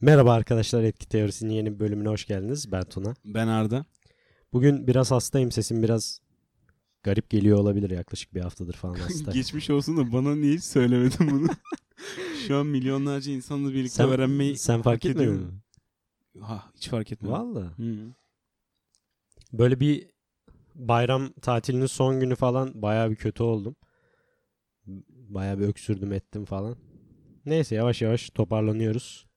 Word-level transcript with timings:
Merhaba 0.00 0.32
arkadaşlar 0.32 0.82
Etki 0.82 1.08
Teorisi'nin 1.08 1.52
yeni 1.52 1.74
bir 1.74 1.78
bölümüne 1.78 2.08
hoş 2.08 2.26
geldiniz. 2.26 2.72
Ben 2.72 2.84
Tuna. 2.84 3.14
Ben 3.24 3.48
Arda. 3.48 3.84
Bugün 4.52 4.86
biraz 4.86 5.10
hastayım. 5.10 5.52
Sesim 5.52 5.82
biraz 5.82 6.20
garip 7.02 7.30
geliyor 7.30 7.58
olabilir. 7.58 7.90
Yaklaşık 7.90 8.34
bir 8.34 8.40
haftadır 8.40 8.74
falan 8.74 8.94
hasta. 8.98 9.32
Geçmiş 9.32 9.70
olsun 9.70 9.96
da 9.96 10.12
bana 10.12 10.34
niye 10.36 10.54
hiç 10.54 10.64
söylemedin 10.64 11.30
bunu? 11.30 11.48
Şu 12.46 12.56
an 12.56 12.66
milyonlarca 12.66 13.32
insanla 13.32 13.68
birlikte 13.68 13.88
sen, 13.88 14.08
öğrenmeyi 14.08 14.56
sen 14.56 14.82
fark 14.82 15.06
etmedin 15.06 15.32
mi? 15.32 15.52
Ha, 16.40 16.64
hiç 16.76 16.88
fark 16.88 17.12
etmedim. 17.12 17.32
Valla. 17.32 17.78
Hı. 17.78 18.14
Böyle 19.52 19.80
bir 19.80 20.06
bayram 20.74 21.32
tatilinin 21.32 21.86
son 21.86 22.20
günü 22.20 22.34
falan 22.34 22.82
bayağı 22.82 23.10
bir 23.10 23.16
kötü 23.16 23.42
oldum. 23.42 23.76
Bayağı 25.08 25.58
bir 25.58 25.64
öksürdüm 25.64 26.12
ettim 26.12 26.44
falan. 26.44 26.76
Neyse 27.46 27.74
yavaş 27.74 28.02
yavaş 28.02 28.30
toparlanıyoruz. 28.30 29.27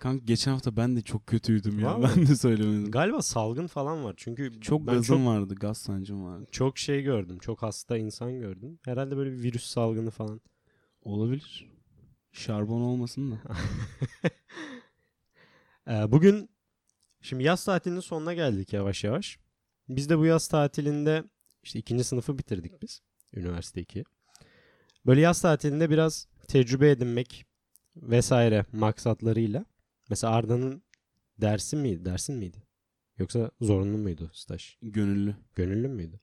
Kanka 0.00 0.24
geçen 0.24 0.52
hafta 0.52 0.76
ben 0.76 0.96
de 0.96 1.02
çok 1.02 1.26
kötüydüm 1.26 1.78
ya. 1.78 1.86
Vallahi. 1.86 2.16
Ben 2.16 2.26
de 2.26 2.36
söylemedim. 2.36 2.90
Galiba 2.90 3.22
salgın 3.22 3.66
falan 3.66 4.04
var. 4.04 4.14
Çünkü 4.16 4.60
Çok 4.60 4.86
gazım 4.86 5.18
çok, 5.18 5.26
vardı. 5.26 5.54
Gaz 5.54 5.78
sancım 5.78 6.24
vardı. 6.24 6.46
çok 6.50 6.78
şey 6.78 7.02
gördüm. 7.02 7.38
Çok 7.38 7.62
hasta 7.62 7.98
insan 7.98 8.40
gördüm. 8.40 8.78
Herhalde 8.84 9.16
böyle 9.16 9.32
bir 9.32 9.42
virüs 9.42 9.66
salgını 9.66 10.10
falan. 10.10 10.40
Olabilir. 11.02 11.70
Şarbon 12.32 12.80
olmasın 12.80 13.30
da. 13.30 13.36
Ee, 15.88 16.12
bugün 16.12 16.50
şimdi 17.20 17.44
yaz 17.44 17.64
tatilinin 17.64 18.00
sonuna 18.00 18.34
geldik 18.34 18.72
yavaş 18.72 19.04
yavaş. 19.04 19.38
Biz 19.88 20.08
de 20.08 20.18
bu 20.18 20.26
yaz 20.26 20.48
tatilinde 20.48 21.24
işte 21.62 21.78
ikinci 21.78 22.04
sınıfı 22.04 22.38
bitirdik 22.38 22.82
biz. 22.82 23.02
Üniversite 23.34 23.80
2. 23.80 24.04
Böyle 25.06 25.20
yaz 25.20 25.40
tatilinde 25.40 25.90
biraz 25.90 26.26
tecrübe 26.48 26.90
edinmek 26.90 27.44
vesaire 27.96 28.66
maksatlarıyla. 28.72 29.64
Mesela 30.10 30.32
Arda'nın 30.32 30.82
dersi 31.40 31.76
miydi? 31.76 32.04
Dersin 32.04 32.36
miydi? 32.36 32.56
Yoksa 33.18 33.50
zorunlu 33.60 33.98
muydu 33.98 34.30
staj? 34.32 34.76
Gönüllü. 34.82 35.36
Gönüllü 35.54 35.88
müydü? 35.88 36.20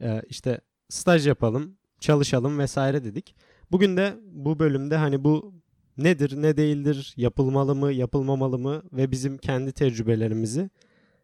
Ee, 0.00 0.22
işte 0.28 0.60
staj 0.88 1.26
yapalım, 1.26 1.78
çalışalım 2.00 2.58
vesaire 2.58 3.04
dedik. 3.04 3.36
Bugün 3.70 3.96
de 3.96 4.16
bu 4.22 4.58
bölümde 4.58 4.96
hani 4.96 5.24
bu 5.24 5.54
nedir, 5.98 6.42
ne 6.42 6.56
değildir, 6.56 7.14
yapılmalı 7.16 7.74
mı, 7.74 7.92
yapılmamalı 7.92 8.58
mı 8.58 8.82
ve 8.92 9.10
bizim 9.10 9.38
kendi 9.38 9.72
tecrübelerimizi 9.72 10.70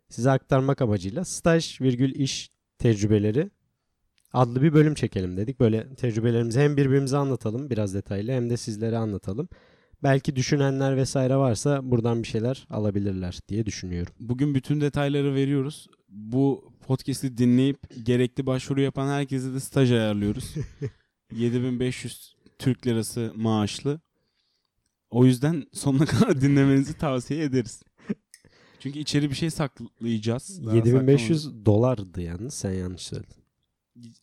size 0.09 0.31
aktarmak 0.31 0.83
amacıyla 0.83 1.25
staj 1.25 1.81
virgül 1.81 2.15
iş 2.15 2.51
tecrübeleri 2.79 3.51
adlı 4.33 4.63
bir 4.63 4.73
bölüm 4.73 4.95
çekelim 4.95 5.37
dedik. 5.37 5.61
Böyle 5.61 5.95
tecrübelerimizi 5.95 6.61
hem 6.61 6.77
birbirimize 6.77 7.17
anlatalım 7.17 7.71
biraz 7.71 7.95
detaylı 7.95 8.33
hem 8.33 8.51
de 8.51 8.57
sizlere 8.57 8.97
anlatalım. 8.97 9.49
Belki 10.03 10.37
düşünenler 10.37 10.97
vesaire 10.97 11.37
varsa 11.37 11.91
buradan 11.91 12.23
bir 12.23 12.29
şeyler 12.29 12.67
alabilirler 12.71 13.41
diye 13.49 13.67
düşünüyorum. 13.67 14.13
Bugün 14.21 14.55
bütün 14.55 14.81
detayları 14.81 15.35
veriyoruz. 15.35 15.89
Bu 16.09 16.73
podcast'i 16.87 17.39
dinleyip 17.39 18.07
gerekli 18.07 18.47
başvuru 18.47 18.81
yapan 18.81 19.09
herkese 19.09 19.55
de 19.55 19.61
staj 19.61 19.93
ayarlıyoruz. 19.93 20.55
7500 21.33 22.37
Türk 22.59 22.87
lirası 22.87 23.33
maaşlı. 23.37 24.01
O 25.11 25.25
yüzden 25.27 25.65
sonuna 25.73 26.05
kadar 26.07 26.41
dinlemenizi 26.41 26.99
tavsiye 26.99 27.45
ederiz. 27.45 27.83
Çünkü 28.81 28.99
içeri 28.99 29.31
bir 29.31 29.35
şey 29.35 29.51
saklayacağız. 29.51 30.67
Daha 30.67 30.77
7500 30.77 31.67
dolardı 31.67 32.23
yalnız 32.23 32.55
sen 32.55 32.73
yanlış 32.73 33.03
söyledin. 33.03 33.43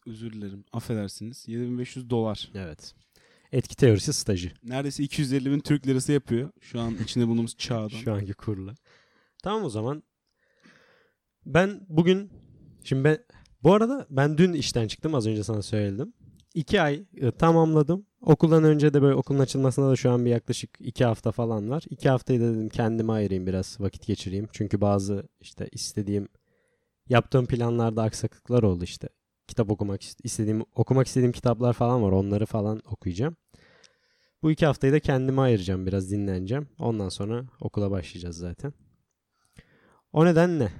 Özür 0.08 0.34
dilerim. 0.34 0.64
Affedersiniz. 0.74 1.48
7500 1.48 2.10
dolar. 2.10 2.50
Evet. 2.56 2.96
Etki 3.52 3.76
teorisi 3.76 4.14
stajı. 4.14 4.52
Neredeyse 4.64 5.04
250 5.04 5.52
bin 5.52 5.60
Türk 5.60 5.88
lirası 5.88 6.12
yapıyor. 6.12 6.52
Şu 6.62 6.80
an 6.80 6.96
içinde 7.04 7.28
bulunduğumuz 7.28 7.58
çağdan. 7.58 7.88
Şu 7.88 8.14
anki 8.14 8.34
kurla. 8.34 8.76
Tamam 9.44 9.64
o 9.64 9.70
zaman. 9.70 10.04
Ben 11.46 11.86
bugün 11.90 12.32
şimdi 12.84 13.04
ben 13.04 13.18
bu 13.64 13.74
arada 13.74 14.08
ben 14.10 14.38
dün 14.38 14.54
işten 14.54 14.88
çıktım 14.88 15.16
az 15.16 15.28
önce 15.28 15.44
sana 15.44 15.62
söyledim. 15.62 16.14
İki 16.54 16.82
ay 16.82 17.04
e, 17.18 17.32
tamamladım. 17.32 18.06
Okuldan 18.22 18.64
önce 18.64 18.94
de 18.94 19.02
böyle 19.02 19.16
okulun 19.16 19.40
açılmasına 19.40 19.90
da 19.92 19.96
şu 19.96 20.12
an 20.12 20.26
bir 20.26 20.30
yaklaşık 20.30 20.70
iki 20.80 21.06
hafta 21.06 21.32
falan 21.32 21.70
var. 21.70 21.84
İki 21.90 22.10
haftayı 22.10 22.42
da 22.42 22.54
dedim 22.54 22.70
kendime 22.70 23.14
ayırayım 23.14 23.48
biraz 23.48 23.78
vakit 23.80 24.08
geçireyim. 24.08 24.48
Çünkü 24.52 24.82
bazı 24.82 25.28
işte 25.42 25.70
istediğim 25.72 26.28
yaptığım 27.10 27.46
planlarda 27.46 28.04
aksaklıklar 28.04 28.64
oldu 28.64 28.84
işte. 28.84 29.10
Kitap 29.50 29.72
okumak 29.72 30.02
ist- 30.04 30.20
istediğim 30.24 30.64
okumak 30.76 31.08
istediğim 31.08 31.32
kitaplar 31.32 31.74
falan 31.74 32.04
var. 32.04 32.12
Onları 32.12 32.46
falan 32.46 32.82
okuyacağım. 32.86 33.36
Bu 34.44 34.52
iki 34.52 34.66
haftayı 34.66 34.94
da 34.94 35.00
kendime 35.00 35.42
ayıracağım. 35.42 35.86
Biraz 35.88 36.12
dinleneceğim. 36.12 36.68
Ondan 36.80 37.10
sonra 37.10 37.46
okula 37.60 37.92
başlayacağız 37.92 38.38
zaten. 38.38 38.74
O 40.14 40.26
nedenle 40.26 40.72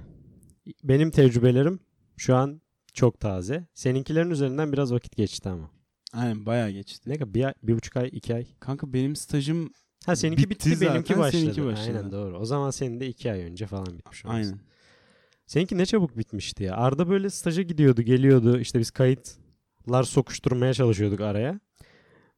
benim 0.84 1.10
tecrübelerim 1.10 1.80
şu 2.16 2.36
an 2.36 2.60
çok 2.94 3.20
taze. 3.20 3.66
Seninkilerin 3.74 4.30
üzerinden 4.30 4.72
biraz 4.72 4.92
vakit 4.92 5.16
geçti 5.16 5.48
ama. 5.48 5.70
Aynen 6.12 6.46
bayağı 6.46 6.70
geçti. 6.70 7.10
Ne 7.10 7.14
kadar? 7.18 7.34
Bir, 7.34 7.44
ay, 7.44 7.54
bir 7.62 7.74
buçuk 7.76 7.96
ay, 7.96 8.08
iki 8.12 8.34
ay. 8.34 8.46
Kanka 8.60 8.92
benim 8.92 9.16
stajım 9.16 9.70
Ha 10.06 10.16
seninki 10.16 10.50
bitti, 10.50 10.70
Bitti 10.70 10.80
benimki 10.80 11.08
zaten, 11.08 11.18
başladı. 11.18 11.42
seninki 11.42 11.64
başladı. 11.64 11.96
Aynen 11.98 12.12
doğru. 12.12 12.38
O 12.38 12.44
zaman 12.44 12.70
senin 12.70 13.00
de 13.00 13.06
iki 13.08 13.32
ay 13.32 13.40
önce 13.40 13.66
falan 13.66 13.98
bitmiş 13.98 14.24
olması. 14.24 14.38
aynen. 14.50 14.60
Seninki 15.50 15.78
ne 15.78 15.86
çabuk 15.86 16.18
bitmişti 16.18 16.64
ya. 16.64 16.76
Arda 16.76 17.08
böyle 17.08 17.30
staja 17.30 17.62
gidiyordu, 17.62 18.02
geliyordu. 18.02 18.58
İşte 18.58 18.78
biz 18.78 18.90
kayıtlar 18.90 20.02
sokuşturmaya 20.02 20.74
çalışıyorduk 20.74 21.20
araya. 21.20 21.60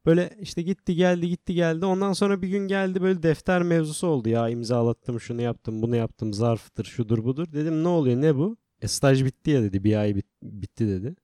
Böyle 0.07 0.31
işte 0.41 0.63
gitti 0.63 0.95
geldi 0.95 1.29
gitti 1.29 1.55
geldi. 1.55 1.87
Ondan 1.87 2.13
sonra 2.13 2.43
bir 2.43 2.49
gün 2.49 2.69
geldi 2.69 3.03
böyle 3.03 3.23
defter 3.23 3.63
mevzusu 3.63 4.07
oldu. 4.07 4.29
Ya 4.29 4.49
imzalattım 4.49 5.21
şunu 5.21 5.43
yaptım 5.43 5.83
bunu 5.83 5.97
yaptım 5.97 6.33
zarftır 6.33 6.85
şudur 6.85 7.25
budur. 7.25 7.53
Dedim 7.53 7.85
ne 7.85 7.89
oluyor 7.89 8.21
ne 8.21 8.37
bu? 8.37 8.57
E 8.83 8.89
staj 8.89 9.25
bitti 9.25 9.51
ya 9.51 9.63
dedi 9.63 9.85
bir 9.85 9.97
ay 9.97 10.17
bit- 10.17 10.43
bitti 10.43 10.89
dedi. 10.89 11.17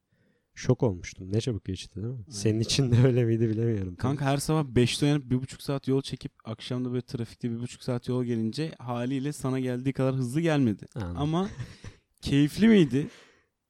Şok 0.58 0.82
olmuştum. 0.82 1.32
Ne 1.32 1.40
çabuk 1.40 1.64
geçti 1.64 2.02
değil 2.02 2.14
mi? 2.14 2.24
Senin 2.30 2.60
için 2.60 2.90
de 2.90 3.06
öyle 3.06 3.24
miydi 3.24 3.48
bilemiyorum. 3.48 3.96
Kanka 3.96 4.24
her 4.24 4.36
sabah 4.36 4.64
5'te 4.64 5.06
uyanıp 5.06 5.24
1,5 5.32 5.62
saat 5.62 5.88
yol 5.88 6.02
çekip 6.02 6.32
akşam 6.44 6.84
da 6.84 6.92
böyle 6.92 7.02
trafikte 7.02 7.48
1,5 7.48 7.84
saat 7.84 8.08
yol 8.08 8.24
gelince 8.24 8.74
haliyle 8.78 9.32
sana 9.32 9.60
geldiği 9.60 9.92
kadar 9.92 10.14
hızlı 10.14 10.40
gelmedi. 10.40 10.86
Anladım. 10.94 11.16
Ama 11.16 11.48
keyifli 12.20 12.68
miydi? 12.68 13.08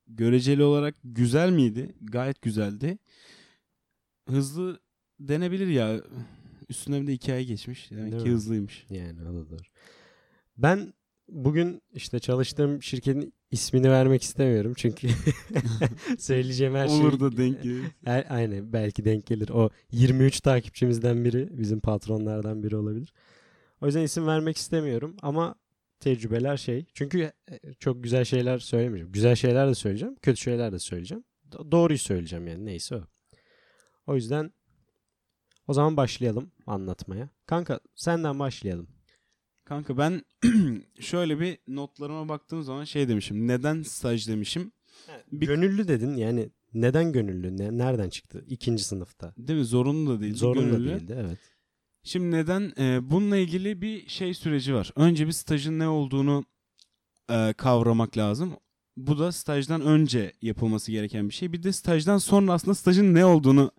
Göreceli 0.07 0.63
olarak 0.63 0.95
güzel 1.05 1.51
miydi? 1.51 1.95
Gayet 2.01 2.43
güzeldi. 2.43 2.99
Hızlı 4.29 4.81
denebilir 5.21 5.67
ya. 5.67 6.01
Üstünden 6.69 7.03
bir 7.03 7.07
de 7.07 7.13
2 7.13 7.33
ay 7.33 7.45
geçmiş. 7.45 7.91
Demek 7.91 8.13
Değil 8.13 8.23
ki 8.23 8.29
mi? 8.29 8.35
hızlıymış. 8.35 8.87
Yani 8.91 9.23
o 9.23 9.35
da 9.35 9.51
doğru. 9.51 9.63
Ben 10.57 10.93
bugün 11.29 11.83
işte 11.93 12.19
çalıştığım 12.19 12.83
şirketin 12.83 13.35
ismini 13.51 13.91
vermek 13.91 14.23
istemiyorum 14.23 14.73
çünkü 14.77 15.09
söyleyeceğim 16.19 16.75
her 16.75 16.89
şey 16.89 16.97
Olur 16.97 17.21
da 17.21 17.37
denk 17.37 17.63
gelir. 17.63 17.85
Her, 18.05 18.27
aynen 18.31 18.73
belki 18.73 19.05
denk 19.05 19.27
gelir. 19.27 19.49
O 19.49 19.71
23 19.93 20.41
takipçimizden 20.41 21.25
biri 21.25 21.49
bizim 21.59 21.81
patronlardan 21.81 22.63
biri 22.63 22.77
olabilir. 22.77 23.13
O 23.81 23.87
yüzden 23.87 24.03
isim 24.03 24.27
vermek 24.27 24.57
istemiyorum 24.57 25.17
ama 25.23 25.55
tecrübeler 26.01 26.57
şey. 26.57 26.87
Çünkü 26.95 27.33
e, 27.51 27.73
çok 27.79 28.03
güzel 28.03 28.25
şeyler 28.25 28.59
söylemeyeceğim. 28.59 29.13
Güzel 29.13 29.35
şeyler 29.35 29.69
de 29.69 29.75
söyleyeceğim. 29.75 30.17
Kötü 30.23 30.41
şeyler 30.41 30.73
de 30.73 30.79
söyleyeceğim. 30.79 31.25
Do- 31.51 31.73
doğruyu 31.73 31.99
söyleyeceğim 31.99 32.47
yani 32.47 32.65
neyse 32.67 32.97
o. 32.97 33.01
O 34.07 34.15
yüzden 34.15 34.53
o 35.67 35.73
zaman 35.73 35.97
başlayalım 35.97 36.53
anlatmaya. 36.67 37.29
Kanka 37.47 37.81
senden 37.95 38.39
başlayalım. 38.39 38.98
Kanka 39.69 39.99
ben 39.99 40.23
şöyle 41.01 41.41
bir 41.41 41.59
notlarıma 41.69 42.29
baktığım 42.29 42.63
zaman 42.63 42.85
şey 42.85 43.09
demişim. 43.09 43.49
Neden 43.49 43.83
staj 43.83 44.29
demişim. 44.29 44.73
Bir- 45.33 45.47
Gönüllü 45.47 45.89
dedin 45.89 46.17
yani 46.17 46.49
neden 46.75 47.13
gönüllü? 47.13 47.57
Ne, 47.59 47.79
nereden 47.79 48.09
çıktı? 48.09 48.45
İkinci 48.49 48.85
sınıfta. 48.85 49.35
Değil 49.39 49.59
mi? 49.59 49.65
Zorunlu 49.65 50.11
da 50.11 50.21
değil. 50.21 50.35
Zorunlu 50.35 50.71
gönüllü. 50.71 50.89
değildi 50.91 51.17
evet. 51.21 51.39
Şimdi 52.03 52.31
neden? 52.37 52.73
Ee, 52.79 53.11
bununla 53.11 53.37
ilgili 53.37 53.83
bir 53.83 54.09
şey 54.09 54.35
süreci 54.35 54.75
var. 54.75 54.93
Önce 54.97 55.27
bir 55.27 55.33
stajın 55.33 55.79
ne 55.79 55.89
olduğunu 55.89 56.45
e, 57.31 57.53
kavramak 57.53 58.17
lazım. 58.17 58.53
Bu 58.97 59.19
da 59.19 59.33
stajdan 59.33 59.81
önce 59.81 60.33
yapılması 60.43 60.93
gereken 60.93 61.29
bir 61.29 61.35
şey. 61.35 61.53
Bir 61.53 61.63
de 61.63 61.73
stajdan 61.73 62.19
sonra 62.19 62.53
aslında 62.53 62.75
stajın 62.75 63.15
ne 63.15 63.25
olduğunu 63.25 63.71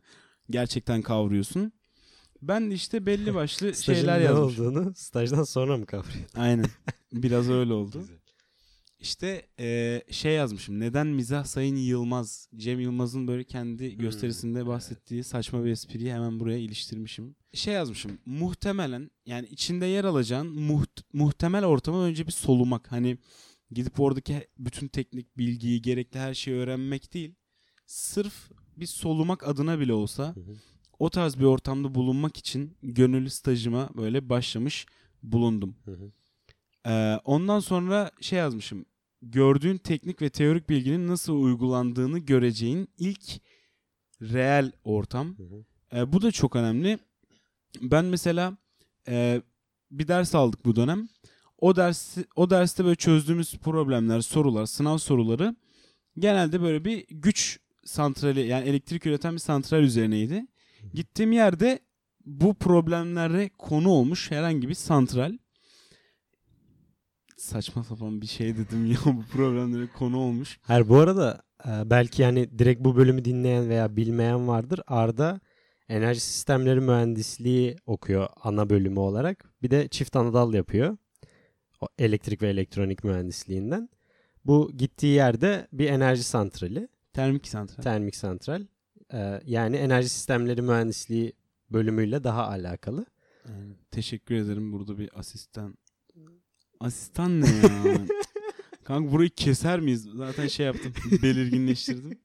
gerçekten 0.49 1.01
kavruyorsun. 1.01 1.71
Ben 2.41 2.71
de 2.71 2.75
işte 2.75 3.05
belli 3.05 3.33
başlı 3.33 3.73
Stajın 3.73 3.99
şeyler 4.01 4.19
yazmışım. 4.19 4.65
olduğunu 4.67 4.93
stajdan 4.95 5.43
sonra 5.43 5.77
mı 5.77 5.85
kavruyor? 5.85 6.25
Aynen. 6.35 6.65
Biraz 7.13 7.49
öyle 7.49 7.73
oldu. 7.73 8.03
İşte 8.99 9.47
e, 9.59 10.01
şey 10.11 10.33
yazmışım. 10.33 10.79
Neden 10.79 11.07
mizah 11.07 11.45
Sayın 11.45 11.75
Yılmaz? 11.75 12.47
Cem 12.55 12.79
Yılmaz'ın 12.79 13.27
böyle 13.27 13.43
kendi 13.43 13.97
gösterisinde 13.97 14.65
bahsettiği 14.67 15.23
saçma 15.23 15.65
bir 15.65 15.69
espriyi 15.71 16.13
hemen 16.13 16.39
buraya 16.39 16.57
iliştirmişim. 16.59 17.35
Şey 17.53 17.73
yazmışım. 17.73 18.17
Muhtemelen 18.25 19.11
yani 19.25 19.47
içinde 19.47 19.85
yer 19.85 20.03
alacağın 20.05 20.57
muht- 20.57 21.03
muhtemel 21.13 21.65
ortamı 21.65 21.97
önce 22.03 22.27
bir 22.27 22.31
solumak. 22.31 22.91
Hani 22.91 23.17
gidip 23.71 23.99
oradaki 23.99 24.47
bütün 24.57 24.87
teknik 24.87 25.37
bilgiyi, 25.37 25.81
gerekli 25.81 26.19
her 26.19 26.33
şeyi 26.33 26.57
öğrenmek 26.57 27.13
değil. 27.13 27.35
Sırf 27.85 28.49
bir 28.77 28.85
solumak 28.85 29.47
adına 29.47 29.79
bile 29.79 29.93
olsa 29.93 30.35
Hı 30.35 30.39
hı. 30.39 30.55
O 30.99 31.09
tarz 31.09 31.39
bir 31.39 31.43
ortamda 31.43 31.95
bulunmak 31.95 32.37
için 32.37 32.77
gönüllü 32.83 33.29
stajıma 33.29 33.89
böyle 33.97 34.29
başlamış 34.29 34.85
bulundum. 35.23 35.75
Hı 35.85 35.91
hı. 35.91 36.11
Ee, 36.85 37.19
ondan 37.23 37.59
sonra 37.59 38.11
şey 38.21 38.39
yazmışım. 38.39 38.85
Gördüğün 39.21 39.77
teknik 39.77 40.21
ve 40.21 40.29
teorik 40.29 40.69
bilginin 40.69 41.07
nasıl 41.07 41.33
uygulandığını 41.33 42.19
göreceğin 42.19 42.89
ilk 42.97 43.41
reel 44.21 44.71
ortam. 44.83 45.37
Hı 45.37 45.43
hı. 45.43 45.65
Ee, 45.93 46.13
bu 46.13 46.21
da 46.21 46.31
çok 46.31 46.55
önemli. 46.55 46.99
Ben 47.81 48.05
mesela 48.05 48.57
e, 49.07 49.41
bir 49.91 50.07
ders 50.07 50.35
aldık 50.35 50.65
bu 50.65 50.75
dönem. 50.75 51.09
O 51.57 51.75
dersi 51.75 52.25
o 52.35 52.49
derste 52.49 52.85
böyle 52.85 52.95
çözdüğümüz 52.95 53.57
problemler, 53.57 54.21
sorular, 54.21 54.65
sınav 54.65 54.97
soruları 54.97 55.55
genelde 56.19 56.61
böyle 56.61 56.85
bir 56.85 57.05
güç 57.09 57.59
santrali 57.85 58.47
yani 58.47 58.69
elektrik 58.69 59.05
üreten 59.05 59.33
bir 59.33 59.39
santral 59.39 59.83
üzerineydi. 59.83 60.47
Gittiğim 60.93 61.31
yerde 61.31 61.79
bu 62.25 62.53
problemlere 62.53 63.49
konu 63.57 63.89
olmuş 63.89 64.31
herhangi 64.31 64.69
bir 64.69 64.73
santral. 64.73 65.37
Saçma 67.37 67.83
sapan 67.83 68.21
bir 68.21 68.27
şey 68.27 68.57
dedim 68.57 68.85
ya 68.85 68.97
bu 69.05 69.23
problemlere 69.31 69.87
konu 69.87 70.17
olmuş. 70.17 70.59
Her 70.61 70.89
bu 70.89 70.97
arada 70.97 71.41
e, 71.65 71.89
belki 71.89 72.21
yani 72.21 72.59
direkt 72.59 72.83
bu 72.83 72.95
bölümü 72.95 73.25
dinleyen 73.25 73.69
veya 73.69 73.95
bilmeyen 73.95 74.47
vardır. 74.47 74.81
Arda 74.87 75.39
enerji 75.89 76.19
sistemleri 76.21 76.81
mühendisliği 76.81 77.75
okuyor 77.85 78.27
ana 78.43 78.69
bölümü 78.69 78.99
olarak. 78.99 79.53
Bir 79.61 79.71
de 79.71 79.87
çift 79.87 80.15
anadal 80.15 80.53
yapıyor. 80.53 80.97
O 81.81 81.87
elektrik 81.99 82.41
ve 82.41 82.49
elektronik 82.49 83.03
mühendisliğinden. 83.03 83.89
Bu 84.45 84.71
gittiği 84.77 85.13
yerde 85.15 85.67
bir 85.73 85.89
enerji 85.89 86.23
santrali, 86.23 86.87
Termik 87.13 87.47
santral. 87.47 87.83
termik 87.83 88.15
santral. 88.15 88.65
E, 89.13 89.41
yani 89.45 89.75
enerji 89.75 90.09
sistemleri 90.09 90.61
mühendisliği 90.61 91.33
bölümüyle 91.69 92.23
daha 92.23 92.47
alakalı. 92.47 93.05
Yani 93.47 93.73
teşekkür 93.91 94.35
ederim 94.35 94.71
burada 94.73 94.97
bir 94.97 95.19
asistan. 95.19 95.77
Asistan 96.79 97.41
ne 97.41 97.47
ya? 97.47 97.97
Kanka 98.83 99.11
burayı 99.11 99.29
keser 99.29 99.79
miyiz? 99.79 100.07
Zaten 100.15 100.47
şey 100.47 100.65
yaptım. 100.65 100.93
Belirginleştirdim. 101.23 102.19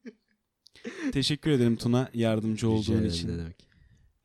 Teşekkür 1.13 1.51
ederim 1.51 1.77
Tuna 1.77 2.11
yardımcı 2.15 2.69
olduğun 2.71 2.93
ederim, 2.93 3.11
için. 3.11 3.29
demek. 3.29 3.69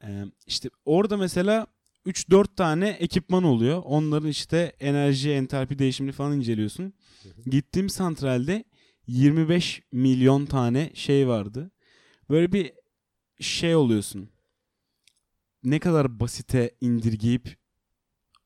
Ee, 0.04 0.26
işte 0.48 0.70
orada 0.86 1.18
mesela 1.18 1.68
3-4 2.06 2.56
tane 2.56 2.90
ekipman 2.90 3.44
oluyor. 3.44 3.82
Onların 3.86 4.30
işte 4.30 4.76
enerji, 4.80 5.32
entalpi 5.32 5.80
değişimini 5.80 6.12
falan 6.12 6.38
inceliyorsun. 6.38 6.94
Gittiğim 7.46 7.90
santralde 7.90 8.64
25 9.08 9.82
milyon 9.92 10.46
tane 10.46 10.92
şey 10.94 11.28
vardı. 11.28 11.72
Böyle 12.30 12.52
bir 12.52 12.74
şey 13.40 13.76
oluyorsun. 13.76 14.30
Ne 15.64 15.80
kadar 15.80 16.20
basite 16.20 16.76
indirgeyip 16.82 17.58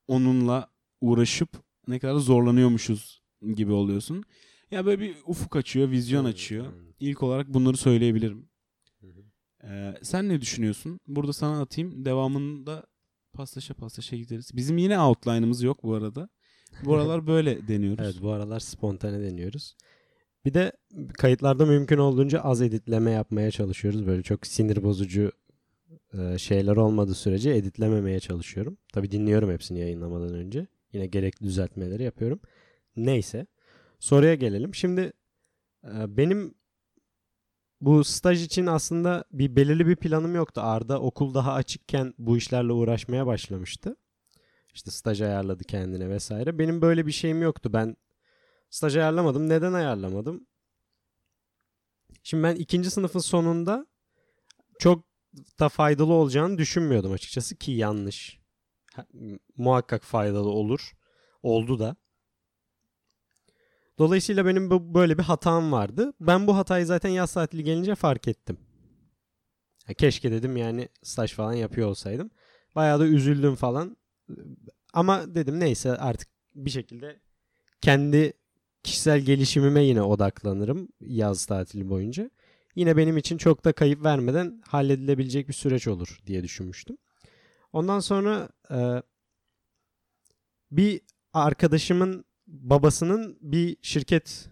onunla 0.08 0.70
uğraşıp 1.00 1.48
ne 1.88 1.98
kadar 1.98 2.18
zorlanıyormuşuz 2.18 3.22
gibi 3.54 3.72
oluyorsun. 3.72 4.24
Ya 4.70 4.86
böyle 4.86 5.00
bir 5.00 5.16
ufuk 5.26 5.56
açıyor, 5.56 5.90
vizyon 5.90 6.24
açıyor. 6.24 6.66
İlk 7.00 7.22
olarak 7.22 7.54
bunları 7.54 7.76
söyleyebilirim. 7.76 8.48
Ee, 9.64 9.94
sen 10.02 10.28
ne 10.28 10.40
düşünüyorsun? 10.40 11.00
Burada 11.06 11.32
sana 11.32 11.60
atayım. 11.60 12.04
Devamında 12.04 12.86
paslaşa 13.32 13.74
paslaşa 13.74 14.16
gideriz. 14.16 14.50
Bizim 14.56 14.78
yine 14.78 15.00
outline'ımız 15.00 15.62
yok 15.62 15.82
bu 15.82 15.94
arada. 15.94 16.28
Bu 16.84 16.94
aralar 16.94 17.26
böyle 17.26 17.68
deniyoruz. 17.68 18.04
Evet 18.04 18.22
bu 18.22 18.30
aralar 18.30 18.60
spontane 18.60 19.20
deniyoruz. 19.22 19.76
Bir 20.44 20.54
de 20.54 20.72
kayıtlarda 21.18 21.66
mümkün 21.66 21.98
olduğunca 21.98 22.40
az 22.40 22.62
editleme 22.62 23.10
yapmaya 23.10 23.50
çalışıyoruz. 23.50 24.06
Böyle 24.06 24.22
çok 24.22 24.46
sinir 24.46 24.82
bozucu 24.82 25.32
e, 26.18 26.38
şeyler 26.38 26.76
olmadığı 26.76 27.14
sürece 27.14 27.50
editlememeye 27.50 28.20
çalışıyorum. 28.20 28.78
Tabii 28.92 29.10
dinliyorum 29.10 29.50
hepsini 29.50 29.80
yayınlamadan 29.80 30.34
önce. 30.34 30.66
Yine 30.92 31.06
gerekli 31.06 31.46
düzeltmeleri 31.46 32.02
yapıyorum. 32.02 32.40
Neyse. 32.96 33.46
Soruya 34.00 34.34
gelelim. 34.34 34.74
Şimdi 34.74 35.12
e, 35.84 36.16
benim 36.16 36.54
bu 37.80 38.04
staj 38.04 38.44
için 38.44 38.66
aslında 38.66 39.24
bir 39.32 39.56
belirli 39.56 39.86
bir 39.86 39.96
planım 39.96 40.34
yoktu. 40.34 40.60
Arda 40.64 41.00
okul 41.00 41.34
daha 41.34 41.52
açıkken 41.52 42.14
bu 42.18 42.36
işlerle 42.36 42.72
uğraşmaya 42.72 43.26
başlamıştı. 43.26 43.96
İşte 44.74 44.90
staj 44.90 45.20
ayarladı 45.20 45.64
kendine 45.64 46.08
vesaire. 46.08 46.58
Benim 46.58 46.82
böyle 46.82 47.06
bir 47.06 47.12
şeyim 47.12 47.42
yoktu. 47.42 47.72
Ben 47.72 47.96
staj 48.74 48.96
ayarlamadım. 48.96 49.48
Neden 49.48 49.72
ayarlamadım? 49.72 50.46
Şimdi 52.22 52.42
ben 52.42 52.54
ikinci 52.54 52.90
sınıfın 52.90 53.18
sonunda 53.18 53.86
çok 54.78 55.04
da 55.60 55.68
faydalı 55.68 56.12
olacağını 56.12 56.58
düşünmüyordum 56.58 57.12
açıkçası 57.12 57.56
ki 57.56 57.72
yanlış. 57.72 58.40
Ha, 58.94 59.06
muhakkak 59.56 60.04
faydalı 60.04 60.48
olur. 60.48 60.92
Oldu 61.42 61.78
da. 61.78 61.96
Dolayısıyla 63.98 64.46
benim 64.46 64.70
bu, 64.70 64.94
böyle 64.94 65.18
bir 65.18 65.22
hatam 65.22 65.72
vardı. 65.72 66.12
Ben 66.20 66.46
bu 66.46 66.56
hatayı 66.56 66.86
zaten 66.86 67.10
yaz 67.10 67.32
tatili 67.32 67.64
gelince 67.64 67.94
fark 67.94 68.28
ettim. 68.28 68.58
Ya 69.88 69.94
keşke 69.94 70.32
dedim 70.32 70.56
yani 70.56 70.88
staj 71.02 71.32
falan 71.32 71.52
yapıyor 71.52 71.88
olsaydım. 71.88 72.30
Bayağı 72.74 73.00
da 73.00 73.06
üzüldüm 73.06 73.54
falan. 73.54 73.96
Ama 74.92 75.34
dedim 75.34 75.60
neyse 75.60 75.96
artık 75.96 76.28
bir 76.54 76.70
şekilde 76.70 77.20
kendi 77.80 78.43
kişisel 78.84 79.20
gelişimime 79.20 79.84
yine 79.84 80.02
odaklanırım 80.02 80.88
yaz 81.00 81.46
tatili 81.46 81.88
boyunca. 81.88 82.30
Yine 82.76 82.96
benim 82.96 83.16
için 83.16 83.36
çok 83.38 83.64
da 83.64 83.72
kayıp 83.72 84.04
vermeden 84.04 84.62
halledilebilecek 84.68 85.48
bir 85.48 85.52
süreç 85.52 85.88
olur 85.88 86.18
diye 86.26 86.42
düşünmüştüm. 86.42 86.96
Ondan 87.72 88.00
sonra 88.00 88.48
e, 88.70 89.02
bir 90.70 91.00
arkadaşımın 91.32 92.24
babasının 92.46 93.38
bir 93.40 93.76
şirket 93.82 94.48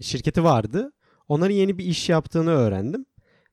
şirketi 0.00 0.44
vardı. 0.44 0.92
Onların 1.28 1.54
yeni 1.54 1.78
bir 1.78 1.84
iş 1.84 2.08
yaptığını 2.08 2.50
öğrendim 2.50 3.06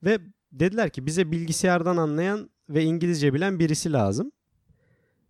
ve 0.03 0.19
dediler 0.51 0.89
ki 0.89 1.06
bize 1.06 1.31
bilgisayardan 1.31 1.98
anlayan 1.98 2.50
ve 2.69 2.83
İngilizce 2.83 3.33
bilen 3.33 3.59
birisi 3.59 3.94
lazım. 3.94 4.31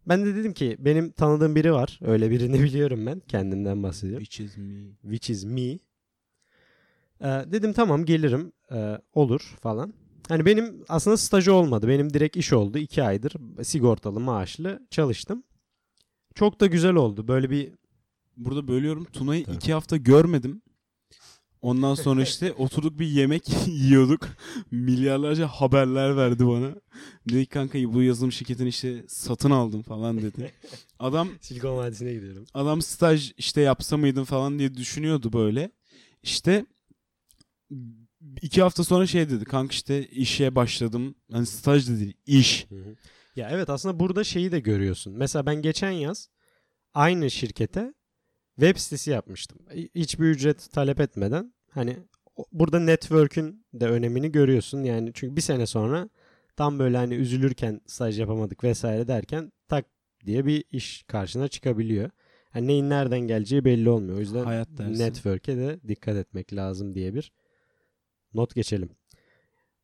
Ben 0.07 0.25
de 0.25 0.35
dedim 0.35 0.53
ki 0.53 0.75
benim 0.79 1.11
tanıdığım 1.11 1.55
biri 1.55 1.73
var. 1.73 1.99
Öyle 2.03 2.31
birini 2.31 2.59
biliyorum 2.63 3.05
ben. 3.05 3.19
Kendimden 3.19 3.83
bahsediyorum. 3.83 4.23
Which 4.25 4.45
is 4.45 4.57
me. 4.57 4.83
Which 5.01 5.29
is 5.29 5.45
me. 5.45 5.79
Ee, 7.21 7.51
dedim 7.51 7.73
tamam 7.73 8.05
gelirim. 8.05 8.51
Ee, 8.71 8.97
olur 9.13 9.55
falan. 9.61 9.93
Hani 10.27 10.45
benim 10.45 10.83
aslında 10.89 11.17
stajı 11.17 11.53
olmadı. 11.53 11.87
Benim 11.87 12.13
direkt 12.13 12.37
iş 12.37 12.53
oldu. 12.53 12.77
iki 12.77 13.03
aydır 13.03 13.33
sigortalı 13.63 14.19
maaşlı 14.19 14.87
çalıştım. 14.91 15.43
Çok 16.35 16.61
da 16.61 16.65
güzel 16.65 16.95
oldu. 16.95 17.27
Böyle 17.27 17.49
bir 17.49 17.71
Burada 18.37 18.67
bölüyorum. 18.67 19.03
Tuna'yı 19.05 19.45
Tabii. 19.45 19.55
iki 19.55 19.73
hafta 19.73 19.97
görmedim. 19.97 20.61
Ondan 21.65 21.95
sonra 21.95 22.23
işte 22.23 22.53
oturduk 22.53 22.99
bir 22.99 23.07
yemek 23.07 23.43
yiyorduk. 23.67 24.27
Milyarlarca 24.71 25.47
haberler 25.47 26.17
verdi 26.17 26.47
bana. 26.47 26.75
Dedi 27.29 27.45
kanka 27.45 27.93
bu 27.93 28.01
yazılım 28.03 28.31
şirketini 28.31 28.69
işte 28.69 29.03
satın 29.07 29.51
aldım 29.51 29.81
falan 29.81 30.17
dedi. 30.21 30.51
Adam 30.99 31.29
Silikon 31.41 31.77
Vadisi'ne 31.77 32.13
gidiyorum. 32.13 32.45
adam 32.53 32.81
staj 32.81 33.31
işte 33.37 33.61
yapsa 33.61 33.97
mıydın 33.97 34.23
falan 34.23 34.59
diye 34.59 34.73
düşünüyordu 34.75 35.33
böyle. 35.33 35.71
İşte 36.23 36.65
iki 38.41 38.61
hafta 38.61 38.83
sonra 38.83 39.07
şey 39.07 39.29
dedi. 39.29 39.45
Kanka 39.45 39.71
işte 39.73 40.07
işe 40.07 40.55
başladım. 40.55 41.15
Hani 41.31 41.45
staj 41.45 41.89
da 41.89 41.99
değil 41.99 42.13
iş. 42.25 42.67
Ya 43.35 43.49
evet 43.51 43.69
aslında 43.69 43.99
burada 43.99 44.23
şeyi 44.23 44.51
de 44.51 44.59
görüyorsun. 44.59 45.13
Mesela 45.17 45.45
ben 45.45 45.61
geçen 45.61 45.91
yaz 45.91 46.29
aynı 46.93 47.31
şirkete 47.31 47.93
web 48.59 48.77
sitesi 48.77 49.11
yapmıştım. 49.11 49.59
Hi- 49.71 49.89
Hiçbir 49.95 50.25
ücret 50.25 50.71
talep 50.71 50.99
etmeden. 50.99 51.54
Hani 51.75 51.97
burada 52.51 52.79
network'ün 52.79 53.65
de 53.73 53.87
önemini 53.87 54.31
görüyorsun. 54.31 54.83
Yani 54.83 55.11
çünkü 55.13 55.35
bir 55.35 55.41
sene 55.41 55.65
sonra 55.65 56.09
tam 56.55 56.79
böyle 56.79 56.97
hani 56.97 57.13
üzülürken 57.15 57.81
staj 57.85 58.19
yapamadık 58.19 58.63
vesaire 58.63 59.07
derken 59.07 59.51
tak 59.67 59.85
diye 60.25 60.45
bir 60.45 60.63
iş 60.71 61.03
karşına 61.03 61.47
çıkabiliyor. 61.47 62.09
Hani 62.49 62.67
neyin 62.67 62.89
nereden 62.89 63.19
geleceği 63.19 63.65
belli 63.65 63.89
olmuyor. 63.89 64.17
O 64.17 64.19
yüzden 64.19 64.43
Hayat 64.45 64.67
dersi. 64.77 64.99
network'e 64.99 65.57
de 65.57 65.79
dikkat 65.87 66.15
etmek 66.15 66.53
lazım 66.53 66.95
diye 66.95 67.13
bir 67.13 67.31
not 68.33 68.55
geçelim. 68.55 68.89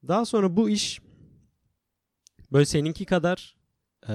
Daha 0.07 0.25
sonra 0.25 0.55
bu 0.57 0.69
iş 0.69 1.01
böyle 2.51 2.65
seninki 2.65 3.05
kadar 3.05 3.55
e, 4.09 4.13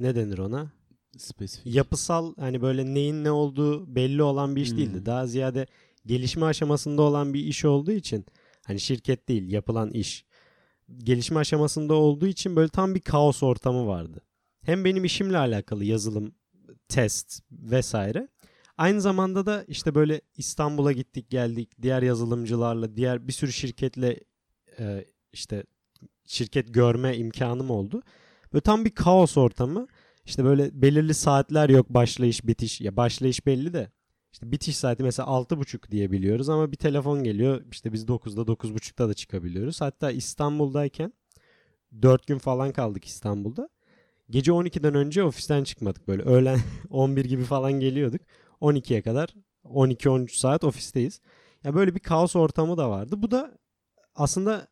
ne 0.00 0.14
denir 0.14 0.38
ona? 0.38 0.72
Spesifik. 1.18 1.74
Yapısal 1.74 2.34
hani 2.36 2.62
böyle 2.62 2.94
neyin 2.94 3.24
ne 3.24 3.30
olduğu 3.30 3.94
belli 3.94 4.22
olan 4.22 4.56
bir 4.56 4.62
iş 4.62 4.70
Hmm. 4.70 4.76
değildi. 4.78 5.06
Daha 5.06 5.26
ziyade 5.26 5.66
gelişme 6.06 6.46
aşamasında 6.46 7.02
olan 7.02 7.34
bir 7.34 7.44
iş 7.44 7.64
olduğu 7.64 7.92
için 7.92 8.26
hani 8.66 8.80
şirket 8.80 9.28
değil 9.28 9.52
yapılan 9.52 9.90
iş 9.90 10.24
gelişme 10.98 11.38
aşamasında 11.40 11.94
olduğu 11.94 12.26
için 12.26 12.56
böyle 12.56 12.68
tam 12.68 12.94
bir 12.94 13.00
kaos 13.00 13.42
ortamı 13.42 13.86
vardı. 13.86 14.20
Hem 14.62 14.84
benim 14.84 15.04
işimle 15.04 15.38
alakalı 15.38 15.84
yazılım, 15.84 16.34
test 16.88 17.42
vesaire. 17.50 18.28
Aynı 18.78 19.00
zamanda 19.00 19.46
da 19.46 19.64
işte 19.68 19.94
böyle 19.94 20.20
İstanbul'a 20.36 20.92
gittik 20.92 21.30
geldik 21.30 21.82
diğer 21.82 22.02
yazılımcılarla 22.02 22.96
diğer 22.96 23.28
bir 23.28 23.32
sürü 23.32 23.52
şirketle 23.52 24.20
e, 24.78 25.04
işte 25.32 25.64
şirket 26.26 26.74
görme 26.74 27.16
imkanım 27.16 27.70
oldu. 27.70 28.02
Böyle 28.52 28.62
tam 28.62 28.84
bir 28.84 28.90
kaos 28.90 29.36
ortamı. 29.36 29.86
İşte 30.24 30.44
böyle 30.44 30.82
belirli 30.82 31.14
saatler 31.14 31.68
yok 31.68 31.90
başlayış 31.90 32.46
bitiş. 32.46 32.80
Ya 32.80 32.96
başlayış 32.96 33.46
belli 33.46 33.72
de 33.72 33.90
işte 34.34 34.52
bitiş 34.52 34.76
saati 34.76 35.02
mesela 35.02 35.28
6.30 35.28 35.90
diye 35.90 36.10
biliyoruz 36.10 36.48
ama 36.48 36.72
bir 36.72 36.76
telefon 36.76 37.24
geliyor. 37.24 37.62
İşte 37.72 37.92
biz 37.92 38.04
9'da 38.04 38.40
9.30'da 38.40 39.08
da 39.08 39.14
çıkabiliyoruz. 39.14 39.80
Hatta 39.80 40.10
İstanbul'dayken 40.10 41.12
4 42.02 42.26
gün 42.26 42.38
falan 42.38 42.72
kaldık 42.72 43.04
İstanbul'da. 43.04 43.68
Gece 44.30 44.52
12'den 44.52 44.94
önce 44.94 45.22
ofisten 45.22 45.64
çıkmadık 45.64 46.08
böyle. 46.08 46.22
Öğlen 46.22 46.60
11 46.90 47.24
gibi 47.24 47.44
falan 47.44 47.72
geliyorduk. 47.72 48.20
12'ye 48.60 49.02
kadar 49.02 49.34
12-13 49.64 50.36
saat 50.36 50.64
ofisteyiz. 50.64 51.20
Ya 51.64 51.74
böyle 51.74 51.94
bir 51.94 52.00
kaos 52.00 52.36
ortamı 52.36 52.76
da 52.76 52.90
vardı. 52.90 53.22
Bu 53.22 53.30
da 53.30 53.58
aslında 54.14 54.68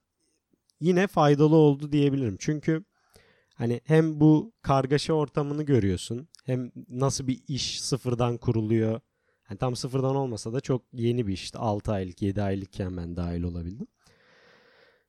yine 0.81 1.07
faydalı 1.07 1.57
oldu 1.57 1.93
diyebilirim. 1.93 2.37
Çünkü 2.41 2.85
hani 3.55 3.81
hem 3.85 4.21
bu 4.21 4.53
kargaşa 4.63 5.13
ortamını 5.13 5.63
görüyorsun. 5.63 6.29
Hem 6.45 6.73
nasıl 6.89 7.27
bir 7.27 7.41
iş 7.49 7.83
sıfırdan 7.83 8.39
kuruluyor. 8.39 9.01
Yani 9.53 9.59
tam 9.59 9.77
sıfırdan 9.77 10.17
olmasa 10.17 10.53
da 10.53 10.61
çok 10.61 10.83
yeni 10.93 11.27
bir 11.27 11.33
işte 11.33 11.59
6 11.59 11.93
aylık 11.93 12.23
7 12.23 12.43
aylıkken 12.43 12.97
ben 12.97 13.17
dahil 13.17 13.43
olabildim. 13.43 13.87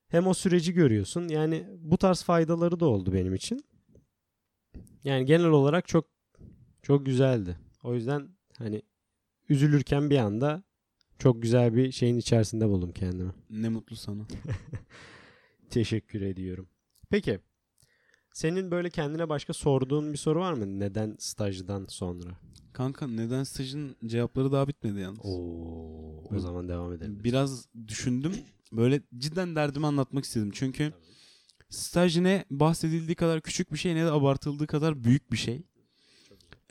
Hem 0.08 0.26
o 0.26 0.34
süreci 0.34 0.72
görüyorsun. 0.72 1.28
Yani 1.28 1.66
bu 1.80 1.98
tarz 1.98 2.22
faydaları 2.22 2.80
da 2.80 2.86
oldu 2.86 3.12
benim 3.12 3.34
için. 3.34 3.64
Yani 5.04 5.24
genel 5.24 5.46
olarak 5.46 5.88
çok 5.88 6.08
çok 6.82 7.06
güzeldi. 7.06 7.56
O 7.82 7.94
yüzden 7.94 8.28
hani 8.58 8.82
üzülürken 9.48 10.10
bir 10.10 10.18
anda 10.18 10.62
çok 11.18 11.42
güzel 11.42 11.74
bir 11.74 11.92
şeyin 11.92 12.16
içerisinde 12.16 12.68
buldum 12.68 12.92
kendimi. 12.92 13.32
Ne 13.50 13.68
mutlu 13.68 13.96
sana. 13.96 14.22
Teşekkür 15.70 16.20
ediyorum. 16.20 16.68
Peki. 17.10 17.40
Senin 18.34 18.70
böyle 18.70 18.90
kendine 18.90 19.28
başka 19.28 19.52
sorduğun 19.52 20.12
bir 20.12 20.18
soru 20.18 20.40
var 20.40 20.52
mı? 20.52 20.80
Neden 20.80 21.16
stajdan 21.18 21.86
sonra? 21.88 22.30
Kanka 22.72 23.06
neden 23.06 23.44
stajın 23.44 23.96
cevapları 24.06 24.52
daha 24.52 24.68
bitmedi 24.68 25.00
yalnız. 25.00 25.18
Oo, 25.22 26.34
o 26.36 26.38
zaman 26.38 26.68
devam 26.68 26.92
edelim. 26.92 27.24
Biraz 27.24 27.68
düşündüm. 27.88 28.32
Böyle 28.72 29.02
cidden 29.18 29.56
derdimi 29.56 29.86
anlatmak 29.86 30.24
istedim. 30.24 30.50
Çünkü 30.54 30.92
staj 31.70 32.16
ne 32.16 32.44
bahsedildiği 32.50 33.14
kadar 33.14 33.40
küçük 33.40 33.72
bir 33.72 33.78
şey 33.78 33.94
ne 33.94 34.04
de 34.04 34.10
abartıldığı 34.10 34.66
kadar 34.66 35.04
büyük 35.04 35.32
bir 35.32 35.36
şey. 35.36 35.62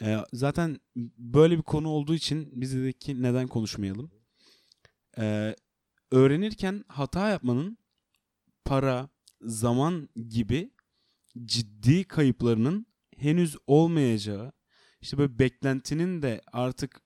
Ee, 0.02 0.18
zaten 0.34 0.80
böyle 1.18 1.58
bir 1.58 1.64
konu 1.64 1.90
olduğu 1.90 2.16
için 2.16 2.50
biz 2.62 2.76
dedik 2.76 3.02
ki 3.02 3.22
neden 3.22 3.48
konuşmayalım. 3.48 4.12
Ee, 5.18 5.56
öğrenirken 6.12 6.86
hata 6.88 7.30
yapmanın 7.30 7.78
para, 8.66 9.10
zaman 9.42 10.10
gibi 10.30 10.73
ciddi 11.46 12.04
kayıplarının 12.04 12.86
henüz 13.18 13.58
olmayacağı, 13.68 14.52
işte 15.02 15.18
böyle 15.18 15.40
beklentinin 15.40 16.22
de 16.22 16.42
artık 16.54 17.02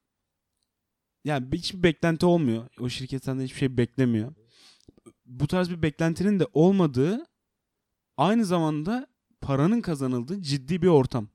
yani 1.25 1.47
hiçbir 1.53 1.83
beklenti 1.83 2.25
olmuyor. 2.25 2.67
O 2.79 2.89
şirket 2.89 3.23
senden 3.23 3.43
hiçbir 3.43 3.59
şey 3.59 3.77
beklemiyor. 3.77 4.33
Bu 5.25 5.47
tarz 5.47 5.69
bir 5.69 5.81
beklentinin 5.81 6.39
de 6.39 6.47
olmadığı 6.53 7.25
aynı 8.17 8.45
zamanda 8.45 9.07
paranın 9.41 9.81
kazanıldığı 9.81 10.41
ciddi 10.41 10.81
bir 10.81 10.87
ortam. 10.87 11.27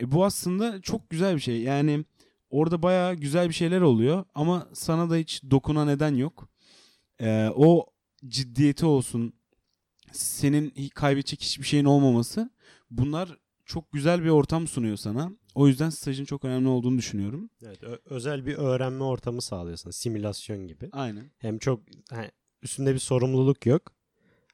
E 0.00 0.12
bu 0.12 0.24
aslında 0.24 0.80
çok 0.80 1.10
güzel 1.10 1.34
bir 1.34 1.40
şey. 1.40 1.62
Yani 1.62 2.04
orada 2.50 2.82
bayağı 2.82 3.14
güzel 3.14 3.48
bir 3.48 3.54
şeyler 3.54 3.80
oluyor 3.80 4.24
ama 4.34 4.68
sana 4.72 5.10
da 5.10 5.16
hiç 5.16 5.42
dokuna 5.50 5.84
neden 5.84 6.14
yok. 6.14 6.48
Ee, 7.20 7.50
o 7.56 7.86
ciddiyeti 8.28 8.86
olsun, 8.86 9.32
senin 10.12 10.72
kaybedecek 10.94 11.42
hiçbir 11.42 11.64
şeyin 11.64 11.84
olmaması 11.84 12.50
bunlar 12.90 13.38
çok 13.66 13.92
güzel 13.92 14.24
bir 14.24 14.28
ortam 14.28 14.66
sunuyor 14.66 14.96
sana. 14.96 15.32
O 15.54 15.68
yüzden 15.68 15.90
stajın 15.90 16.24
çok 16.24 16.44
önemli 16.44 16.68
olduğunu 16.68 16.98
düşünüyorum. 16.98 17.50
Evet, 17.66 17.82
ö- 17.82 17.98
özel 18.04 18.46
bir 18.46 18.54
öğrenme 18.54 19.04
ortamı 19.04 19.42
sağlıyorsun. 19.42 19.90
Simülasyon 19.90 20.66
gibi. 20.66 20.88
Aynen. 20.92 21.30
Hem 21.38 21.58
çok 21.58 21.80
hani 22.10 22.30
üstünde 22.62 22.94
bir 22.94 22.98
sorumluluk 22.98 23.66
yok. 23.66 23.82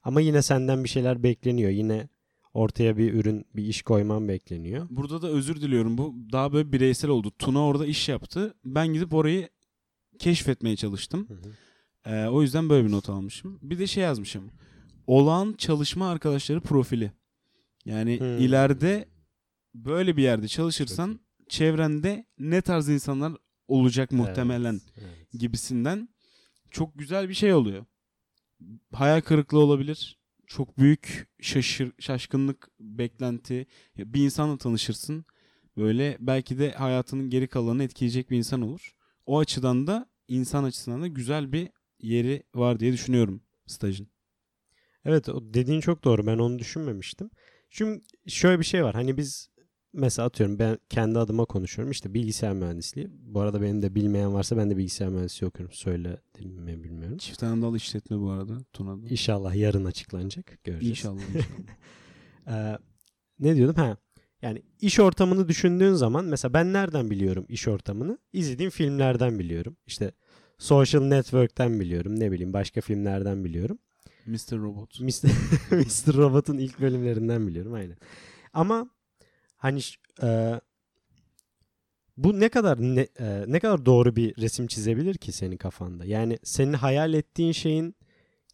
Ama 0.02 0.20
yine 0.20 0.42
senden 0.42 0.84
bir 0.84 0.88
şeyler 0.88 1.22
bekleniyor. 1.22 1.70
Yine 1.70 2.08
ortaya 2.54 2.96
bir 2.96 3.14
ürün, 3.14 3.46
bir 3.54 3.64
iş 3.64 3.82
koyman 3.82 4.28
bekleniyor. 4.28 4.86
Burada 4.90 5.22
da 5.22 5.28
özür 5.28 5.60
diliyorum. 5.60 5.98
Bu 5.98 6.14
daha 6.32 6.52
böyle 6.52 6.72
bireysel 6.72 7.10
oldu. 7.10 7.32
Tuna 7.38 7.64
orada 7.66 7.86
iş 7.86 8.08
yaptı. 8.08 8.54
Ben 8.64 8.88
gidip 8.88 9.14
orayı 9.14 9.48
keşfetmeye 10.18 10.76
çalıştım. 10.76 11.28
Hı 11.28 11.34
hı. 11.34 11.52
Ee, 12.14 12.28
o 12.28 12.42
yüzden 12.42 12.68
böyle 12.68 12.86
bir 12.86 12.92
not 12.92 13.08
almışım. 13.10 13.58
Bir 13.62 13.78
de 13.78 13.86
şey 13.86 14.04
yazmışım. 14.04 14.50
Olağan 15.08 15.54
çalışma 15.58 16.10
arkadaşları 16.10 16.60
profili. 16.60 17.12
Yani 17.84 18.20
Hmm. 18.20 18.38
ileride 18.38 19.08
böyle 19.74 20.16
bir 20.16 20.22
yerde 20.22 20.48
çalışırsan 20.48 21.20
çevrende 21.48 22.26
ne 22.38 22.60
tarz 22.60 22.88
insanlar 22.88 23.32
olacak 23.68 24.12
muhtemelen 24.12 24.72
Evet, 24.72 25.06
evet. 25.08 25.32
gibisinden 25.32 26.08
çok 26.70 26.98
güzel 26.98 27.28
bir 27.28 27.34
şey 27.34 27.54
oluyor. 27.54 27.84
Hayal 28.92 29.20
kırıklığı 29.20 29.58
olabilir. 29.58 30.18
Çok 30.46 30.78
büyük 30.78 31.28
şaşır, 31.40 31.92
şaşkınlık, 31.98 32.68
beklenti. 32.80 33.66
Bir 33.96 34.24
insanla 34.24 34.58
tanışırsın. 34.58 35.24
Böyle 35.76 36.16
belki 36.20 36.58
de 36.58 36.70
hayatının 36.72 37.30
geri 37.30 37.48
kalanını 37.48 37.84
etkileyecek 37.84 38.30
bir 38.30 38.36
insan 38.36 38.62
olur. 38.62 38.94
O 39.26 39.38
açıdan 39.38 39.86
da 39.86 40.06
insan 40.28 40.64
açısından 40.64 41.02
da 41.02 41.06
güzel 41.06 41.52
bir 41.52 41.68
yeri 42.00 42.42
var 42.54 42.80
diye 42.80 42.92
düşünüyorum 42.92 43.42
stajın. 43.66 44.08
Evet 45.08 45.28
o 45.28 45.54
dediğin 45.54 45.80
çok 45.80 46.04
doğru. 46.04 46.26
Ben 46.26 46.38
onu 46.38 46.58
düşünmemiştim. 46.58 47.30
Çünkü 47.70 48.04
şöyle 48.26 48.58
bir 48.58 48.64
şey 48.64 48.84
var. 48.84 48.94
Hani 48.94 49.16
biz 49.16 49.48
mesela 49.92 50.26
atıyorum 50.26 50.58
ben 50.58 50.78
kendi 50.88 51.18
adıma 51.18 51.44
konuşuyorum. 51.44 51.92
İşte 51.92 52.14
bilgisayar 52.14 52.52
mühendisliği. 52.52 53.08
Bu 53.10 53.40
arada 53.40 53.62
benim 53.62 53.82
de 53.82 53.94
bilmeyen 53.94 54.34
varsa 54.34 54.56
ben 54.56 54.70
de 54.70 54.76
bilgisayar 54.76 55.08
mühendisliği 55.08 55.48
okuyorum. 55.48 55.74
Söyledim 55.74 56.50
mi 56.50 56.84
bilmiyorum. 56.84 57.18
Çift 57.18 57.42
anadal 57.42 57.76
işletme 57.76 58.20
bu 58.20 58.30
arada 58.30 58.58
Tuna'da. 58.72 59.08
İnşallah 59.08 59.54
yarın 59.54 59.84
açıklanacak. 59.84 60.58
Göreceğiz. 60.64 60.98
İnşallah. 60.98 61.20
inşallah. 61.34 62.74
Ee, 62.74 62.78
ne 63.38 63.56
diyordum? 63.56 63.76
Ha. 63.76 63.96
Yani 64.42 64.62
iş 64.80 65.00
ortamını 65.00 65.48
düşündüğün 65.48 65.92
zaman 65.92 66.24
mesela 66.24 66.54
ben 66.54 66.72
nereden 66.72 67.10
biliyorum 67.10 67.46
iş 67.48 67.68
ortamını? 67.68 68.18
İzlediğim 68.32 68.70
filmlerden 68.70 69.38
biliyorum. 69.38 69.76
İşte 69.86 70.12
Social 70.58 71.02
Network'ten 71.02 71.80
biliyorum. 71.80 72.20
Ne 72.20 72.32
bileyim 72.32 72.52
başka 72.52 72.80
filmlerden 72.80 73.44
biliyorum. 73.44 73.78
Mr. 74.28 74.58
Robot. 74.58 75.00
Mr. 75.00 75.24
Mr. 75.70 76.16
Robot'un 76.16 76.58
ilk 76.58 76.80
bölümlerinden 76.80 77.46
biliyorum 77.46 77.74
aynen. 77.74 77.96
Ama 78.52 78.90
hani 79.56 79.80
e, 80.22 80.60
bu 82.16 82.40
ne 82.40 82.48
kadar 82.48 82.80
ne, 82.80 83.08
e, 83.18 83.44
ne 83.46 83.60
kadar 83.60 83.86
doğru 83.86 84.16
bir 84.16 84.36
resim 84.36 84.66
çizebilir 84.66 85.14
ki 85.14 85.32
senin 85.32 85.56
kafanda? 85.56 86.04
Yani 86.04 86.38
senin 86.42 86.72
hayal 86.72 87.14
ettiğin 87.14 87.52
şeyin 87.52 87.94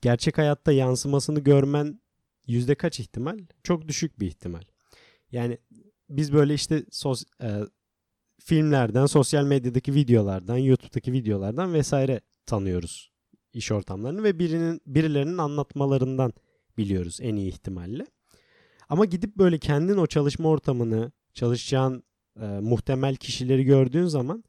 gerçek 0.03 0.39
hayatta 0.39 0.73
yansımasını 0.73 1.41
görmen 1.41 2.01
yüzde 2.47 2.75
kaç 2.75 3.01
ihtimal? 3.01 3.39
Çok 3.63 3.89
düşük 3.89 4.21
bir 4.21 4.27
ihtimal. 4.27 4.63
Yani 5.33 5.59
biz 6.11 6.33
böyle 6.33 6.55
işte 6.55 6.85
sos, 6.91 7.25
e, 7.43 7.61
filmlerden, 8.41 9.07
sosyal 9.07 9.45
medyadaki 9.45 9.95
videolardan, 9.95 10.57
YouTube'daki 10.57 11.13
videolardan 11.13 11.75
vesaire 11.75 12.21
tanıyoruz 12.47 13.14
iş 13.55 13.73
ortamlarını 13.73 14.23
ve 14.23 14.39
birinin 14.39 14.81
birilerinin 14.87 15.39
anlatmalarından 15.39 16.33
biliyoruz 16.79 17.19
en 17.23 17.37
iyi 17.37 17.49
ihtimalle. 17.49 18.07
Ama 18.89 19.05
gidip 19.05 19.37
böyle 19.37 19.59
kendin 19.59 19.97
o 19.97 20.07
çalışma 20.07 20.49
ortamını, 20.49 21.13
çalışacağın 21.35 22.03
e, 22.41 22.47
muhtemel 22.47 23.17
kişileri 23.17 23.65
gördüğün 23.65 24.07
zaman 24.07 24.45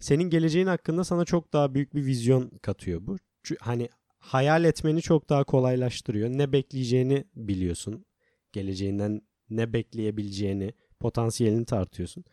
senin 0.00 0.30
geleceğin 0.30 0.66
hakkında 0.66 1.04
sana 1.04 1.24
çok 1.24 1.52
daha 1.52 1.74
büyük 1.74 1.94
bir 1.94 2.06
vizyon 2.06 2.50
katıyor 2.62 3.06
bu. 3.06 3.16
Çünkü 3.42 3.64
hani 3.64 3.88
hayal 4.18 4.64
etmeni 4.64 5.02
çok 5.02 5.28
daha 5.28 5.44
kolaylaştırıyor. 5.44 6.28
Ne 6.28 6.52
bekleyeceğini 6.52 7.24
biliyorsun. 7.36 8.04
Geleceğinden 8.52 9.22
ne 9.50 9.72
bekleyebileceğini, 9.72 10.72
potansiyelini 11.00 11.64
tartıyorsun. 11.64 12.24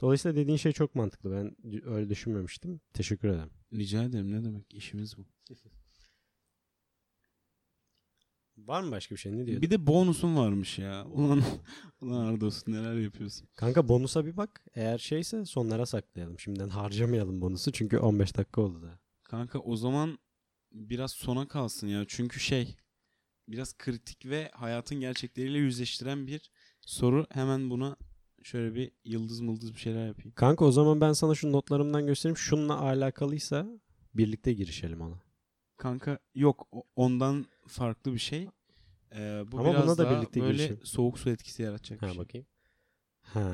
Dolayısıyla 0.00 0.36
dediğin 0.36 0.56
şey 0.56 0.72
çok 0.72 0.94
mantıklı. 0.94 1.32
Ben 1.32 1.56
öyle 1.86 2.08
düşünmemiştim. 2.08 2.80
Teşekkür 2.94 3.28
ederim. 3.28 3.50
Rica 3.72 4.04
ederim 4.04 4.32
ne 4.32 4.44
demek 4.44 4.74
işimiz 4.74 5.18
bu. 5.18 5.26
Var 8.66 8.82
mı 8.82 8.90
başka 8.90 9.14
bir 9.14 9.20
şey? 9.20 9.32
Ne 9.32 9.46
diyorsun? 9.46 9.62
Bir 9.62 9.70
de 9.70 9.86
bonusum 9.86 10.36
varmış 10.36 10.78
ya. 10.78 11.06
Ulan, 11.06 11.42
ulan 12.00 12.26
Ardos 12.26 12.68
neler 12.68 12.94
yapıyorsun. 12.94 13.48
Kanka 13.54 13.88
bonusa 13.88 14.26
bir 14.26 14.36
bak. 14.36 14.64
Eğer 14.74 14.98
şeyse 14.98 15.44
sonlara 15.44 15.86
saklayalım. 15.86 16.38
Şimdiden 16.38 16.68
harcamayalım 16.68 17.40
bonusu. 17.40 17.72
Çünkü 17.72 17.98
15 17.98 18.36
dakika 18.36 18.60
oldu 18.60 18.82
da. 18.82 18.98
Kanka 19.22 19.58
o 19.58 19.76
zaman 19.76 20.18
biraz 20.72 21.12
sona 21.12 21.48
kalsın 21.48 21.86
ya. 21.86 22.04
Çünkü 22.08 22.40
şey 22.40 22.76
biraz 23.48 23.78
kritik 23.78 24.26
ve 24.26 24.50
hayatın 24.54 25.00
gerçekleriyle 25.00 25.58
yüzleştiren 25.58 26.26
bir 26.26 26.50
soru. 26.80 27.26
Hemen 27.30 27.70
buna 27.70 27.96
şöyle 28.48 28.74
bir 28.74 28.90
yıldız 29.04 29.40
mıldız 29.40 29.74
bir 29.74 29.78
şeyler 29.78 30.06
yapayım. 30.06 30.32
Kanka 30.34 30.64
o 30.64 30.72
zaman 30.72 31.00
ben 31.00 31.12
sana 31.12 31.34
şu 31.34 31.52
notlarımdan 31.52 32.06
göstereyim. 32.06 32.36
Şununla 32.36 32.78
alakalıysa 32.80 33.66
birlikte 34.14 34.52
girişelim 34.52 35.00
ona. 35.00 35.18
Kanka 35.76 36.18
yok 36.34 36.68
ondan 36.96 37.46
farklı 37.66 38.12
bir 38.14 38.18
şey. 38.18 38.48
Ee, 39.14 39.42
bu 39.52 39.58
Ama 39.58 39.70
biraz 39.72 39.86
buna 39.86 39.98
da 39.98 40.04
daha 40.04 40.16
birlikte 40.16 40.40
böyle 40.40 40.52
girişelim. 40.56 40.86
soğuk 40.86 41.18
su 41.18 41.30
etkisi 41.30 41.62
yaratacak 41.62 42.02
bir 42.02 42.06
Ha 42.06 42.12
şey. 42.12 42.22
bakayım. 42.22 42.46
Ha. 43.22 43.52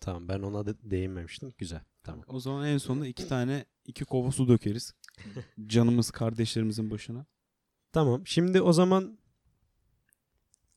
Tamam 0.00 0.28
ben 0.28 0.40
ona 0.40 0.66
da 0.66 0.74
değinmemiştim. 0.90 1.52
Güzel. 1.58 1.80
Tamam. 2.02 2.24
O 2.26 2.40
zaman 2.40 2.66
en 2.66 2.78
sonunda 2.78 3.06
iki 3.06 3.28
tane 3.28 3.64
iki 3.86 4.04
kova 4.04 4.30
su 4.30 4.48
dökeriz. 4.48 4.94
Canımız 5.66 6.10
kardeşlerimizin 6.10 6.90
başına. 6.90 7.26
Tamam. 7.92 8.26
Şimdi 8.26 8.60
o 8.62 8.72
zaman 8.72 9.18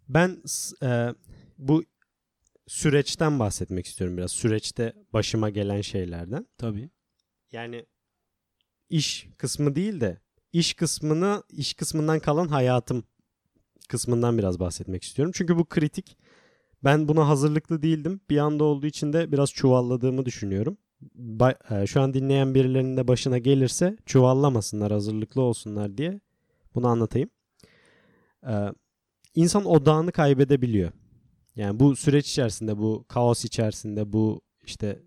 ben 0.10 0.42
e, 0.84 1.14
bu 1.58 1.84
süreçten 2.68 3.40
bahsetmek 3.40 3.86
istiyorum 3.86 4.18
biraz. 4.18 4.32
Süreçte 4.32 4.94
başıma 5.14 5.50
gelen 5.50 5.82
şeylerden. 5.82 6.48
Tabii. 6.58 6.90
Yani 7.52 7.86
iş 8.90 9.28
kısmı 9.38 9.76
değil 9.76 10.02
de 10.02 10.22
iş 10.54 10.74
kısmını 10.74 11.44
iş 11.50 11.74
kısmından 11.74 12.20
kalan 12.20 12.48
hayatım 12.48 13.04
kısmından 13.90 14.38
biraz 14.38 14.60
bahsetmek 14.60 15.04
istiyorum. 15.04 15.32
Çünkü 15.36 15.58
bu 15.58 15.66
kritik. 15.66 16.18
Ben 16.84 17.08
buna 17.08 17.28
hazırlıklı 17.28 17.82
değildim. 17.82 18.22
Bir 18.30 18.38
anda 18.38 18.64
olduğu 18.64 18.88
için 18.88 19.14
de 19.14 19.32
biraz 19.32 19.52
çuvalladığımı 19.52 20.26
düşünüyorum. 20.26 20.78
Ba- 21.18 21.82
e, 21.84 21.88
şu 21.88 22.02
an 22.02 22.14
dinleyen 22.14 22.56
birilerinin 22.56 22.98
de 22.98 23.08
başına 23.08 23.38
gelirse 23.38 23.98
çuvallamasınlar, 24.06 24.92
hazırlıklı 24.92 25.42
olsunlar 25.42 25.98
diye 25.98 26.20
bunu 26.76 26.88
anlatayım. 26.88 27.30
Ee, 28.48 28.70
insan 29.36 29.66
odağını 29.66 30.12
kaybedebiliyor. 30.12 30.92
Yani 31.56 31.80
bu 31.80 31.96
süreç 31.96 32.30
içerisinde, 32.30 32.78
bu 32.78 33.06
kaos 33.08 33.46
içerisinde, 33.46 34.14
bu 34.14 34.42
işte 34.64 35.00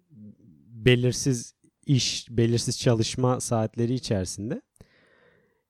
belirsiz 0.67 1.55
iş, 1.87 2.26
belirsiz 2.31 2.79
çalışma 2.79 3.41
saatleri 3.41 3.95
içerisinde 3.95 4.62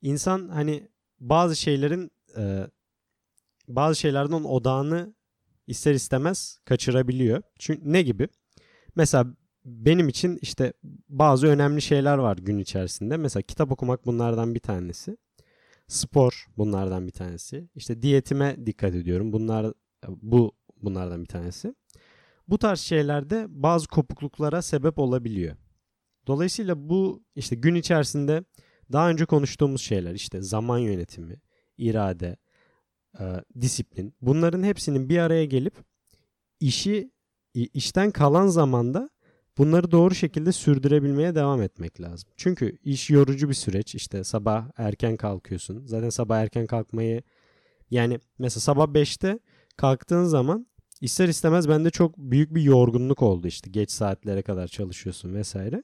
insan 0.02 0.48
hani 0.48 0.88
bazı 1.20 1.56
şeylerin 1.56 2.10
e, 2.36 2.66
bazı 3.68 4.00
şeylerden 4.00 4.44
odağını 4.44 5.14
ister 5.66 5.94
istemez 5.94 6.58
kaçırabiliyor. 6.64 7.42
Çünkü 7.58 7.92
ne 7.92 8.02
gibi? 8.02 8.28
Mesela 8.96 9.26
benim 9.64 10.08
için 10.08 10.38
işte 10.42 10.72
bazı 11.08 11.46
önemli 11.46 11.82
şeyler 11.82 12.18
var 12.18 12.36
gün 12.36 12.58
içerisinde. 12.58 13.16
Mesela 13.16 13.42
kitap 13.42 13.72
okumak 13.72 14.06
bunlardan 14.06 14.54
bir 14.54 14.60
tanesi. 14.60 15.16
Spor 15.88 16.46
bunlardan 16.56 17.06
bir 17.06 17.12
tanesi. 17.12 17.68
İşte 17.74 18.02
diyetime 18.02 18.66
dikkat 18.66 18.94
ediyorum. 18.94 19.32
Bunlar 19.32 19.72
bu 20.08 20.52
bunlardan 20.82 21.20
bir 21.20 21.28
tanesi. 21.28 21.74
Bu 22.48 22.58
tarz 22.58 22.80
şeylerde 22.80 23.46
bazı 23.48 23.88
kopukluklara 23.88 24.62
sebep 24.62 24.98
olabiliyor. 24.98 25.56
Dolayısıyla 26.26 26.88
bu 26.88 27.22
işte 27.34 27.56
gün 27.56 27.74
içerisinde 27.74 28.44
daha 28.92 29.10
önce 29.10 29.24
konuştuğumuz 29.24 29.80
şeyler 29.80 30.14
işte 30.14 30.42
zaman 30.42 30.78
yönetimi, 30.78 31.40
irade, 31.78 32.36
e, 33.20 33.24
disiplin 33.60 34.14
bunların 34.20 34.62
hepsinin 34.62 35.08
bir 35.08 35.18
araya 35.18 35.44
gelip 35.44 35.74
işi 36.60 37.10
işten 37.54 38.10
kalan 38.10 38.46
zamanda 38.46 39.10
bunları 39.58 39.90
doğru 39.90 40.14
şekilde 40.14 40.52
sürdürebilmeye 40.52 41.34
devam 41.34 41.62
etmek 41.62 42.00
lazım. 42.00 42.30
Çünkü 42.36 42.78
iş 42.84 43.10
yorucu 43.10 43.48
bir 43.48 43.54
süreç. 43.54 43.94
İşte 43.94 44.24
sabah 44.24 44.70
erken 44.76 45.16
kalkıyorsun. 45.16 45.86
Zaten 45.86 46.10
sabah 46.10 46.38
erken 46.38 46.66
kalkmayı 46.66 47.22
yani 47.90 48.18
mesela 48.38 48.60
sabah 48.60 48.86
5'te 48.86 49.38
kalktığın 49.76 50.24
zaman 50.24 50.66
ister 51.00 51.28
istemez 51.28 51.68
bende 51.68 51.90
çok 51.90 52.18
büyük 52.18 52.54
bir 52.54 52.62
yorgunluk 52.62 53.22
oldu 53.22 53.46
işte. 53.46 53.70
Geç 53.70 53.90
saatlere 53.90 54.42
kadar 54.42 54.68
çalışıyorsun 54.68 55.34
vesaire. 55.34 55.82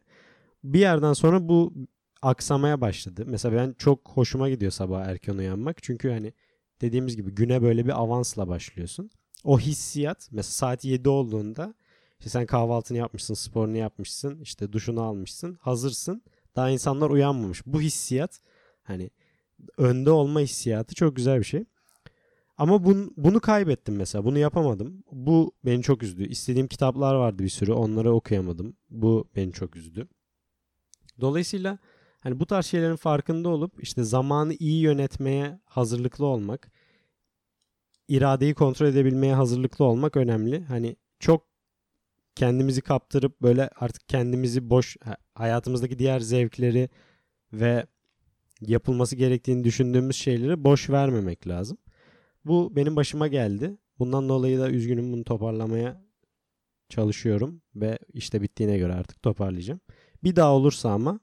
Bir 0.65 0.81
yerden 0.81 1.13
sonra 1.13 1.49
bu 1.49 1.75
aksamaya 2.23 2.81
başladı. 2.81 3.25
Mesela 3.27 3.57
ben 3.57 3.75
çok 3.79 4.09
hoşuma 4.09 4.49
gidiyor 4.49 4.73
sabah 4.73 5.05
erken 5.05 5.35
uyanmak. 5.35 5.83
Çünkü 5.83 6.11
hani 6.11 6.33
dediğimiz 6.81 7.17
gibi 7.17 7.31
güne 7.31 7.63
böyle 7.63 7.85
bir 7.85 8.01
avansla 8.01 8.49
başlıyorsun. 8.49 9.11
O 9.45 9.59
hissiyat 9.59 10.29
mesela 10.33 10.43
saat 10.43 10.85
7 10.85 11.09
olduğunda 11.09 11.75
işte 12.19 12.31
sen 12.31 12.47
kahvaltını 12.47 12.99
yapmışsın, 12.99 13.35
sporunu 13.35 13.77
yapmışsın, 13.77 14.41
işte 14.41 14.73
duşunu 14.73 15.03
almışsın, 15.03 15.59
hazırsın. 15.61 16.23
Daha 16.57 16.71
insanlar 16.71 17.11
uyanmamış. 17.11 17.67
Bu 17.67 17.81
hissiyat 17.81 18.41
hani 18.83 19.11
önde 19.79 20.11
olma 20.11 20.41
hissiyatı 20.41 20.95
çok 20.95 21.17
güzel 21.17 21.39
bir 21.39 21.45
şey. 21.45 21.65
Ama 22.57 22.85
bun, 22.85 23.15
bunu 23.17 23.41
kaybettim 23.41 23.97
mesela. 23.97 24.25
Bunu 24.25 24.39
yapamadım. 24.39 25.05
Bu 25.13 25.53
beni 25.65 25.83
çok 25.83 26.03
üzdü. 26.03 26.25
İstediğim 26.29 26.69
kitaplar 26.69 27.15
vardı 27.15 27.43
bir 27.43 27.49
sürü. 27.49 27.73
Onları 27.73 28.13
okuyamadım. 28.13 28.77
Bu 28.91 29.29
beni 29.37 29.53
çok 29.53 29.77
üzdü. 29.77 30.09
Dolayısıyla 31.21 31.79
hani 32.21 32.41
bu 32.41 32.47
tarz 32.47 32.67
şeylerin 32.67 32.97
farkında 32.97 33.49
olup 33.49 33.83
işte 33.83 34.05
zamanı 34.05 34.55
iyi 34.55 34.83
yönetmeye 34.83 35.61
hazırlıklı 35.65 36.27
olmak, 36.27 36.71
iradeyi 38.09 38.55
kontrol 38.55 38.87
edebilmeye 38.87 39.35
hazırlıklı 39.35 39.85
olmak 39.85 40.17
önemli. 40.17 40.65
Hani 40.65 40.97
çok 41.21 41.47
kendimizi 42.35 42.81
kaptırıp 42.81 43.43
böyle 43.43 43.71
artık 43.77 44.09
kendimizi 44.09 44.71
boş 44.71 44.97
ha- 45.05 45.17
hayatımızdaki 45.35 45.99
diğer 45.99 46.21
zevkleri 46.21 46.89
ve 47.53 47.87
yapılması 48.61 49.17
gerektiğini 49.17 49.65
düşündüğümüz 49.65 50.17
şeyleri 50.17 50.65
boş 50.65 50.91
vermemek 50.91 51.49
lazım. 51.49 51.79
Bu 52.45 52.77
benim 52.77 52.97
başıma 52.97 53.29
geldi. 53.29 53.77
Bundan 53.99 54.29
dolayı 54.29 54.59
da 54.59 54.71
üzgünüm 54.71 55.13
bunu 55.13 55.25
toparlamaya 55.25 56.05
çalışıyorum 56.89 57.63
ve 57.75 57.99
işte 58.13 58.43
bittiğine 58.43 58.79
göre 58.79 58.95
artık 58.95 59.23
toparlayacağım. 59.23 59.81
Bir 60.25 60.37
daha 60.37 60.55
olursa 60.55 60.91
ama 60.91 61.21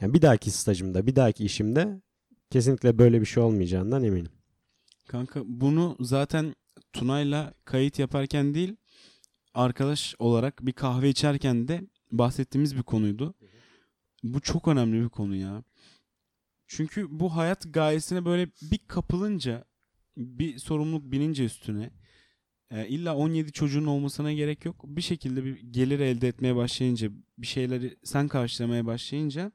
yani 0.00 0.14
bir 0.14 0.22
dahaki 0.22 0.50
stajımda, 0.50 1.06
bir 1.06 1.16
dahaki 1.16 1.44
işimde 1.44 2.02
kesinlikle 2.50 2.98
böyle 2.98 3.20
bir 3.20 3.26
şey 3.26 3.42
olmayacağından 3.42 4.04
eminim. 4.04 4.32
Kanka 5.08 5.42
bunu 5.44 5.96
zaten 6.00 6.54
Tuna'yla 6.92 7.54
kayıt 7.64 7.98
yaparken 7.98 8.54
değil 8.54 8.76
arkadaş 9.54 10.14
olarak 10.18 10.66
bir 10.66 10.72
kahve 10.72 11.08
içerken 11.08 11.68
de 11.68 11.82
bahsettiğimiz 12.12 12.76
bir 12.76 12.82
konuydu. 12.82 13.34
Bu 14.22 14.40
çok 14.40 14.68
önemli 14.68 15.02
bir 15.04 15.08
konu 15.08 15.34
ya. 15.34 15.62
Çünkü 16.66 17.20
bu 17.20 17.36
hayat 17.36 17.74
gayesine 17.74 18.24
böyle 18.24 18.46
bir 18.62 18.78
kapılınca 18.78 19.64
bir 20.16 20.58
sorumluluk 20.58 21.12
binince 21.12 21.44
üstüne 21.44 21.90
e, 22.70 22.88
illa 22.88 23.16
17 23.16 23.52
çocuğun 23.52 23.86
olmasına 23.86 24.32
gerek 24.32 24.64
yok. 24.64 24.84
Bir 24.84 25.02
şekilde 25.02 25.44
bir 25.44 25.60
gelir 25.60 26.00
elde 26.00 26.28
etmeye 26.28 26.56
başlayınca 26.56 27.10
bir 27.38 27.46
şeyleri 27.46 27.96
sen 28.04 28.28
karşılamaya 28.28 28.86
başlayınca 28.86 29.52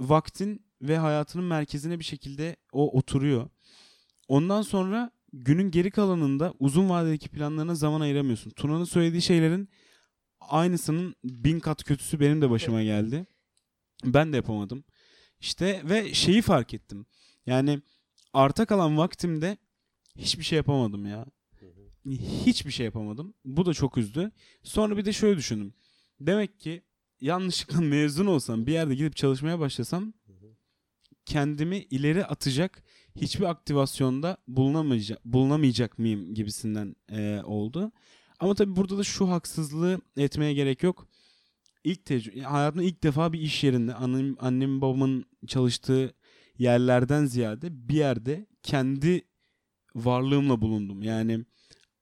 vaktin 0.00 0.66
ve 0.82 0.98
hayatının 0.98 1.44
merkezine 1.44 1.98
bir 1.98 2.04
şekilde 2.04 2.56
o 2.72 2.98
oturuyor. 2.98 3.50
Ondan 4.28 4.62
sonra 4.62 5.10
günün 5.32 5.70
geri 5.70 5.90
kalanında 5.90 6.54
uzun 6.58 6.90
vadedeki 6.90 7.28
planlarına 7.28 7.74
zaman 7.74 8.00
ayıramıyorsun. 8.00 8.50
Tuna'nın 8.50 8.84
söylediği 8.84 9.22
şeylerin 9.22 9.68
aynısının 10.40 11.14
bin 11.24 11.60
kat 11.60 11.84
kötüsü 11.84 12.20
benim 12.20 12.42
de 12.42 12.50
başıma 12.50 12.82
geldi. 12.82 13.26
Ben 14.04 14.32
de 14.32 14.36
yapamadım. 14.36 14.84
İşte 15.40 15.82
ve 15.84 16.14
şeyi 16.14 16.42
fark 16.42 16.74
ettim. 16.74 17.06
Yani 17.46 17.80
arta 18.32 18.66
kalan 18.66 18.98
vaktimde 18.98 19.56
hiçbir 20.18 20.44
şey 20.44 20.56
yapamadım 20.56 21.06
ya. 21.06 21.26
Hiçbir 22.46 22.70
şey 22.70 22.86
yapamadım. 22.86 23.34
Bu 23.44 23.66
da 23.66 23.74
çok 23.74 23.98
üzdü. 23.98 24.30
Sonra 24.62 24.96
bir 24.96 25.04
de 25.04 25.12
şöyle 25.12 25.36
düşündüm. 25.36 25.74
Demek 26.20 26.60
ki 26.60 26.82
yanlışlıkla 27.20 27.80
mezun 27.80 28.26
olsam 28.26 28.66
bir 28.66 28.72
yerde 28.72 28.94
gidip 28.94 29.16
çalışmaya 29.16 29.58
başlasam 29.58 30.12
kendimi 31.26 31.78
ileri 31.78 32.26
atacak 32.26 32.82
hiçbir 33.16 33.44
aktivasyonda 33.44 34.36
bulunamayacak, 34.48 35.24
bulunamayacak 35.24 35.98
mıyım 35.98 36.34
gibisinden 36.34 36.96
e, 37.10 37.40
oldu. 37.44 37.92
Ama 38.40 38.54
tabii 38.54 38.76
burada 38.76 38.98
da 38.98 39.04
şu 39.04 39.30
haksızlığı 39.30 40.00
etmeye 40.16 40.54
gerek 40.54 40.82
yok. 40.82 41.08
İlk 41.84 42.04
tecrübe, 42.04 42.40
hayatımda 42.40 42.84
ilk 42.84 43.02
defa 43.02 43.32
bir 43.32 43.40
iş 43.40 43.64
yerinde 43.64 43.94
annem, 43.94 44.36
annemin 44.38 44.80
babamın 44.80 45.24
çalıştığı 45.46 46.14
yerlerden 46.58 47.24
ziyade 47.24 47.88
bir 47.88 47.94
yerde 47.94 48.46
kendi 48.62 49.22
varlığımla 49.94 50.60
bulundum. 50.60 51.02
Yani 51.02 51.44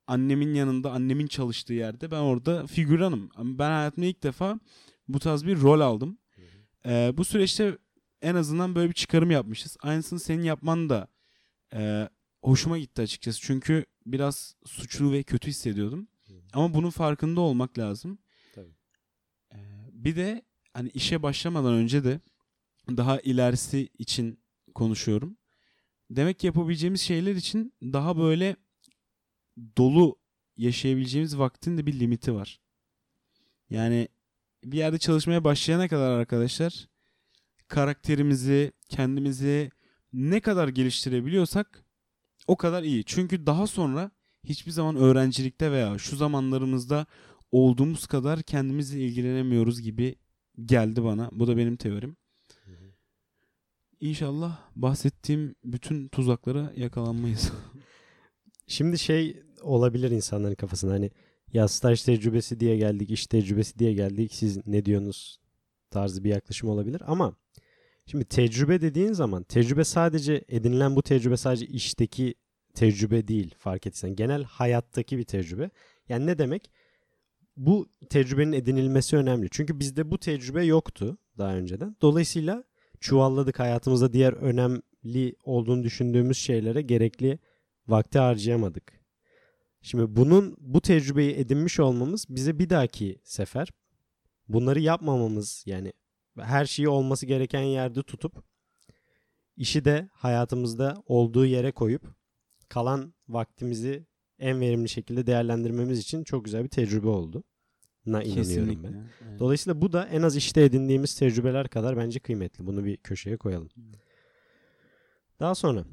annemin 0.06 0.54
yanında, 0.54 0.92
annemin 0.92 1.26
çalıştığı 1.26 1.74
yerde 1.74 2.10
ben 2.10 2.20
orada 2.20 2.66
figüranım. 2.66 3.30
Ben 3.38 3.70
hayatımda 3.70 4.06
ilk 4.06 4.22
defa 4.22 4.60
bu 5.08 5.18
tarz 5.18 5.46
bir 5.46 5.60
rol 5.60 5.80
aldım. 5.80 6.18
Ee, 6.86 7.12
bu 7.16 7.24
süreçte 7.24 7.78
en 8.22 8.34
azından 8.34 8.74
böyle 8.74 8.88
bir 8.88 8.94
çıkarım 8.94 9.30
yapmışız. 9.30 9.76
Aynısını 9.80 10.20
senin 10.20 10.42
yapman 10.42 10.88
da 10.90 11.08
e, 11.74 12.08
hoşuma 12.42 12.78
gitti 12.78 13.02
açıkçası. 13.02 13.40
Çünkü 13.40 13.84
biraz 14.06 14.54
suçlu 14.66 15.12
ve 15.12 15.22
kötü 15.22 15.48
hissediyordum. 15.48 16.08
Ama 16.52 16.74
bunun 16.74 16.90
farkında 16.90 17.40
olmak 17.40 17.78
lazım. 17.78 18.18
Tabii. 18.54 18.74
Ee, 19.54 19.58
bir 19.92 20.16
de 20.16 20.42
hani 20.74 20.88
işe 20.88 21.22
başlamadan 21.22 21.74
önce 21.74 22.04
de 22.04 22.20
daha 22.88 23.20
ilerisi 23.20 23.88
için 23.98 24.40
konuşuyorum. 24.74 25.36
Demek 26.16 26.38
ki 26.38 26.46
yapabileceğimiz 26.46 27.00
şeyler 27.00 27.34
için 27.34 27.74
daha 27.82 28.18
böyle 28.18 28.56
dolu 29.76 30.18
yaşayabileceğimiz 30.56 31.38
vaktin 31.38 31.78
de 31.78 31.86
bir 31.86 32.00
limiti 32.00 32.34
var. 32.34 32.60
Yani 33.70 34.08
bir 34.64 34.78
yerde 34.78 34.98
çalışmaya 34.98 35.44
başlayana 35.44 35.88
kadar 35.88 36.10
arkadaşlar 36.10 36.88
karakterimizi, 37.68 38.72
kendimizi 38.88 39.70
ne 40.12 40.40
kadar 40.40 40.68
geliştirebiliyorsak 40.68 41.84
o 42.46 42.56
kadar 42.56 42.82
iyi. 42.82 43.04
Çünkü 43.04 43.46
daha 43.46 43.66
sonra 43.66 44.10
hiçbir 44.44 44.70
zaman 44.70 44.96
öğrencilikte 44.96 45.72
veya 45.72 45.98
şu 45.98 46.16
zamanlarımızda 46.16 47.06
olduğumuz 47.52 48.06
kadar 48.06 48.42
kendimizle 48.42 49.00
ilgilenemiyoruz 49.00 49.80
gibi 49.80 50.16
geldi 50.64 51.04
bana. 51.04 51.28
Bu 51.32 51.46
da 51.46 51.56
benim 51.56 51.76
teorim. 51.76 52.16
İnşallah 54.02 54.58
bahsettiğim 54.76 55.54
bütün 55.64 56.08
tuzaklara 56.08 56.72
yakalanmayız. 56.76 57.52
Şimdi 58.66 58.98
şey 58.98 59.42
olabilir 59.60 60.10
insanların 60.10 60.54
kafasında 60.54 60.92
hani 60.92 61.10
ya 61.52 61.68
staj 61.68 62.02
tecrübesi 62.02 62.60
diye 62.60 62.76
geldik, 62.76 63.10
iş 63.10 63.26
tecrübesi 63.26 63.78
diye 63.78 63.92
geldik. 63.92 64.34
Siz 64.34 64.66
ne 64.66 64.84
diyorsunuz 64.84 65.38
tarzı 65.90 66.24
bir 66.24 66.30
yaklaşım 66.30 66.68
olabilir 66.68 67.02
ama 67.06 67.36
şimdi 68.06 68.24
tecrübe 68.24 68.80
dediğin 68.80 69.12
zaman 69.12 69.42
tecrübe 69.42 69.84
sadece 69.84 70.44
edinilen 70.48 70.96
bu 70.96 71.02
tecrübe 71.02 71.36
sadece 71.36 71.66
işteki 71.66 72.34
tecrübe 72.74 73.28
değil 73.28 73.54
fark 73.58 73.86
etsen. 73.86 74.16
Genel 74.16 74.44
hayattaki 74.44 75.18
bir 75.18 75.24
tecrübe. 75.24 75.70
Yani 76.08 76.26
ne 76.26 76.38
demek? 76.38 76.70
Bu 77.56 77.88
tecrübenin 78.10 78.52
edinilmesi 78.52 79.16
önemli. 79.16 79.48
Çünkü 79.50 79.80
bizde 79.80 80.10
bu 80.10 80.18
tecrübe 80.18 80.64
yoktu 80.64 81.18
daha 81.38 81.54
önceden. 81.54 81.96
Dolayısıyla 82.00 82.64
çuvalladık 83.02 83.58
hayatımızda 83.58 84.12
diğer 84.12 84.32
önemli 84.32 85.36
olduğunu 85.44 85.82
düşündüğümüz 85.84 86.38
şeylere 86.38 86.82
gerekli 86.82 87.38
vakti 87.88 88.18
harcayamadık. 88.18 89.02
Şimdi 89.82 90.16
bunun 90.16 90.56
bu 90.58 90.80
tecrübeyi 90.80 91.34
edinmiş 91.34 91.80
olmamız 91.80 92.26
bize 92.28 92.58
bir 92.58 92.70
dahaki 92.70 93.20
sefer 93.24 93.68
bunları 94.48 94.80
yapmamamız 94.80 95.62
yani 95.66 95.92
her 96.38 96.66
şeyi 96.66 96.88
olması 96.88 97.26
gereken 97.26 97.62
yerde 97.62 98.02
tutup 98.02 98.44
işi 99.56 99.84
de 99.84 100.08
hayatımızda 100.12 101.02
olduğu 101.06 101.46
yere 101.46 101.72
koyup 101.72 102.02
kalan 102.68 103.14
vaktimizi 103.28 104.06
en 104.38 104.60
verimli 104.60 104.88
şekilde 104.88 105.26
değerlendirmemiz 105.26 105.98
için 105.98 106.24
çok 106.24 106.44
güzel 106.44 106.64
bir 106.64 106.68
tecrübe 106.68 107.08
oldu. 107.08 107.44
Na 108.06 108.22
inanıyorum 108.22 108.84
ben. 108.84 109.04
Evet. 109.28 109.40
Dolayısıyla 109.40 109.80
bu 109.80 109.92
da 109.92 110.06
en 110.06 110.22
az 110.22 110.36
işte 110.36 110.62
edindiğimiz 110.62 111.14
tecrübeler 111.14 111.68
kadar 111.68 111.96
bence 111.96 112.20
kıymetli. 112.20 112.66
Bunu 112.66 112.84
bir 112.84 112.96
köşeye 112.96 113.36
koyalım. 113.36 113.68
Daha 115.40 115.54
sonra 115.54 115.84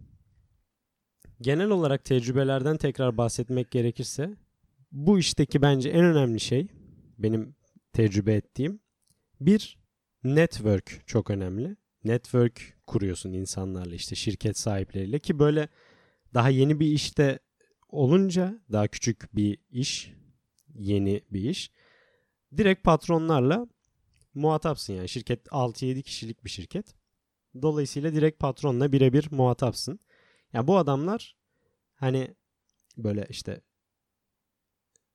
genel 1.42 1.70
olarak 1.70 2.06
tecrübelerden 2.06 2.78
tekrar 2.78 3.18
bahsetmek 3.18 3.72
gerekirse 3.72 4.36
bu 4.92 5.20
işteki 5.20 5.62
bence 5.62 5.90
en 5.90 6.06
önemli 6.06 6.40
şey 6.40 6.68
benim 7.18 7.56
tecrübe 7.94 8.34
ettiğim 8.34 8.80
bir 9.42 9.80
network 10.24 11.08
çok 11.08 11.30
önemli. 11.30 11.76
Network 12.04 12.78
kuruyorsun 12.88 13.34
insanlarla 13.34 13.96
işte 13.96 14.16
şirket 14.16 14.58
sahipleriyle 14.58 15.20
ki 15.20 15.40
böyle 15.40 15.70
daha 16.34 16.50
yeni 16.50 16.80
bir 16.80 16.88
işte 16.88 17.40
olunca 17.90 18.62
daha 18.72 18.88
küçük 18.88 19.36
bir 19.36 19.58
iş, 19.70 20.14
yeni 20.76 21.24
bir 21.32 21.50
iş 21.50 21.72
direkt 22.58 22.84
patronlarla 22.84 23.68
muhatapsın 24.34 24.94
yani 24.94 25.10
şirket 25.10 25.48
6-7 25.48 26.02
kişilik 26.02 26.46
bir 26.46 26.50
şirket. 26.50 26.96
Dolayısıyla 27.62 28.14
direkt 28.14 28.40
patronla 28.40 28.92
birebir 28.92 29.28
muhatapsın. 29.32 30.00
Ya 30.54 30.68
bu 30.68 30.78
adamlar 30.78 31.36
hani 31.96 32.36
böyle 32.98 33.28
işte 33.30 33.62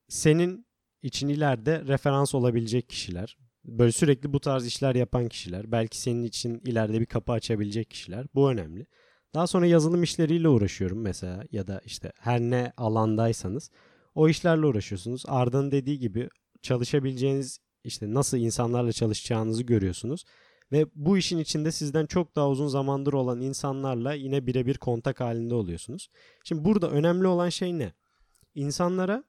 senin 0.09 0.67
için 1.03 1.29
ileride 1.29 1.85
referans 1.85 2.35
olabilecek 2.35 2.89
kişiler. 2.89 3.39
Böyle 3.65 3.93
sürekli 3.93 4.33
bu 4.33 4.41
tarz 4.41 4.67
işler 4.67 4.95
yapan 4.95 5.29
kişiler. 5.29 5.73
Belki 5.73 5.99
senin 5.99 6.23
için 6.23 6.61
ileride 6.65 7.01
bir 7.01 7.07
kapı 7.07 7.33
açabilecek 7.33 7.91
kişiler. 7.91 8.27
Bu 8.35 8.51
önemli. 8.51 8.87
Daha 9.35 9.47
sonra 9.47 9.67
yazılım 9.67 10.03
işleriyle 10.03 10.49
uğraşıyorum 10.49 11.01
mesela 11.01 11.45
ya 11.51 11.67
da 11.67 11.81
işte 11.85 12.13
her 12.19 12.41
ne 12.41 12.73
alandaysanız 12.77 13.71
o 14.15 14.29
işlerle 14.29 14.67
uğraşıyorsunuz. 14.67 15.25
Arda'nın 15.27 15.71
dediği 15.71 15.99
gibi 15.99 16.29
çalışabileceğiniz 16.65 17.61
işte 17.85 18.15
nasıl 18.15 18.39
insanlarla 18.39 18.93
çalışacağınızı 18.93 19.63
görüyorsunuz. 19.63 20.25
Ve 20.73 20.87
bu 20.95 21.19
işin 21.19 21.39
içinde 21.39 21.73
sizden 21.73 22.07
çok 22.07 22.37
daha 22.37 22.49
uzun 22.49 22.69
zamandır 22.69 23.13
olan 23.13 23.41
insanlarla 23.41 24.15
yine 24.15 24.47
birebir 24.47 24.79
kontak 24.79 25.21
halinde 25.21 25.55
oluyorsunuz. 25.55 26.09
Şimdi 26.45 26.65
burada 26.65 26.91
önemli 26.91 27.27
olan 27.27 27.49
şey 27.49 27.79
ne? 27.79 27.93
İnsanlara 28.55 29.25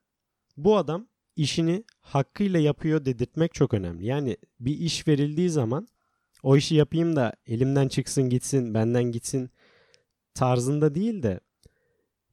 bu 0.58 0.78
adam 0.78 1.08
işini 1.36 1.84
hakkıyla 2.00 2.60
yapıyor 2.60 3.06
dedirtmek 3.06 3.54
çok 3.54 3.74
önemli. 3.74 4.06
Yani 4.06 4.38
bir 4.60 4.78
iş 4.80 5.08
verildiği 5.08 5.50
zaman 5.50 5.88
o 6.43 6.56
işi 6.56 6.76
yapayım 6.76 7.15
da 7.15 7.34
elimden 7.45 7.88
çıksın 7.88 8.30
gitsin 8.30 8.74
benden 8.74 9.04
gitsin 9.04 9.50
tarzında 10.34 10.95
değil 10.95 11.24
de 11.24 11.39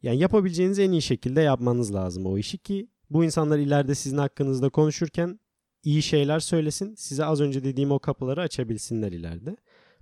yani 0.02 0.18
yapabileceğiniz 0.18 0.78
en 0.78 0.92
iyi 0.92 1.02
şekilde 1.02 1.40
yapmanız 1.40 1.94
lazım 1.94 2.26
o 2.26 2.38
işi 2.38 2.58
ki 2.58 2.88
bu 3.12 3.24
insanlar 3.24 3.58
ileride 3.58 3.94
sizin 3.94 4.18
hakkınızda 4.18 4.68
konuşurken 4.68 5.40
iyi 5.84 6.02
şeyler 6.02 6.40
söylesin. 6.40 6.94
Size 6.94 7.24
az 7.24 7.40
önce 7.40 7.64
dediğim 7.64 7.92
o 7.92 7.98
kapıları 7.98 8.40
açabilsinler 8.40 9.12
ileride. 9.12 9.56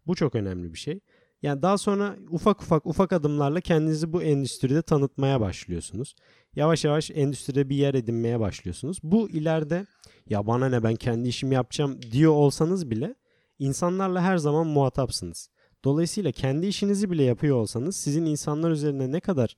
Bu 0.07 0.15
çok 0.15 0.35
önemli 0.35 0.73
bir 0.73 0.79
şey. 0.79 1.01
Yani 1.43 1.63
daha 1.63 1.79
sonra 1.79 2.17
ufak 2.31 2.63
ufak 2.63 2.87
ufak 2.87 3.13
adımlarla 3.13 3.61
kendinizi 3.61 4.13
bu 4.13 4.23
endüstride 4.23 4.83
tanıtmaya 4.83 5.41
başlıyorsunuz. 5.41 6.15
Yavaş 6.57 6.85
yavaş 6.85 7.11
endüstride 7.11 7.69
bir 7.69 7.77
yer 7.77 7.95
edinmeye 7.95 8.41
başlıyorsunuz. 8.41 8.99
Bu 9.03 9.31
ileride 9.31 9.87
ya 10.27 10.47
bana 10.47 10.69
ne 10.69 10.83
ben 10.83 10.97
kendi 10.97 11.29
işimi 11.29 11.55
yapacağım 11.55 12.03
diyor 12.03 12.33
olsanız 12.33 12.91
bile 12.91 13.15
insanlarla 13.59 14.23
her 14.23 14.37
zaman 14.37 14.67
muhatapsınız. 14.67 15.51
Dolayısıyla 15.85 16.33
kendi 16.33 16.67
işinizi 16.67 17.11
bile 17.11 17.23
yapıyor 17.23 17.57
olsanız 17.57 17.97
sizin 17.97 18.25
insanlar 18.25 18.71
üzerine 18.71 19.13
ne 19.13 19.21
kadar 19.21 19.57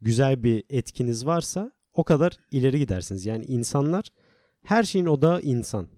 güzel 0.00 0.42
bir 0.42 0.64
etkiniz 0.70 1.26
varsa 1.26 1.72
o 1.94 2.04
kadar 2.04 2.38
ileri 2.50 2.78
gidersiniz. 2.78 3.26
Yani 3.26 3.44
insanlar 3.44 4.04
her 4.62 4.82
şeyin 4.82 5.06
odağı 5.06 5.40
insan. 5.40 5.88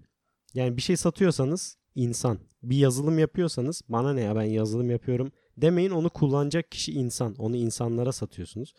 Yani 0.53 0.77
bir 0.77 0.81
şey 0.81 0.97
satıyorsanız 0.97 1.77
insan. 1.95 2.39
Bir 2.63 2.77
yazılım 2.77 3.19
yapıyorsanız 3.19 3.81
bana 3.89 4.13
ne 4.13 4.21
ya 4.21 4.35
ben 4.35 4.43
yazılım 4.43 4.89
yapıyorum 4.89 5.31
demeyin 5.57 5.89
onu 5.91 6.09
kullanacak 6.09 6.71
kişi 6.71 6.91
insan. 6.91 7.35
Onu 7.35 7.55
insanlara 7.55 8.11
satıyorsunuz. 8.11 8.73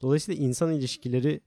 Dolayısıyla 0.00 0.44
insan 0.44 0.72
ilişkileri 0.72 1.40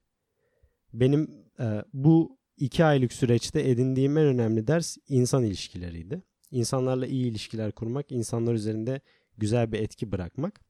benim 0.94 1.46
e, 1.60 1.84
bu 1.94 2.40
iki 2.58 2.86
aylık 2.86 3.14
süreçte 3.14 3.70
edindiğim 3.70 4.18
en 4.18 4.26
önemli 4.26 4.68
ders 4.68 4.98
insan 5.08 5.44
ilişkileriydi. 5.44 6.24
İnsanlarla 6.52 7.08
iyi 7.08 7.26
ilişkiler 7.26 7.72
kurmak, 7.72 8.12
insanlar 8.12 8.54
üzerinde 8.54 9.02
güzel 9.38 9.72
bir 9.72 9.80
etki 9.80 10.12
bırakmak. 10.12 10.62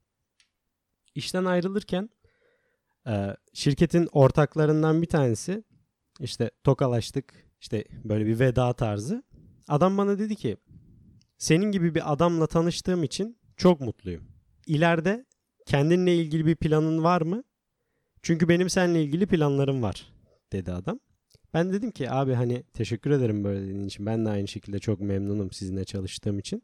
İşten 1.14 1.44
ayrılırken 1.44 2.10
e, 3.06 3.36
şirketin 3.52 4.08
ortaklarından 4.12 5.02
bir 5.02 5.06
tanesi 5.06 5.64
işte 6.20 6.50
tokalaştık 6.64 7.34
işte 7.60 7.84
böyle 8.04 8.26
bir 8.26 8.38
veda 8.38 8.72
tarzı. 8.72 9.22
Adam 9.68 9.98
bana 9.98 10.18
dedi 10.18 10.36
ki 10.36 10.56
senin 11.38 11.72
gibi 11.72 11.94
bir 11.94 12.12
adamla 12.12 12.46
tanıştığım 12.46 13.04
için 13.04 13.38
çok 13.56 13.80
mutluyum. 13.80 14.24
İleride 14.66 15.26
kendinle 15.66 16.16
ilgili 16.16 16.46
bir 16.46 16.56
planın 16.56 17.04
var 17.04 17.22
mı? 17.22 17.44
Çünkü 18.22 18.48
benim 18.48 18.70
seninle 18.70 19.02
ilgili 19.02 19.26
planlarım 19.26 19.82
var 19.82 20.12
dedi 20.52 20.72
adam. 20.72 21.00
Ben 21.54 21.72
dedim 21.72 21.90
ki 21.90 22.10
abi 22.10 22.34
hani 22.34 22.62
teşekkür 22.62 23.10
ederim 23.10 23.44
böyle 23.44 23.60
dediğin 23.60 23.86
için. 23.86 24.06
Ben 24.06 24.26
de 24.26 24.30
aynı 24.30 24.48
şekilde 24.48 24.78
çok 24.78 25.00
memnunum 25.00 25.50
sizinle 25.52 25.84
çalıştığım 25.84 26.38
için. 26.38 26.62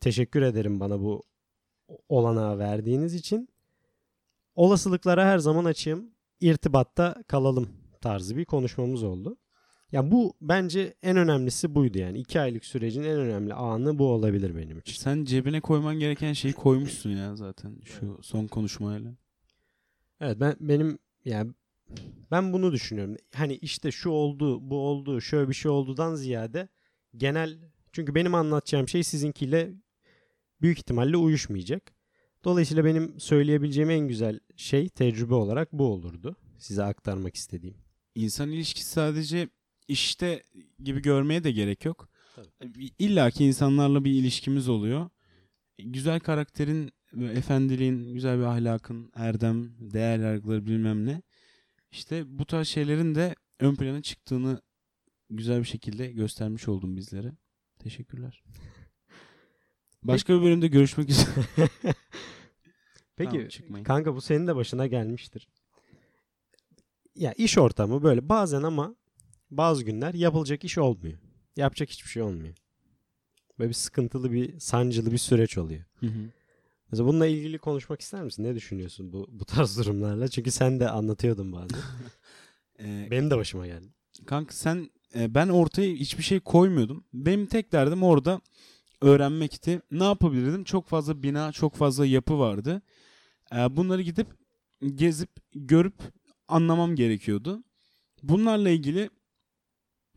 Teşekkür 0.00 0.42
ederim 0.42 0.80
bana 0.80 1.00
bu 1.00 1.22
olanağı 2.08 2.58
verdiğiniz 2.58 3.14
için. 3.14 3.48
Olasılıklara 4.58 5.26
her 5.26 5.38
zaman 5.38 5.64
açığım. 5.64 6.10
İrtibatta 6.40 7.22
kalalım 7.28 7.68
tarzı 8.00 8.36
bir 8.36 8.44
konuşmamız 8.44 9.02
oldu. 9.02 9.36
Ya 9.92 10.10
bu 10.10 10.36
bence 10.40 10.94
en 11.02 11.16
önemlisi 11.16 11.74
buydu 11.74 11.98
yani. 11.98 12.18
iki 12.18 12.40
aylık 12.40 12.64
sürecin 12.64 13.02
en 13.02 13.18
önemli 13.18 13.54
anı 13.54 13.98
bu 13.98 14.12
olabilir 14.12 14.56
benim 14.56 14.78
için. 14.78 14.94
Sen 14.94 15.24
cebine 15.24 15.60
koyman 15.60 15.98
gereken 15.98 16.32
şeyi 16.32 16.54
koymuşsun 16.54 17.10
ya 17.10 17.36
zaten 17.36 17.80
şu 17.84 18.18
son 18.22 18.46
konuşmayla. 18.46 19.10
Evet 20.20 20.40
ben 20.40 20.56
benim 20.60 20.98
yani 21.24 21.52
ben 22.30 22.52
bunu 22.52 22.72
düşünüyorum. 22.72 23.16
Hani 23.34 23.54
işte 23.54 23.90
şu 23.90 24.10
oldu, 24.10 24.70
bu 24.70 24.78
oldu, 24.78 25.20
şöyle 25.20 25.48
bir 25.48 25.54
şey 25.54 25.70
oldudan 25.70 26.14
ziyade 26.14 26.68
genel 27.16 27.58
çünkü 27.92 28.14
benim 28.14 28.34
anlatacağım 28.34 28.88
şey 28.88 29.02
sizinkiyle 29.02 29.72
büyük 30.60 30.78
ihtimalle 30.78 31.16
uyuşmayacak. 31.16 31.97
Dolayısıyla 32.44 32.84
benim 32.84 33.20
söyleyebileceğim 33.20 33.90
en 33.90 34.08
güzel 34.08 34.40
şey 34.56 34.88
tecrübe 34.88 35.34
olarak 35.34 35.72
bu 35.72 35.86
olurdu. 35.86 36.36
Size 36.58 36.82
aktarmak 36.82 37.36
istediğim. 37.36 37.76
İnsan 38.14 38.50
ilişkisi 38.50 38.90
sadece 38.90 39.48
işte 39.88 40.42
gibi 40.82 41.02
görmeye 41.02 41.44
de 41.44 41.50
gerek 41.50 41.84
yok. 41.84 42.08
Tabii. 42.36 42.90
İlla 42.98 43.30
ki 43.30 43.44
insanlarla 43.44 44.04
bir 44.04 44.12
ilişkimiz 44.12 44.68
oluyor. 44.68 45.10
Güzel 45.78 46.20
karakterin, 46.20 46.92
efendiliğin, 47.16 48.14
güzel 48.14 48.38
bir 48.38 48.44
ahlakın, 48.44 49.10
erdem, 49.14 49.72
değer 49.80 50.18
yargıları 50.18 50.66
bilmem 50.66 51.06
ne. 51.06 51.22
İşte 51.90 52.38
bu 52.38 52.46
tarz 52.46 52.68
şeylerin 52.68 53.14
de 53.14 53.34
ön 53.60 53.74
plana 53.74 54.02
çıktığını 54.02 54.60
güzel 55.30 55.58
bir 55.60 55.66
şekilde 55.66 56.12
göstermiş 56.12 56.68
oldum 56.68 56.96
bizlere. 56.96 57.32
Teşekkürler. 57.78 58.42
Başka 60.02 60.34
bir 60.38 60.42
bölümde 60.42 60.68
görüşmek 60.68 61.10
üzere. 61.10 61.28
Peki 63.16 63.30
Tamam, 63.30 63.48
çıkmayın. 63.48 63.84
kanka 63.84 64.14
bu 64.14 64.20
senin 64.20 64.46
de 64.46 64.56
başına 64.56 64.86
gelmiştir. 64.86 65.48
ya 67.14 67.32
iş 67.32 67.58
ortamı 67.58 68.02
böyle 68.02 68.28
bazen 68.28 68.62
ama 68.62 68.94
bazı 69.50 69.84
günler 69.84 70.14
yapılacak 70.14 70.64
iş 70.64 70.78
olmuyor. 70.78 71.18
Yapacak 71.56 71.90
hiçbir 71.90 72.10
şey 72.10 72.22
olmuyor. 72.22 72.54
Böyle 73.58 73.68
bir 73.68 73.74
sıkıntılı 73.74 74.32
bir 74.32 74.60
sancılı 74.60 75.12
bir 75.12 75.18
süreç 75.18 75.58
oluyor. 75.58 75.84
Hı 76.00 76.06
hı. 76.06 76.30
Mesela 76.90 77.08
bununla 77.08 77.26
ilgili 77.26 77.58
konuşmak 77.58 78.00
ister 78.00 78.22
misin? 78.22 78.44
Ne 78.44 78.54
düşünüyorsun 78.54 79.12
bu 79.12 79.26
bu 79.30 79.44
tarz 79.44 79.78
durumlarla? 79.78 80.28
Çünkü 80.28 80.50
sen 80.50 80.80
de 80.80 80.88
anlatıyordun 80.90 81.52
bazen. 81.52 81.78
Ee, 82.80 83.08
Benim 83.10 83.30
de 83.30 83.36
başıma 83.36 83.66
geldi. 83.66 83.86
Kanka 84.26 84.52
sen 84.54 84.90
e, 85.14 85.34
ben 85.34 85.48
ortaya 85.48 85.94
hiçbir 85.94 86.22
şey 86.22 86.40
koymuyordum. 86.40 87.04
Benim 87.14 87.46
tek 87.46 87.72
derdim 87.72 88.02
orada 88.02 88.40
öğrenmekti. 89.00 89.80
Ne 89.90 90.04
yapabilirdim? 90.04 90.64
Çok 90.64 90.86
fazla 90.86 91.22
bina, 91.22 91.52
çok 91.52 91.74
fazla 91.74 92.06
yapı 92.06 92.38
vardı. 92.38 92.82
E, 93.56 93.76
bunları 93.76 94.02
gidip 94.02 94.26
gezip 94.94 95.30
görüp 95.54 95.94
anlamam 96.48 96.96
gerekiyordu. 96.96 97.64
Bunlarla 98.22 98.70
ilgili 98.70 99.10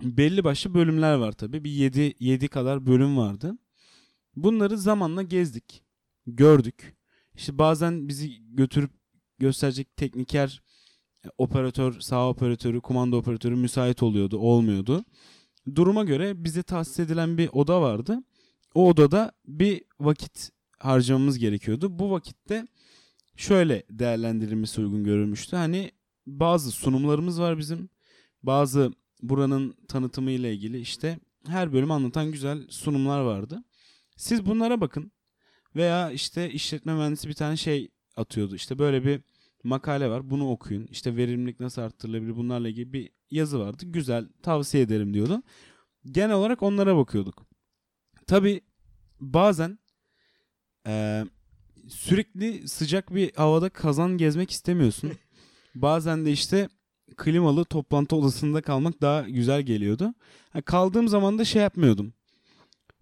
belli 0.02 0.44
başlı 0.44 0.74
bölümler 0.74 1.15
var 1.15 1.32
tabii. 1.32 1.63
Bir 1.63 1.72
7 1.72 2.13
7 2.20 2.48
kadar 2.48 2.86
bölüm 2.86 3.17
vardı. 3.17 3.58
Bunları 4.36 4.78
zamanla 4.78 5.22
gezdik, 5.22 5.84
gördük. 6.28 6.96
İşte 7.36 7.58
bazen 7.58 8.08
bizi 8.08 8.56
götürüp 8.56 8.91
gösterecek 9.39 9.96
tekniker 9.96 10.62
operatör, 11.38 12.00
sağ 12.00 12.30
operatörü, 12.30 12.82
kumanda 12.82 13.15
operatörü 13.15 13.56
müsait 13.56 14.04
oluyordu, 14.04 14.38
olmuyordu. 14.38 15.06
Duruma 15.76 16.04
göre 16.04 16.44
bize 16.44 16.63
tahsis 16.63 17.00
edilen 17.00 17.38
bir 17.38 17.50
oda 17.54 17.82
vardı. 17.82 18.24
O 18.76 18.90
odada 18.90 19.32
bir 19.48 19.84
vakit 20.00 20.50
harcamamız 20.80 21.38
gerekiyordu. 21.38 22.00
Bu 22.00 22.12
vakitte 22.12 22.68
şöyle 23.36 23.84
değerlendirilmesi 23.90 24.82
uygun 24.82 25.04
görülmüştü. 25.04 25.56
Hani 25.56 25.92
bazı 26.28 26.72
sunumlarımız 26.72 27.42
var 27.42 27.58
bizim. 27.58 27.90
Bazı 28.44 28.94
buranın 29.22 29.76
tanıtımı 29.88 30.32
ile 30.32 30.54
ilgili 30.54 30.80
işte 30.80 31.20
her 31.48 31.74
bölüm 31.74 31.92
anlatan 31.92 32.32
güzel 32.32 32.68
sunumlar 32.70 33.22
vardı. 33.22 33.64
Siz 34.18 34.46
bunlara 34.46 34.82
bakın. 34.82 35.12
Veya 35.76 36.12
işte 36.12 36.52
işletme 36.52 36.94
mühendisi 36.94 37.28
bir 37.28 37.34
tane 37.34 37.58
şey 37.58 37.90
atıyordu. 38.16 38.56
İşte 38.56 38.80
böyle 38.80 39.06
bir 39.06 39.22
makale 39.64 40.10
var. 40.10 40.30
Bunu 40.30 40.50
okuyun. 40.52 40.88
İşte 40.88 41.16
verimlilik 41.18 41.60
nasıl 41.60 41.82
arttırılabilir 41.82 42.36
bunlarla 42.36 42.70
ilgili 42.70 42.94
bir 42.94 43.10
yazı 43.32 43.60
vardı. 43.60 43.84
Güzel 43.86 44.30
tavsiye 44.44 44.84
ederim 44.84 45.14
diyordu. 45.14 45.44
Genel 46.06 46.36
olarak 46.36 46.64
onlara 46.64 46.98
bakıyorduk. 46.98 47.51
Tabi 48.32 48.62
bazen 49.20 49.80
eee, 50.88 51.26
sürekli 51.88 52.67
sıcak 52.67 53.15
bir 53.15 53.34
havada 53.36 53.70
kazan 53.70 54.17
gezmek 54.17 54.52
istemiyorsun. 54.52 55.12
bazen 55.76 56.26
de 56.26 56.32
işte 56.32 56.70
klimalı 57.17 57.65
toplantı 57.65 58.15
odasında 58.15 58.62
kalmak 58.62 59.02
daha 59.02 59.22
güzel 59.22 59.62
geliyordu. 59.62 60.13
Ha, 60.50 60.62
kaldığım 60.62 61.08
zaman 61.08 61.39
da 61.39 61.46
şey 61.46 61.62
yapmıyordum. 61.62 62.13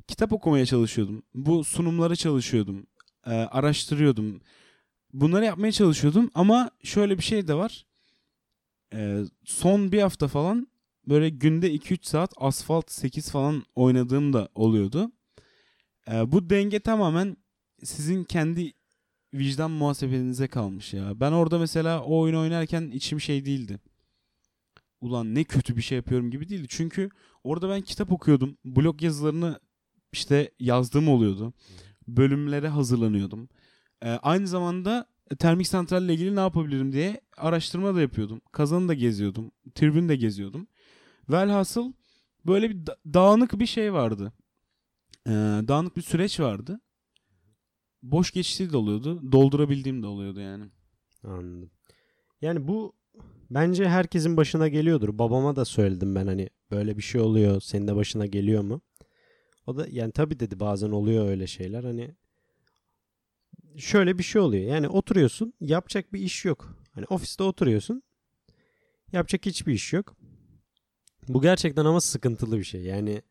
Kitap 0.07 0.33
okumaya 0.33 0.65
çalışıyordum. 0.65 1.23
Bu 1.33 1.63
sunumlara 1.63 2.15
çalışıyordum. 2.15 2.87
Eee, 3.27 3.33
araştırıyordum 3.33 4.41
bunları 5.13 5.45
yapmaya 5.45 5.71
çalışıyordum 5.71 6.31
ama 6.33 6.71
şöyle 6.83 7.17
bir 7.17 7.23
şey 7.23 7.47
de 7.47 7.53
var. 7.53 7.85
Ee, 8.93 9.23
son 9.43 9.91
bir 9.91 10.01
hafta 10.01 10.27
falan 10.27 10.67
böyle 11.07 11.29
günde 11.29 11.71
2-3 11.71 12.07
saat 12.07 12.33
asfalt 12.37 12.91
8 12.91 13.31
falan 13.31 13.63
oynadığım 13.75 14.33
da 14.33 14.49
oluyordu. 14.55 15.11
Ee, 16.11 16.31
bu 16.31 16.49
denge 16.49 16.79
tamamen 16.79 17.37
sizin 17.83 18.23
kendi 18.23 18.73
vicdan 19.33 19.71
muhasebenize 19.71 20.47
kalmış 20.47 20.93
ya. 20.93 21.19
Ben 21.19 21.31
orada 21.31 21.59
mesela 21.59 22.03
o 22.03 22.19
oyunu 22.19 22.39
oynarken 22.39 22.91
içim 22.91 23.21
şey 23.21 23.45
değildi. 23.45 23.79
Ulan 25.01 25.35
ne 25.35 25.43
kötü 25.43 25.77
bir 25.77 25.81
şey 25.81 25.95
yapıyorum 25.95 26.31
gibi 26.31 26.49
değildi. 26.49 26.65
Çünkü 26.69 27.09
orada 27.43 27.69
ben 27.69 27.81
kitap 27.81 28.11
okuyordum. 28.11 28.57
Blog 28.65 29.01
yazılarını 29.03 29.59
işte 30.13 30.51
yazdığım 30.59 31.09
oluyordu. 31.09 31.53
Bölümlere 32.07 32.67
hazırlanıyordum. 32.67 33.49
Ee, 34.03 34.09
aynı 34.09 34.47
zamanda 34.47 35.05
termik 35.39 35.67
santralle 35.67 36.13
ilgili 36.13 36.35
ne 36.35 36.39
yapabilirim 36.39 36.91
diye 36.91 37.21
araştırma 37.37 37.95
da 37.95 38.01
yapıyordum. 38.01 38.41
Kazanı 38.51 38.87
da 38.87 38.93
geziyordum. 38.93 39.51
Tribün 39.75 40.09
de 40.09 40.15
geziyordum. 40.15 40.67
Velhasıl 41.29 41.93
böyle 42.45 42.69
bir 42.69 42.87
da- 42.87 42.97
dağınık 43.13 43.59
bir 43.59 43.65
şey 43.65 43.93
vardı. 43.93 44.33
Ee, 45.29 45.31
dağınık 45.67 45.97
bir 45.97 46.01
süreç 46.01 46.39
vardı. 46.39 46.81
Boş 48.03 48.31
geçtiği 48.31 48.71
de 48.71 48.77
oluyordu. 48.77 49.31
Doldurabildiğim 49.31 50.03
de 50.03 50.07
oluyordu 50.07 50.39
yani. 50.39 50.65
Anladım. 51.23 51.71
Yani 52.41 52.67
bu 52.67 52.95
bence 53.49 53.89
herkesin 53.89 54.37
başına 54.37 54.67
geliyordur. 54.67 55.17
Babama 55.19 55.55
da 55.55 55.65
söyledim 55.65 56.15
ben 56.15 56.27
hani 56.27 56.49
böyle 56.71 56.97
bir 56.97 57.01
şey 57.01 57.21
oluyor. 57.21 57.61
Senin 57.61 57.87
de 57.87 57.95
başına 57.95 58.25
geliyor 58.25 58.63
mu? 58.63 58.81
O 59.67 59.77
da 59.77 59.87
yani 59.91 60.11
tabii 60.11 60.39
dedi 60.39 60.59
bazen 60.59 60.91
oluyor 60.91 61.27
öyle 61.27 61.47
şeyler. 61.47 61.83
Hani 61.83 62.15
şöyle 63.77 64.17
bir 64.17 64.23
şey 64.23 64.41
oluyor. 64.41 64.63
Yani 64.63 64.87
oturuyorsun, 64.87 65.53
yapacak 65.59 66.13
bir 66.13 66.19
iş 66.19 66.45
yok. 66.45 66.75
Hani 66.91 67.05
ofiste 67.09 67.43
oturuyorsun. 67.43 68.03
Yapacak 69.11 69.45
hiçbir 69.45 69.73
iş 69.73 69.93
yok. 69.93 70.15
Bu 71.27 71.41
gerçekten 71.41 71.85
ama 71.85 72.01
sıkıntılı 72.01 72.57
bir 72.57 72.63
şey. 72.63 72.81
Yani 72.81 73.21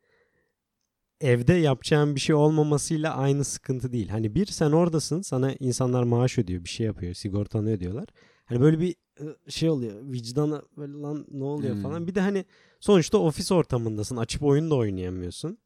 evde 1.20 1.52
yapacağın 1.54 2.14
bir 2.14 2.20
şey 2.20 2.34
olmamasıyla 2.34 3.14
aynı 3.16 3.44
sıkıntı 3.44 3.92
değil. 3.92 4.08
Hani 4.08 4.34
bir 4.34 4.46
sen 4.46 4.72
oradasın, 4.72 5.22
sana 5.22 5.52
insanlar 5.52 6.02
maaş 6.02 6.38
ödüyor, 6.38 6.64
bir 6.64 6.68
şey 6.68 6.86
yapıyor, 6.86 7.14
sigortanı 7.14 7.70
ödüyorlar. 7.70 8.06
Hani 8.44 8.60
böyle 8.60 8.80
bir 8.80 8.94
ı, 9.20 9.36
şey 9.50 9.70
oluyor. 9.70 10.12
Vicdana 10.12 10.62
böyle 10.76 10.92
lan 10.92 11.26
ne 11.30 11.44
oluyor 11.44 11.74
Hmm. 11.74 11.82
falan. 11.82 12.06
Bir 12.06 12.14
de 12.14 12.20
hani 12.20 12.44
sonuçta 12.80 13.18
ofis 13.18 13.52
ortamındasın. 13.52 14.16
Açıp 14.16 14.42
oyun 14.42 14.70
da 14.70 14.74
oynayamıyorsun. 14.74 15.58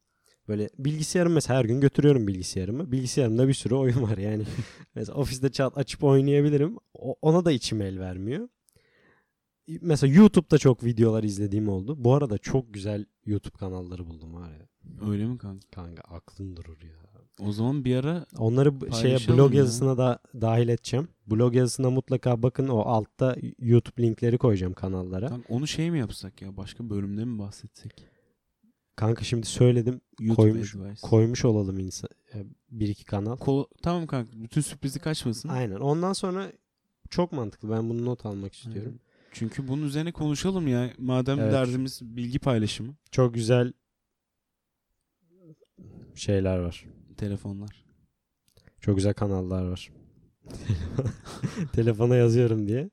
Böyle 0.47 0.69
bilgisayarım 0.79 1.33
mesela 1.33 1.59
her 1.59 1.65
gün 1.65 1.81
götürüyorum 1.81 2.27
bilgisayarımı. 2.27 2.91
Bilgisayarımda 2.91 3.47
bir 3.47 3.53
sürü 3.53 3.75
oyun 3.75 4.01
var 4.01 4.17
yani. 4.17 4.43
mesela 4.95 5.15
ofiste 5.17 5.51
çat 5.51 5.77
açıp 5.77 6.03
oynayabilirim. 6.03 6.77
O- 6.93 7.15
ona 7.21 7.45
da 7.45 7.51
içim 7.51 7.81
el 7.81 7.99
vermiyor. 7.99 8.47
Mesela 9.81 10.13
YouTube'da 10.13 10.57
çok 10.57 10.83
videolar 10.83 11.23
izlediğim 11.23 11.69
oldu. 11.69 11.95
Bu 12.03 12.13
arada 12.13 12.37
çok 12.37 12.73
güzel 12.73 13.05
YouTube 13.25 13.57
kanalları 13.57 14.07
buldum 14.07 14.33
var 14.33 14.49
ya. 14.51 14.67
Öyle 15.09 15.25
mi 15.25 15.37
kanka? 15.37 15.67
Kanka 15.71 16.01
aklın 16.01 16.55
durur 16.55 16.81
ya. 16.81 17.03
O 17.39 17.51
zaman 17.51 17.85
bir 17.85 17.95
ara 17.95 18.25
Onları 18.37 18.93
şeye 19.01 19.17
blog 19.17 19.53
ya. 19.53 19.57
yazısına 19.59 19.97
da 19.97 20.19
dahil 20.41 20.67
edeceğim. 20.67 21.07
Blog 21.27 21.55
yazısına 21.55 21.89
mutlaka 21.89 22.43
bakın 22.43 22.67
o 22.67 22.79
altta 22.79 23.35
YouTube 23.59 24.01
linkleri 24.03 24.37
koyacağım 24.37 24.73
kanallara. 24.73 25.27
kanka 25.27 25.53
onu 25.53 25.67
şey 25.67 25.91
mi 25.91 25.99
yapsak 25.99 26.41
ya? 26.41 26.57
Başka 26.57 26.89
bölümde 26.89 27.25
mi 27.25 27.39
bahsetsek? 27.39 28.05
Kanka 28.95 29.23
şimdi 29.23 29.45
söyledim 29.47 30.01
YouTube 30.19 30.41
Koymuş- 30.51 30.75
Advice. 30.77 31.01
koymuş 31.01 31.45
olalım 31.45 31.79
insan 31.79 32.09
e, 32.33 32.37
bir 32.71 32.87
iki 32.87 33.05
kanal. 33.05 33.35
Kol- 33.37 33.65
tamam 33.81 34.07
kanka. 34.07 34.31
Bütün 34.43 34.61
sürprizi 34.61 34.99
kaçmasın. 34.99 35.49
Aynen. 35.49 35.75
Ondan 35.75 36.13
sonra 36.13 36.51
çok 37.09 37.31
mantıklı. 37.31 37.69
Ben 37.69 37.89
bunu 37.89 38.05
not 38.05 38.25
almak 38.25 38.55
istiyorum. 38.55 38.99
Çünkü 39.33 39.67
bunun 39.67 39.83
üzerine 39.83 40.11
konuşalım 40.11 40.67
ya. 40.67 40.93
Madem 40.97 41.39
Evet. 41.39 41.53
derdimiz 41.53 41.99
bilgi 42.03 42.39
paylaşımı. 42.39 42.95
Çok 43.11 43.33
güzel 43.33 43.73
şeyler 46.15 46.57
var. 46.57 46.85
Telefonlar. 47.17 47.85
Çok 48.81 48.95
güzel 48.95 49.13
kanallar 49.13 49.63
var. 49.63 49.91
Telefona 51.73 52.15
yazıyorum 52.15 52.67
diye. 52.67 52.89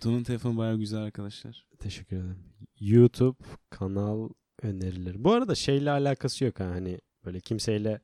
Tuna'nın 0.00 0.22
telefonu 0.22 0.58
bayağı 0.58 0.78
güzel 0.78 1.00
arkadaşlar. 1.00 1.66
Teşekkür 1.78 2.16
ederim. 2.16 2.38
YouTube 2.80 3.38
kanal 3.70 4.28
önerileri. 4.62 5.24
Bu 5.24 5.32
arada 5.32 5.54
şeyle 5.54 5.90
alakası 5.90 6.44
yok 6.44 6.60
ha 6.60 6.64
hani 6.64 6.98
böyle 7.24 7.40
kimseyle 7.40 8.00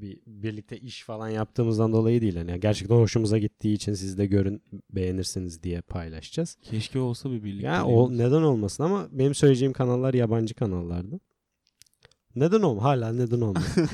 bir 0.00 0.18
birlikte 0.26 0.78
iş 0.78 1.02
falan 1.02 1.28
yaptığımızdan 1.28 1.92
dolayı 1.92 2.20
değil 2.20 2.36
hani 2.36 2.60
gerçekten 2.60 2.96
hoşumuza 2.96 3.38
gittiği 3.38 3.74
için 3.74 3.94
siz 3.94 4.18
de 4.18 4.26
görün 4.26 4.62
beğenirsiniz 4.90 5.62
diye 5.62 5.80
paylaşacağız. 5.80 6.56
Keşke 6.62 6.98
olsa 6.98 7.30
bir 7.30 7.44
birlikte. 7.44 7.66
Ya 7.66 7.84
o 7.84 8.12
neden 8.12 8.42
olmasın 8.42 8.82
ama 8.82 9.08
benim 9.12 9.34
söyleyeceğim 9.34 9.72
kanallar 9.72 10.14
yabancı 10.14 10.54
kanallardı. 10.54 11.20
Neden 12.36 12.62
olma? 12.62 12.82
Hala 12.82 13.12
neden 13.12 13.40
olmasın? 13.40 13.88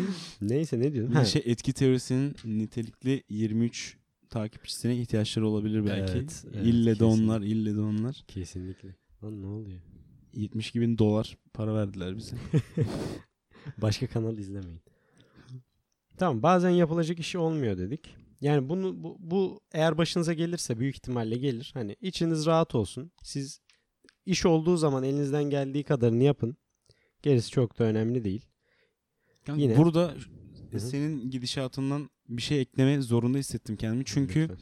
Neyse 0.40 0.80
ne 0.80 0.92
diyordum? 0.92 1.14
Bir 1.20 1.24
şey 1.24 1.42
etki 1.44 1.72
teorisinin 1.72 2.36
nitelikli 2.44 3.22
23 3.28 3.96
takipçisine 4.30 4.96
ihtiyaçları 4.96 5.48
olabilir 5.48 5.86
belki. 5.86 6.12
Evet, 6.12 6.44
evet, 6.54 6.66
ille 6.66 6.90
de 6.90 6.98
kesin. 6.98 7.04
onlar, 7.04 7.40
ille 7.40 7.76
de 7.76 7.80
onlar. 7.80 8.24
Kesinlikle. 8.28 8.88
Lan 9.24 9.42
ne 9.42 9.46
oluyor? 9.46 9.80
72 10.34 10.80
bin 10.80 10.98
dolar 10.98 11.38
para 11.54 11.74
verdiler 11.74 12.16
bize. 12.16 12.36
Başka 13.78 14.06
kanal 14.06 14.38
izlemeyin. 14.38 14.80
Tamam 16.22 16.42
bazen 16.42 16.70
yapılacak 16.70 17.18
işi 17.18 17.38
olmuyor 17.38 17.78
dedik. 17.78 18.14
Yani 18.40 18.68
bunu 18.68 19.02
bu, 19.02 19.16
bu 19.20 19.60
eğer 19.72 19.98
başınıza 19.98 20.32
gelirse 20.32 20.78
büyük 20.78 20.96
ihtimalle 20.96 21.36
gelir. 21.36 21.70
Hani 21.74 21.96
içiniz 22.00 22.46
rahat 22.46 22.74
olsun. 22.74 23.12
Siz 23.22 23.60
iş 24.26 24.46
olduğu 24.46 24.76
zaman 24.76 25.02
elinizden 25.04 25.44
geldiği 25.44 25.84
kadarını 25.84 26.22
yapın. 26.24 26.56
Gerisi 27.22 27.50
çok 27.50 27.78
da 27.78 27.84
önemli 27.84 28.24
değil. 28.24 28.46
Yani 29.46 29.62
Yine- 29.62 29.76
Burada 29.76 30.14
hı. 30.72 30.80
senin 30.80 31.30
gidişatından 31.30 32.10
bir 32.28 32.42
şey 32.42 32.60
ekleme 32.60 33.00
zorunda 33.02 33.38
hissettim 33.38 33.76
kendimi. 33.76 34.04
Çünkü 34.04 34.40
Lütfen. 34.40 34.58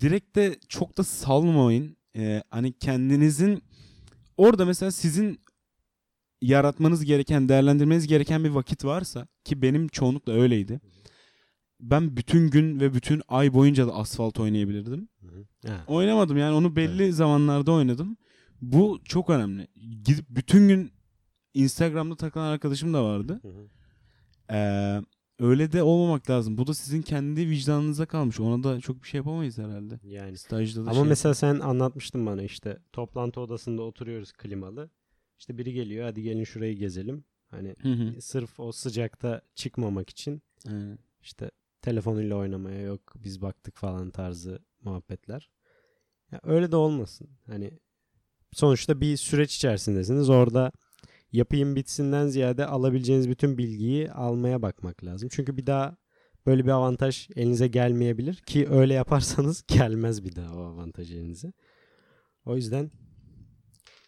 direkt 0.00 0.36
de 0.36 0.58
çok 0.68 0.98
da 0.98 1.02
salmayın. 1.04 1.96
Ee, 2.16 2.42
hani 2.50 2.72
kendinizin 2.72 3.62
orada 4.36 4.64
mesela 4.64 4.90
sizin 4.90 5.40
yaratmanız 6.44 7.04
gereken, 7.04 7.48
değerlendirmeniz 7.48 8.06
gereken 8.06 8.44
bir 8.44 8.50
vakit 8.50 8.84
varsa 8.84 9.26
ki 9.44 9.62
benim 9.62 9.88
çoğunlukla 9.88 10.32
öyleydi. 10.32 10.80
Ben 11.80 12.16
bütün 12.16 12.50
gün 12.50 12.80
ve 12.80 12.94
bütün 12.94 13.22
ay 13.28 13.54
boyunca 13.54 13.86
da 13.86 13.94
asfalt 13.94 14.40
oynayabilirdim. 14.40 15.08
Ha. 15.66 15.84
Oynamadım 15.86 16.36
yani 16.36 16.54
onu 16.54 16.76
belli 16.76 17.12
zamanlarda 17.12 17.72
oynadım. 17.72 18.16
Bu 18.62 19.00
çok 19.04 19.30
önemli. 19.30 19.68
Gidip 20.04 20.24
bütün 20.30 20.68
gün 20.68 20.92
Instagram'da 21.54 22.16
takılan 22.16 22.46
arkadaşım 22.46 22.94
da 22.94 23.04
vardı. 23.04 23.40
Ee, 24.50 25.00
öyle 25.38 25.72
de 25.72 25.82
olmamak 25.82 26.30
lazım. 26.30 26.58
Bu 26.58 26.66
da 26.66 26.74
sizin 26.74 27.02
kendi 27.02 27.48
vicdanınıza 27.48 28.06
kalmış. 28.06 28.40
Ona 28.40 28.64
da 28.64 28.80
çok 28.80 29.02
bir 29.02 29.08
şey 29.08 29.18
yapamayız 29.18 29.58
herhalde. 29.58 30.00
Yani 30.02 30.38
Stajda 30.38 30.86
da 30.86 30.90
Ama 30.90 31.00
şey- 31.00 31.08
mesela 31.08 31.34
sen 31.34 31.60
anlatmıştın 31.60 32.26
bana 32.26 32.42
işte 32.42 32.78
toplantı 32.92 33.40
odasında 33.40 33.82
oturuyoruz 33.82 34.32
klimalı. 34.32 34.90
İşte 35.44 35.58
biri 35.58 35.72
geliyor 35.72 36.04
hadi 36.04 36.22
gelin 36.22 36.44
şurayı 36.44 36.76
gezelim. 36.76 37.24
Hani 37.50 37.74
Hı 37.82 37.88
hı. 37.88 38.20
sırf 38.20 38.60
o 38.60 38.72
sıcakta 38.72 39.40
çıkmamak 39.54 40.10
için 40.10 40.42
Evet. 40.68 40.98
işte 41.22 41.50
telefonuyla 41.82 42.36
oynamaya 42.36 42.80
yok 42.82 43.00
biz 43.24 43.42
baktık 43.42 43.76
falan 43.76 44.10
tarzı 44.10 44.58
muhabbetler. 44.80 45.50
Ya 46.32 46.40
öyle 46.42 46.72
de 46.72 46.76
olmasın. 46.76 47.28
Hani 47.46 47.70
sonuçta 48.52 49.00
bir 49.00 49.16
süreç 49.16 49.56
içerisindesiniz. 49.56 50.30
Orada 50.30 50.72
yapayım 51.32 51.76
bitsinden 51.76 52.26
ziyade 52.26 52.66
alabileceğiniz 52.66 53.28
bütün 53.28 53.58
bilgiyi 53.58 54.12
almaya 54.12 54.62
bakmak 54.62 55.04
lazım. 55.04 55.28
Çünkü 55.32 55.56
bir 55.56 55.66
daha 55.66 55.96
böyle 56.46 56.64
bir 56.64 56.70
avantaj 56.70 57.28
elinize 57.36 57.68
gelmeyebilir 57.68 58.34
ki 58.34 58.68
öyle 58.68 58.94
yaparsanız 58.94 59.64
gelmez 59.68 60.24
bir 60.24 60.36
daha 60.36 60.56
o 60.56 60.60
avantaj 60.62 61.12
elinize. 61.12 61.52
O 62.44 62.56
yüzden 62.56 62.90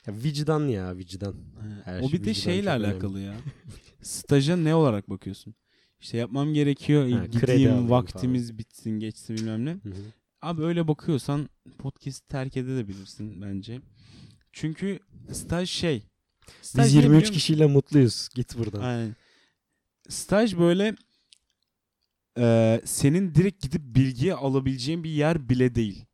ya 0.07 0.15
vicdan 0.23 0.69
ya 0.69 0.97
vicdan. 0.97 1.35
Her 1.85 2.01
o 2.01 2.09
şey 2.09 2.21
bir 2.21 2.25
de 2.25 2.35
şeyle 2.35 2.71
önemli. 2.71 2.87
alakalı 2.87 3.21
ya. 3.21 3.35
Staja 4.03 4.57
ne 4.57 4.75
olarak 4.75 5.11
bakıyorsun? 5.11 5.55
İşte 6.01 6.17
yapmam 6.17 6.55
gerekiyor. 6.55 7.11
Ha, 7.11 7.27
gideyim 7.27 7.91
vaktimiz 7.91 8.59
bitsin 8.59 8.91
geçsin 8.91 9.37
bilmem 9.37 9.65
ne. 9.65 9.71
Hı 9.71 9.89
hı. 9.89 10.03
Abi 10.43 10.63
öyle 10.63 10.89
bakıyorsan 10.89 11.49
podcast 11.79 12.29
terk 12.29 12.57
edebilirsin 12.57 13.43
bence. 13.43 13.81
Çünkü 14.53 14.99
staj 15.33 15.71
şey. 15.71 16.03
Staj 16.63 16.87
Biz 16.87 16.95
ne 16.95 17.01
23 17.01 17.05
biliyor 17.05 17.21
musun? 17.21 17.35
kişiyle 17.35 17.67
mutluyuz. 17.67 18.29
Git 18.35 18.59
buradan. 18.59 18.81
Aynen. 18.81 19.17
Staj 20.09 20.59
böyle 20.59 20.97
e, 22.39 22.81
senin 22.85 23.35
direkt 23.35 23.63
gidip 23.63 23.83
bilgiyi 23.83 24.35
alabileceğin 24.35 25.05
bir 25.05 25.11
yer 25.11 25.49
bile 25.49 25.75
değil. 25.75 26.05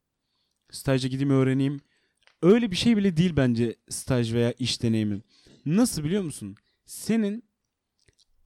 Stajda 0.70 1.08
gideyim 1.08 1.30
öğreneyim. 1.30 1.80
Öyle 2.42 2.70
bir 2.70 2.76
şey 2.76 2.96
bile 2.96 3.16
değil 3.16 3.36
bence 3.36 3.76
staj 3.88 4.34
veya 4.34 4.52
iş 4.52 4.82
deneyimi. 4.82 5.20
Nasıl 5.66 6.04
biliyor 6.04 6.22
musun? 6.22 6.56
Senin 6.84 7.44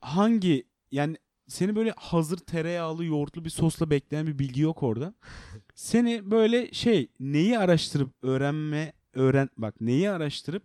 hangi 0.00 0.64
yani 0.90 1.16
seni 1.48 1.76
böyle 1.76 1.94
hazır 1.96 2.36
tereyağlı 2.38 3.04
yoğurtlu 3.04 3.44
bir 3.44 3.50
sosla 3.50 3.90
bekleyen 3.90 4.26
bir 4.26 4.38
bilgi 4.38 4.60
yok 4.60 4.82
orada. 4.82 5.14
Seni 5.74 6.30
böyle 6.30 6.72
şey 6.72 7.08
neyi 7.20 7.58
araştırıp 7.58 8.10
öğrenme 8.22 8.92
öğren 9.14 9.48
bak 9.56 9.80
neyi 9.80 10.10
araştırıp 10.10 10.62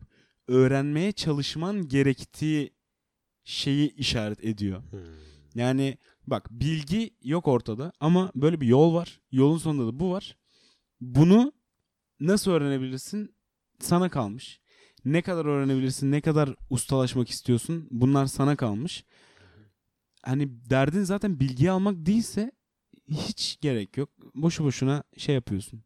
öğrenmeye 0.48 1.12
çalışman 1.12 1.88
gerektiği 1.88 2.74
şeyi 3.44 3.96
işaret 3.96 4.46
ediyor. 4.46 4.84
Hmm. 4.91 5.00
Yani 5.56 5.98
bak 6.28 6.52
bilgi 6.52 7.10
yok 7.24 7.48
ortada 7.48 7.91
ama 8.00 8.32
böyle 8.36 8.62
bir 8.62 8.67
yol 8.67 8.94
var. 8.94 9.20
Yolun 9.32 9.58
sonunda 9.58 9.88
da 9.88 10.00
bu 10.00 10.12
var. 10.12 10.38
Bunu 11.02 11.54
nasıl 12.21 12.51
öğrenebilirsin? 12.51 13.36
Sana 13.79 14.10
kalmış. 14.10 14.62
Ne 15.05 15.21
kadar 15.21 15.45
öğrenebilirsin? 15.45 16.12
Ne 16.12 16.21
kadar 16.21 16.55
ustalaşmak 16.69 17.29
istiyorsun? 17.29 17.88
Bunlar 17.91 18.25
sana 18.25 18.55
kalmış. 18.55 19.05
Hani 20.23 20.69
derdin 20.69 21.03
zaten 21.03 21.39
bilgi 21.39 21.71
almak 21.71 21.95
değilse 22.05 22.51
hiç 23.07 23.57
gerek 23.62 23.97
yok. 23.97 24.10
Boşu 24.36 24.63
boşuna 24.63 25.03
şey 25.17 25.36
yapıyorsun. 25.36 25.84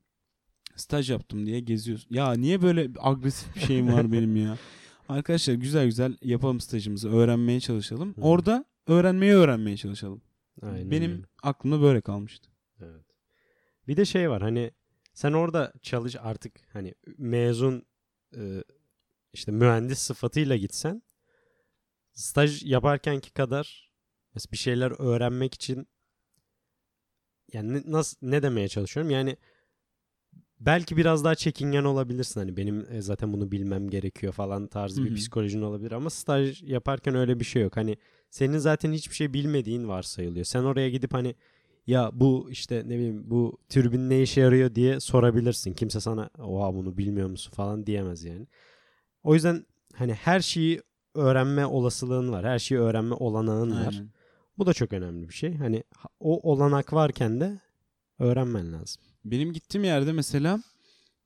Staj 0.76 1.12
yaptım 1.12 1.46
diye 1.46 1.60
geziyorsun. 1.60 2.16
Ya 2.16 2.34
niye 2.34 2.62
böyle 2.62 2.90
agresif 3.00 3.56
bir 3.56 3.62
şeyim 3.62 3.94
var 3.94 4.12
benim 4.12 4.36
ya? 4.36 4.58
Arkadaşlar 5.10 5.54
güzel 5.54 5.86
güzel 5.86 6.18
yapalım 6.22 6.60
stajımızı. 6.60 7.10
Öğrenmeye 7.10 7.60
çalışalım. 7.60 8.16
Hı. 8.16 8.22
Orada 8.22 8.66
öğrenmeyi 8.88 9.34
öğrenmeye 9.34 9.78
çalışalım. 9.78 10.22
Aynen 10.62 10.92
Benim 10.92 11.24
aklımda 11.44 11.82
böyle 11.82 12.02
kalmıştı. 12.02 12.50
Evet. 12.82 13.06
Bir 13.88 13.98
de 13.98 14.06
şey 14.06 14.30
var 14.30 14.42
hani 14.42 14.72
sen 15.16 15.34
orada 15.34 15.74
çalış 15.82 16.16
artık 16.20 16.54
hani 16.74 16.94
mezun 17.18 17.86
e, 18.38 18.64
işte 19.34 19.52
mühendis 19.52 20.00
sıfatıyla 20.00 20.56
gitsen 20.56 21.02
staj 22.14 22.64
yaparkenki 22.64 23.34
kadar 23.34 23.92
mesela 24.34 24.52
bir 24.52 24.58
şeyler 24.58 24.92
öğrenmek 25.00 25.54
için 25.54 25.88
yani 27.54 27.74
ne, 27.74 27.82
nasıl 27.86 28.18
ne 28.22 28.44
demeye 28.44 28.68
çalışıyorum? 28.68 29.12
Yani 29.12 29.38
belki 30.60 30.98
biraz 30.98 31.24
daha 31.24 31.36
çekingen 31.36 31.84
olabilirsin 31.84 32.40
hani 32.40 32.58
benim 32.58 32.88
e, 32.92 33.02
zaten 33.02 33.34
bunu 33.34 33.52
bilmem 33.52 33.90
gerekiyor 33.90 34.34
falan 34.34 34.68
tarzı 34.68 35.04
bir 35.04 35.16
psikolojin 35.16 35.62
olabilir 35.62 35.92
ama 35.92 36.10
staj 36.10 36.64
yaparken 36.64 37.16
öyle 37.16 37.40
bir 37.40 37.46
şey 37.46 37.62
yok. 37.62 37.78
Hani 37.78 37.98
senin 38.30 38.58
zaten 38.58 38.92
hiçbir 38.92 39.16
şey 39.16 39.34
bilmediğin 39.34 39.88
varsayılıyor. 39.88 40.46
Sen 40.46 40.64
oraya 40.64 40.90
gidip 40.90 41.14
hani 41.14 41.36
ya 41.88 42.12
bu 42.14 42.48
işte 42.52 42.84
ne 42.86 42.96
bileyim 42.96 43.24
bu 43.30 43.58
türbin 43.70 44.10
ne 44.10 44.22
işe 44.22 44.42
yarıyor 44.42 44.76
diye 44.76 45.00
sorabilirsin. 45.00 45.74
Kimse 45.74 46.00
sana 46.00 46.30
oha 46.40 46.74
bunu 46.76 46.98
bilmiyor 46.98 47.30
musun 47.30 47.52
falan 47.52 47.86
diyemez 47.86 48.24
yani. 48.24 48.48
O 49.24 49.34
yüzden 49.34 49.66
hani 49.96 50.14
her 50.14 50.40
şeyi 50.40 50.82
öğrenme 51.14 51.66
olasılığın 51.66 52.32
var. 52.32 52.46
Her 52.46 52.60
şeyi 52.60 52.82
öğrenme 52.82 53.16
olanağın 53.16 53.72
var. 53.72 53.94
Aynen. 53.94 54.10
Bu 54.58 54.66
da 54.66 54.74
çok 54.74 54.94
önemli 54.94 55.30
bir 55.30 55.34
şey. 55.34 55.56
Hani 55.56 55.84
ha- 55.98 56.10
o 56.20 56.52
olanak 56.52 56.94
varken 56.94 57.40
de 57.40 57.60
öğrenmen 58.20 58.74
lazım. 58.74 59.02
Benim 59.26 59.54
gittiğim 59.54 59.84
yerde 59.84 60.12
mesela 60.12 60.60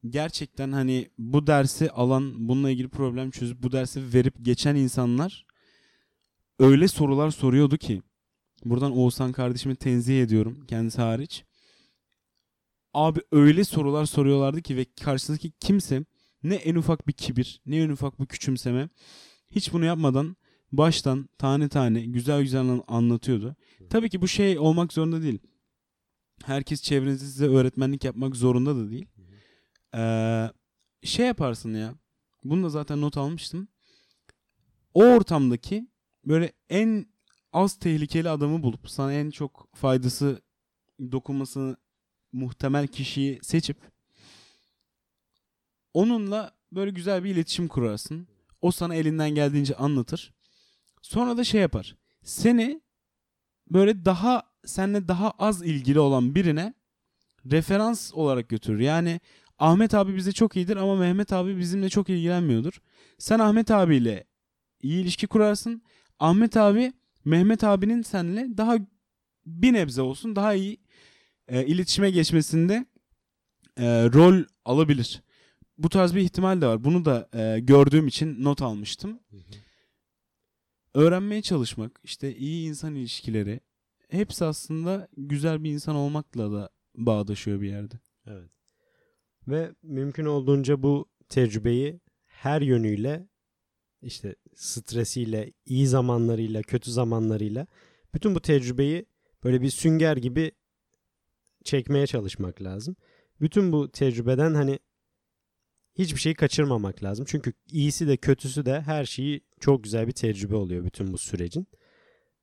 gerçekten 0.10 0.72
hani 0.72 1.10
bu 1.18 1.48
dersi 1.48 1.92
alan, 1.92 2.50
bununla 2.50 2.70
ilgili 2.70 2.90
problem 2.90 3.32
çözüp 3.32 3.64
bu 3.64 3.72
dersi 3.72 4.14
verip 4.14 4.34
geçen 4.42 4.76
insanlar 4.76 5.46
öyle 6.60 6.88
sorular 6.88 7.30
soruyordu 7.32 7.78
ki 7.78 8.02
buradan 8.66 8.98
Oğuzhan 8.98 9.32
kardeşimi 9.32 9.76
tenzih 9.76 10.22
ediyorum 10.24 10.66
kendisi 10.68 11.02
hariç. 11.02 11.44
Abi 12.94 13.20
öyle 13.32 13.64
sorular 13.64 14.06
soruyorlardı 14.06 14.62
ki 14.62 14.78
ve 14.78 14.86
karşısındaki 15.02 15.52
kimse 15.60 16.06
ne 16.44 16.56
en 16.56 16.76
ufak 16.76 17.08
bir 17.08 17.14
kibir, 17.14 17.62
ne 17.66 17.78
en 17.78 17.90
ufak 17.90 18.20
bir 18.20 18.26
küçümseme 18.26 18.90
hiç 19.52 19.74
bunu 19.74 19.86
yapmadan 19.86 20.36
baştan 20.72 21.30
tane 21.38 21.70
tane 21.70 22.02
güzel 22.06 22.42
güzel 22.42 22.62
an- 22.62 22.84
anlatıyordu. 22.88 23.56
Tabii 23.90 24.10
ki 24.10 24.22
bu 24.22 24.28
şey 24.28 24.60
olmak 24.60 24.94
zorunda 24.94 25.22
değil. 25.22 25.40
Herkes 26.44 26.82
çevrenizde 26.82 27.26
size 27.26 27.48
öğretmenlik 27.48 28.04
yapmak 28.04 28.36
zorunda 28.36 28.76
da 28.76 28.90
değil. 28.92 29.06
Ee, 29.96 30.50
şey 31.04 31.26
yaparsın 31.26 31.74
ya. 31.74 31.96
Bunu 32.44 32.64
da 32.64 32.70
zaten 32.70 33.02
not 33.02 33.18
almıştım. 33.18 33.68
O 34.94 35.04
ortamdaki 35.04 35.88
böyle 36.26 36.52
en 36.70 37.06
az 37.54 37.80
tehlikeli 37.80 38.30
adamı 38.30 38.64
bulup 38.64 38.90
sana 38.90 39.14
en 39.14 39.30
çok 39.30 39.76
faydası 39.76 40.42
dokunması 41.12 41.78
muhtemel 42.32 42.88
kişiyi 42.88 43.40
seçip 43.42 43.78
onunla 45.94 46.54
böyle 46.72 46.92
güzel 46.92 47.24
bir 47.24 47.30
iletişim 47.30 47.68
kurarsın. 47.68 48.28
O 48.62 48.72
sana 48.72 48.96
elinden 48.96 49.30
geldiğince 49.30 49.76
anlatır. 49.76 50.34
Sonra 51.02 51.38
da 51.38 51.44
şey 51.44 51.62
yapar. 51.62 51.96
Seni 52.24 52.82
böyle 53.72 54.06
daha 54.06 54.44
seninle 54.66 55.08
daha 55.08 55.32
az 55.32 55.62
ilgili 55.62 56.00
olan 56.00 56.36
birine 56.36 56.74
referans 57.52 58.14
olarak 58.14 58.50
götürür. 58.50 58.80
Yani 58.80 59.20
Ahmet 59.60 59.94
abi 59.94 60.16
bize 60.16 60.32
çok 60.32 60.56
iyidir 60.56 60.78
ama 60.78 60.96
Mehmet 60.96 61.34
abi 61.34 61.58
bizimle 61.58 61.90
çok 61.90 62.10
ilgilenmiyordur. 62.10 62.82
Sen 63.18 63.40
Ahmet 63.40 63.72
abiyle 63.72 64.24
iyi 64.82 65.02
ilişki 65.02 65.28
kurarsın. 65.28 65.82
Ahmet 66.20 66.58
abi 66.58 66.94
Mehmet 67.26 67.64
abinin 67.64 68.02
seninle 68.02 68.58
daha 68.58 68.78
bir 69.46 69.74
nebze 69.74 70.02
olsun 70.02 70.36
daha 70.36 70.54
iyi 70.54 70.78
e, 71.48 71.66
iletişime 71.66 72.12
geçmesinde 72.12 72.86
e, 73.78 73.86
rol 74.14 74.44
alabilir. 74.66 75.24
Bu 75.78 75.90
tarz 75.90 76.16
bir 76.16 76.22
ihtimal 76.22 76.62
de 76.62 76.68
var. 76.68 76.84
Bunu 76.84 77.06
da 77.06 77.30
e, 77.34 77.60
gördüğüm 77.60 78.08
için 78.08 78.44
not 78.44 78.62
almıştım. 78.62 79.20
Öğrenmeye 80.94 81.42
çalışmak, 81.42 82.00
işte 82.04 82.36
iyi 82.36 82.70
insan 82.70 82.96
ilişkileri 82.96 83.60
hepsi 84.10 84.46
aslında 84.46 85.08
güzel 85.18 85.64
bir 85.64 85.72
insan 85.72 85.96
olmakla 85.96 86.52
da 86.52 86.70
bağdaşıyor 86.96 87.62
bir 87.62 87.68
yerde. 87.68 88.00
Evet. 88.28 88.50
Ve 89.48 89.72
mümkün 89.84 90.26
olduğunca 90.26 90.84
bu 90.84 91.10
tecrübeyi 91.30 92.00
her 92.26 92.62
yönüyle 92.62 93.28
işte 94.02 94.36
stresiyle, 94.56 95.54
iyi 95.66 95.88
zamanlarıyla, 95.88 96.62
kötü 96.62 96.92
zamanlarıyla 96.92 97.68
bütün 98.14 98.36
bu 98.36 98.42
tecrübeyi 98.42 99.06
böyle 99.44 99.62
bir 99.62 99.70
sünger 99.70 100.18
gibi 100.18 100.52
çekmeye 101.64 102.08
çalışmak 102.08 102.62
lazım. 102.62 102.96
bütün 103.42 103.72
bu 103.72 103.92
tecrübeden 103.92 104.54
hani 104.54 104.80
hiçbir 105.96 106.20
şeyi 106.20 106.36
kaçırmamak 106.36 107.04
lazım. 107.04 107.26
Çünkü 107.30 107.54
iyisi 107.72 108.08
de 108.08 108.18
kötüsü 108.18 108.66
de 108.66 108.82
her 108.82 109.06
şeyi 109.06 109.42
çok 109.60 109.84
güzel 109.84 110.08
bir 110.08 110.12
tecrübe 110.12 110.56
oluyor 110.56 110.86
bütün 110.86 111.14
bu 111.14 111.18
sürecin. 111.18 111.68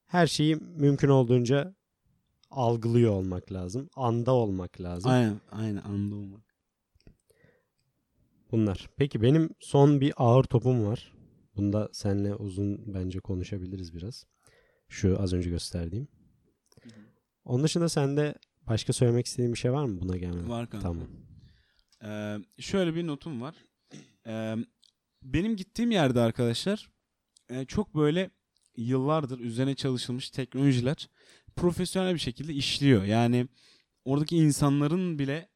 Her 0.06 0.26
şeyi 0.26 0.56
mümkün 0.56 1.08
olduğunca 1.08 1.74
algılıyor 2.50 3.12
olmak 3.12 3.52
lazım. 3.52 3.88
Anda 3.96 4.32
olmak 4.32 4.80
lazım. 4.80 5.10
Aynen, 5.10 5.40
aynen 5.52 5.82
anında 5.82 6.14
olmak. 6.14 6.40
Bunlar. 8.52 8.90
Peki 8.96 9.22
benim 9.22 9.50
son 9.60 10.00
bir 10.00 10.12
ağır 10.16 10.44
topum 10.44 10.86
var. 10.86 11.15
Bunda 11.56 11.88
seninle 11.92 12.34
uzun 12.34 12.94
bence 12.94 13.20
konuşabiliriz 13.20 13.94
biraz. 13.94 14.26
Şu 14.88 15.22
az 15.22 15.32
önce 15.32 15.50
gösterdiğim. 15.50 16.08
Onun 17.44 17.64
dışında 17.64 17.88
sende 17.88 18.34
başka 18.62 18.92
söylemek 18.92 19.26
istediğin 19.26 19.52
bir 19.52 19.58
şey 19.58 19.72
var 19.72 19.84
mı 19.84 20.00
buna 20.00 20.16
gelmeden? 20.16 20.48
Var 20.48 20.70
kanka. 20.70 20.88
Tamam. 20.88 21.08
Ee, 22.04 22.38
şöyle 22.62 22.94
bir 22.94 23.06
notum 23.06 23.40
var. 23.40 23.54
Ee, 24.26 24.56
benim 25.22 25.56
gittiğim 25.56 25.90
yerde 25.90 26.20
arkadaşlar 26.20 26.90
e, 27.48 27.64
çok 27.64 27.94
böyle 27.94 28.30
yıllardır 28.76 29.40
üzerine 29.40 29.74
çalışılmış 29.74 30.30
teknolojiler 30.30 31.08
profesyonel 31.56 32.14
bir 32.14 32.18
şekilde 32.18 32.54
işliyor. 32.54 33.04
Yani 33.04 33.48
oradaki 34.04 34.36
insanların 34.36 35.18
bile 35.18 35.48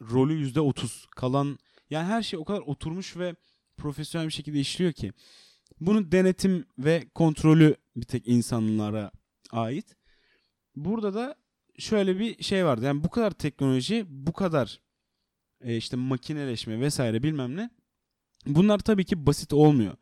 rolü 0.00 0.34
yüzde 0.34 0.60
otuz 0.60 1.06
kalan 1.16 1.58
yani 1.90 2.06
her 2.06 2.22
şey 2.22 2.38
o 2.38 2.44
kadar 2.44 2.60
oturmuş 2.60 3.16
ve 3.16 3.34
profesyonel 3.76 4.26
bir 4.26 4.32
şekilde 4.32 4.60
işliyor 4.60 4.92
ki 4.92 5.12
bunun 5.80 6.12
denetim 6.12 6.64
ve 6.78 7.08
kontrolü 7.14 7.76
bir 7.96 8.06
tek 8.06 8.28
insanlara 8.28 9.10
ait. 9.50 9.96
Burada 10.76 11.14
da 11.14 11.36
şöyle 11.78 12.18
bir 12.18 12.42
şey 12.42 12.64
vardı. 12.64 12.84
Yani 12.84 13.04
bu 13.04 13.10
kadar 13.10 13.30
teknoloji, 13.30 14.04
bu 14.08 14.32
kadar 14.32 14.80
e, 15.60 15.76
işte 15.76 15.96
makineleşme 15.96 16.80
vesaire 16.80 17.22
bilmem 17.22 17.56
ne. 17.56 17.70
Bunlar 18.46 18.78
tabii 18.78 19.04
ki 19.04 19.26
basit 19.26 19.52
olmuyor. 19.52 19.96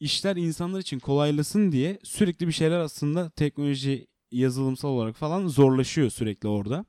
İşler 0.00 0.36
insanlar 0.36 0.80
için 0.80 0.98
kolaylasın 0.98 1.72
diye 1.72 1.98
sürekli 2.02 2.46
bir 2.46 2.52
şeyler 2.52 2.78
aslında 2.78 3.30
teknoloji 3.30 4.06
yazılımsal 4.30 4.88
olarak 4.88 5.16
falan 5.16 5.46
zorlaşıyor 5.46 6.10
sürekli 6.10 6.48
orada. 6.48 6.84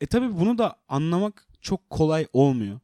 E 0.00 0.06
tabii 0.06 0.36
bunu 0.40 0.58
da 0.58 0.76
anlamak 0.88 1.48
çok 1.60 1.90
kolay 1.90 2.26
olmuyor. 2.32 2.80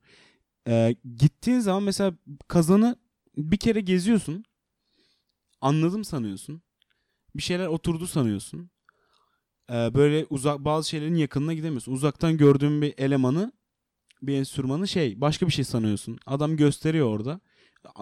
E, 0.68 0.96
gittiğin 1.16 1.60
zaman 1.60 1.82
mesela 1.82 2.12
kazanı 2.48 2.96
bir 3.36 3.56
kere 3.56 3.80
geziyorsun. 3.80 4.44
Anladım 5.60 6.04
sanıyorsun. 6.04 6.62
Bir 7.36 7.42
şeyler 7.42 7.66
oturdu 7.66 8.06
sanıyorsun. 8.06 8.70
E, 9.70 9.94
böyle 9.94 10.26
uzak 10.30 10.64
bazı 10.64 10.88
şeylerin 10.88 11.14
yakınına 11.14 11.54
gidemiyorsun. 11.54 11.92
Uzaktan 11.92 12.36
gördüğün 12.36 12.82
bir 12.82 12.94
elemanı 12.98 13.52
bir 14.22 14.34
enstrümanı 14.34 14.88
şey 14.88 15.20
başka 15.20 15.46
bir 15.46 15.52
şey 15.52 15.64
sanıyorsun. 15.64 16.18
Adam 16.26 16.56
gösteriyor 16.56 17.06
orada. 17.06 17.40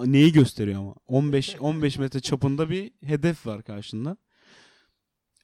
Neyi 0.04 0.32
gösteriyor 0.32 0.80
ama? 0.80 0.94
15 1.06 1.56
15 1.60 1.98
metre 1.98 2.20
çapında 2.20 2.70
bir 2.70 2.92
hedef 3.04 3.46
var 3.46 3.62
karşında. 3.62 4.16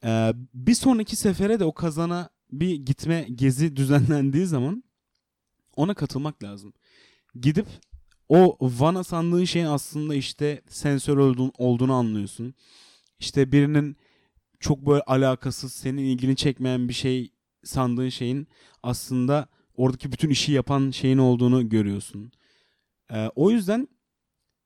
Ee, 0.03 0.33
bir 0.53 0.75
sonraki 0.75 1.15
sefere 1.15 1.59
de 1.59 1.65
o 1.65 1.73
kazana 1.73 2.29
bir 2.51 2.75
gitme 2.75 3.27
gezi 3.35 3.75
düzenlendiği 3.75 4.45
zaman 4.45 4.83
ona 5.75 5.93
katılmak 5.93 6.43
lazım. 6.43 6.73
Gidip 7.41 7.67
o 8.29 8.57
vana 8.61 9.03
sandığın 9.03 9.43
şeyin 9.43 9.65
aslında 9.65 10.15
işte 10.15 10.61
sensör 10.67 11.17
olduğunu, 11.17 11.51
olduğunu 11.57 11.93
anlıyorsun. 11.93 12.53
İşte 13.19 13.51
birinin 13.51 13.97
çok 14.59 14.85
böyle 14.85 15.01
alakasız 15.01 15.73
senin 15.73 16.03
ilgini 16.03 16.35
çekmeyen 16.35 16.89
bir 16.89 16.93
şey 16.93 17.31
sandığın 17.63 18.09
şeyin 18.09 18.47
aslında 18.83 19.47
oradaki 19.75 20.11
bütün 20.11 20.29
işi 20.29 20.51
yapan 20.51 20.91
şeyin 20.91 21.17
olduğunu 21.17 21.69
görüyorsun. 21.69 22.31
Ee, 23.11 23.29
o 23.35 23.51
yüzden 23.51 23.87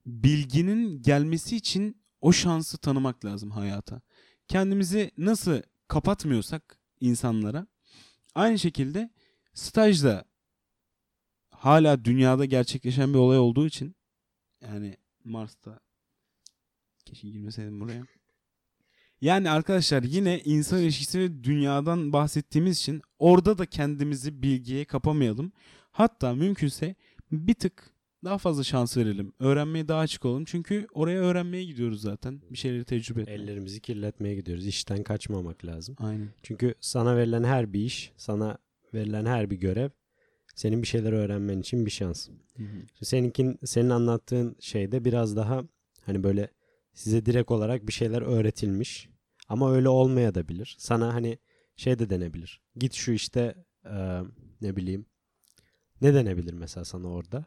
bilginin 0.05 1.01
gelmesi 1.01 1.55
için 1.55 2.01
o 2.21 2.31
şansı 2.31 2.77
tanımak 2.77 3.25
lazım 3.25 3.51
hayata. 3.51 4.01
Kendimizi 4.47 5.11
nasıl 5.17 5.61
kapatmıyorsak 5.87 6.77
insanlara 6.99 7.67
aynı 8.35 8.59
şekilde 8.59 9.09
stajda 9.53 10.25
hala 11.57 12.05
dünyada 12.05 12.45
gerçekleşen 12.45 13.13
bir 13.13 13.19
olay 13.19 13.37
olduğu 13.37 13.67
için 13.67 13.95
yani 14.61 14.97
Mars'ta 15.23 15.79
keşke 17.05 17.29
girmeseydim 17.29 17.79
buraya. 17.79 18.03
Yani 19.21 19.49
arkadaşlar 19.49 20.03
yine 20.03 20.41
insan 20.45 20.81
ilişkisi 20.81 21.19
ve 21.19 21.43
dünyadan 21.43 22.13
bahsettiğimiz 22.13 22.77
için 22.77 23.01
orada 23.19 23.57
da 23.57 23.65
kendimizi 23.65 24.41
bilgiye 24.41 24.85
kapamayalım. 24.85 25.51
Hatta 25.91 26.33
mümkünse 26.33 26.95
bir 27.31 27.53
tık 27.53 27.91
daha 28.23 28.37
fazla 28.37 28.63
şans 28.63 28.97
verelim. 28.97 29.33
Öğrenmeye 29.39 29.87
daha 29.87 29.99
açık 29.99 30.25
olalım. 30.25 30.45
Çünkü 30.45 30.87
oraya 30.93 31.19
öğrenmeye 31.19 31.63
gidiyoruz 31.63 32.01
zaten. 32.01 32.41
Bir 32.51 32.57
şeyleri 32.57 32.83
tecrübe 32.83 33.21
etmeye. 33.21 33.35
Ellerimizi 33.35 33.79
kirletmeye 33.79 34.35
gidiyoruz. 34.35 34.67
İşten 34.67 35.03
kaçmamak 35.03 35.65
lazım. 35.65 35.95
Aynen. 35.99 36.29
Çünkü 36.43 36.75
sana 36.79 37.17
verilen 37.17 37.43
her 37.43 37.73
bir 37.73 37.79
iş, 37.79 38.11
sana 38.17 38.57
verilen 38.93 39.25
her 39.25 39.49
bir 39.49 39.55
görev 39.55 39.89
senin 40.57 40.81
bir 40.81 40.87
şeyler 40.87 41.11
öğrenmen 41.11 41.59
için 41.59 41.85
bir 41.85 41.91
şans. 41.91 42.29
Hı 42.57 42.63
hı. 42.63 43.05
Seninkin 43.05 43.59
senin 43.65 43.89
anlattığın 43.89 44.55
şeyde 44.59 45.05
biraz 45.05 45.35
daha 45.35 45.63
hani 46.01 46.23
böyle 46.23 46.51
size 46.93 47.25
direkt 47.25 47.51
olarak 47.51 47.87
bir 47.87 47.93
şeyler 47.93 48.21
öğretilmiş 48.21 49.09
ama 49.47 49.73
öyle 49.73 49.89
olmaya 49.89 50.35
da 50.35 50.47
bilir. 50.47 50.75
Sana 50.79 51.13
hani 51.13 51.37
şey 51.75 51.99
de 51.99 52.09
denebilir. 52.09 52.61
Git 52.75 52.93
şu 52.93 53.11
işte 53.11 53.55
e, 53.85 54.21
ne 54.61 54.75
bileyim 54.75 55.05
ne 56.01 56.13
denebilir 56.13 56.53
mesela 56.53 56.85
sana 56.85 57.07
orada? 57.07 57.45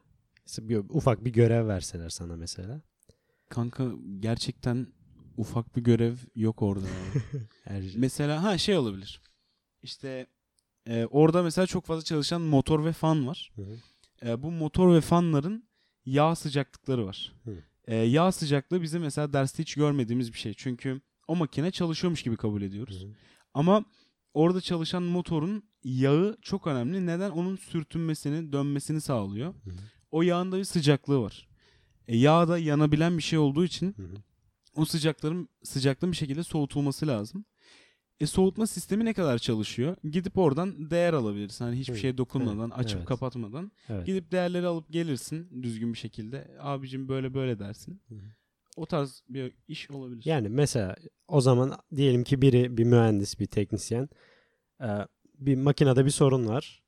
Bir, 0.59 0.77
ufak 0.77 1.25
bir 1.25 1.33
görev 1.33 1.69
verseler 1.69 2.09
sana 2.09 2.37
mesela. 2.37 2.83
Kanka 3.49 3.93
gerçekten 4.21 4.87
ufak 5.37 5.77
bir 5.77 5.83
görev 5.83 6.15
yok 6.35 6.63
orada. 6.63 6.87
Her 7.65 7.83
şey- 7.83 8.01
mesela 8.01 8.43
ha 8.43 8.59
şey 8.59 8.77
olabilir. 8.77 9.23
İşte 9.83 10.27
e, 10.87 11.07
orada 11.07 11.43
mesela 11.43 11.67
çok 11.67 11.87
fazla 11.87 12.05
çalışan 12.05 12.43
motor 12.43 12.85
ve 12.85 12.93
fan 12.93 13.27
var. 13.27 13.53
Hı 13.57 13.63
hı. 13.63 13.77
E, 14.31 14.43
bu 14.43 14.51
motor 14.51 14.95
ve 14.95 15.01
fanların 15.01 15.69
yağ 16.05 16.35
sıcaklıkları 16.35 17.07
var. 17.07 17.33
Hı. 17.45 17.57
E, 17.87 17.97
yağ 17.97 18.33
sıcaklığı 18.33 18.83
bizim 18.83 19.03
mesela 19.03 19.33
derste 19.33 19.63
hiç 19.63 19.75
görmediğimiz 19.75 20.33
bir 20.33 20.39
şey. 20.39 20.55
Çünkü 20.57 21.01
o 21.29 21.37
makine 21.37 21.71
çalışıyormuş 21.71 22.23
gibi 22.23 22.37
kabul 22.37 22.63
ediyoruz. 22.63 23.03
Hı 23.03 23.07
hı. 23.07 23.13
Ama 23.55 23.85
orada 24.35 24.61
çalışan 24.61 25.03
motorun 25.03 25.63
yağı 25.85 26.37
çok 26.43 26.67
önemli. 26.67 27.07
Neden? 27.07 27.31
Onun 27.31 27.57
sürtünmesini, 27.57 28.53
dönmesini 28.53 29.01
sağlıyor. 29.01 29.55
Hı 29.55 29.71
hı. 29.71 29.75
O 30.11 30.23
yağın 30.23 30.53
da 30.53 30.59
bir 30.59 30.65
sıcaklığı 30.65 31.21
var. 31.21 31.49
E, 32.09 32.17
yağ 32.17 32.49
da 32.49 32.59
yanabilen 32.59 33.19
bir 33.19 33.23
şey 33.23 33.39
olduğu 33.39 33.65
için 33.65 33.95
Hı 33.97 34.03
hı. 34.03 34.15
o 34.77 34.85
sıcakların 34.85 35.49
sıcaklığın 35.63 36.13
bir 36.13 36.17
şekilde 36.17 36.43
soğutulması 36.43 37.07
lazım. 37.07 37.45
E 38.21 38.27
soğutma 38.27 38.67
sistemi 38.67 39.05
ne 39.05 39.15
kadar 39.15 39.39
çalışıyor? 39.39 39.97
Gidip 40.05 40.39
oradan 40.39 40.91
değer 40.91 41.13
alabilirsin. 41.13 41.65
Hani 41.65 41.79
hiçbir 41.79 41.95
Hı, 41.95 41.99
şeye 41.99 42.19
dokunmadan, 42.19 42.71
evet, 42.75 42.85
açıp 42.85 42.99
evet. 42.99 43.09
kapatmadan. 43.09 43.73
Evet. 43.89 44.07
Gidip 44.07 44.33
değerleri 44.33 44.67
alıp 44.67 44.91
gelirsin 44.91 45.63
düzgün 45.63 45.93
bir 45.93 45.99
şekilde. 45.99 46.49
Abicim 46.61 47.09
böyle 47.09 47.35
böyle 47.35 47.59
dersin. 47.59 48.01
Hı 48.09 48.15
hı. 48.15 48.19
O 48.77 48.87
tarz 48.87 49.23
bir 49.29 49.53
iş 49.69 49.91
olabilir. 49.91 50.23
Yani 50.25 50.49
mesela 50.49 50.97
o 51.29 51.41
zaman 51.41 51.73
diyelim 51.97 52.25
ki 52.25 52.43
biri 52.43 52.77
bir 52.77 52.85
mühendis, 52.85 53.41
bir 53.41 53.47
teknisyen 53.47 54.09
e, 54.81 54.89
bir 55.39 55.57
makinede 55.57 56.05
bir 56.05 56.11
sorun 56.11 56.47
var. 56.47 56.83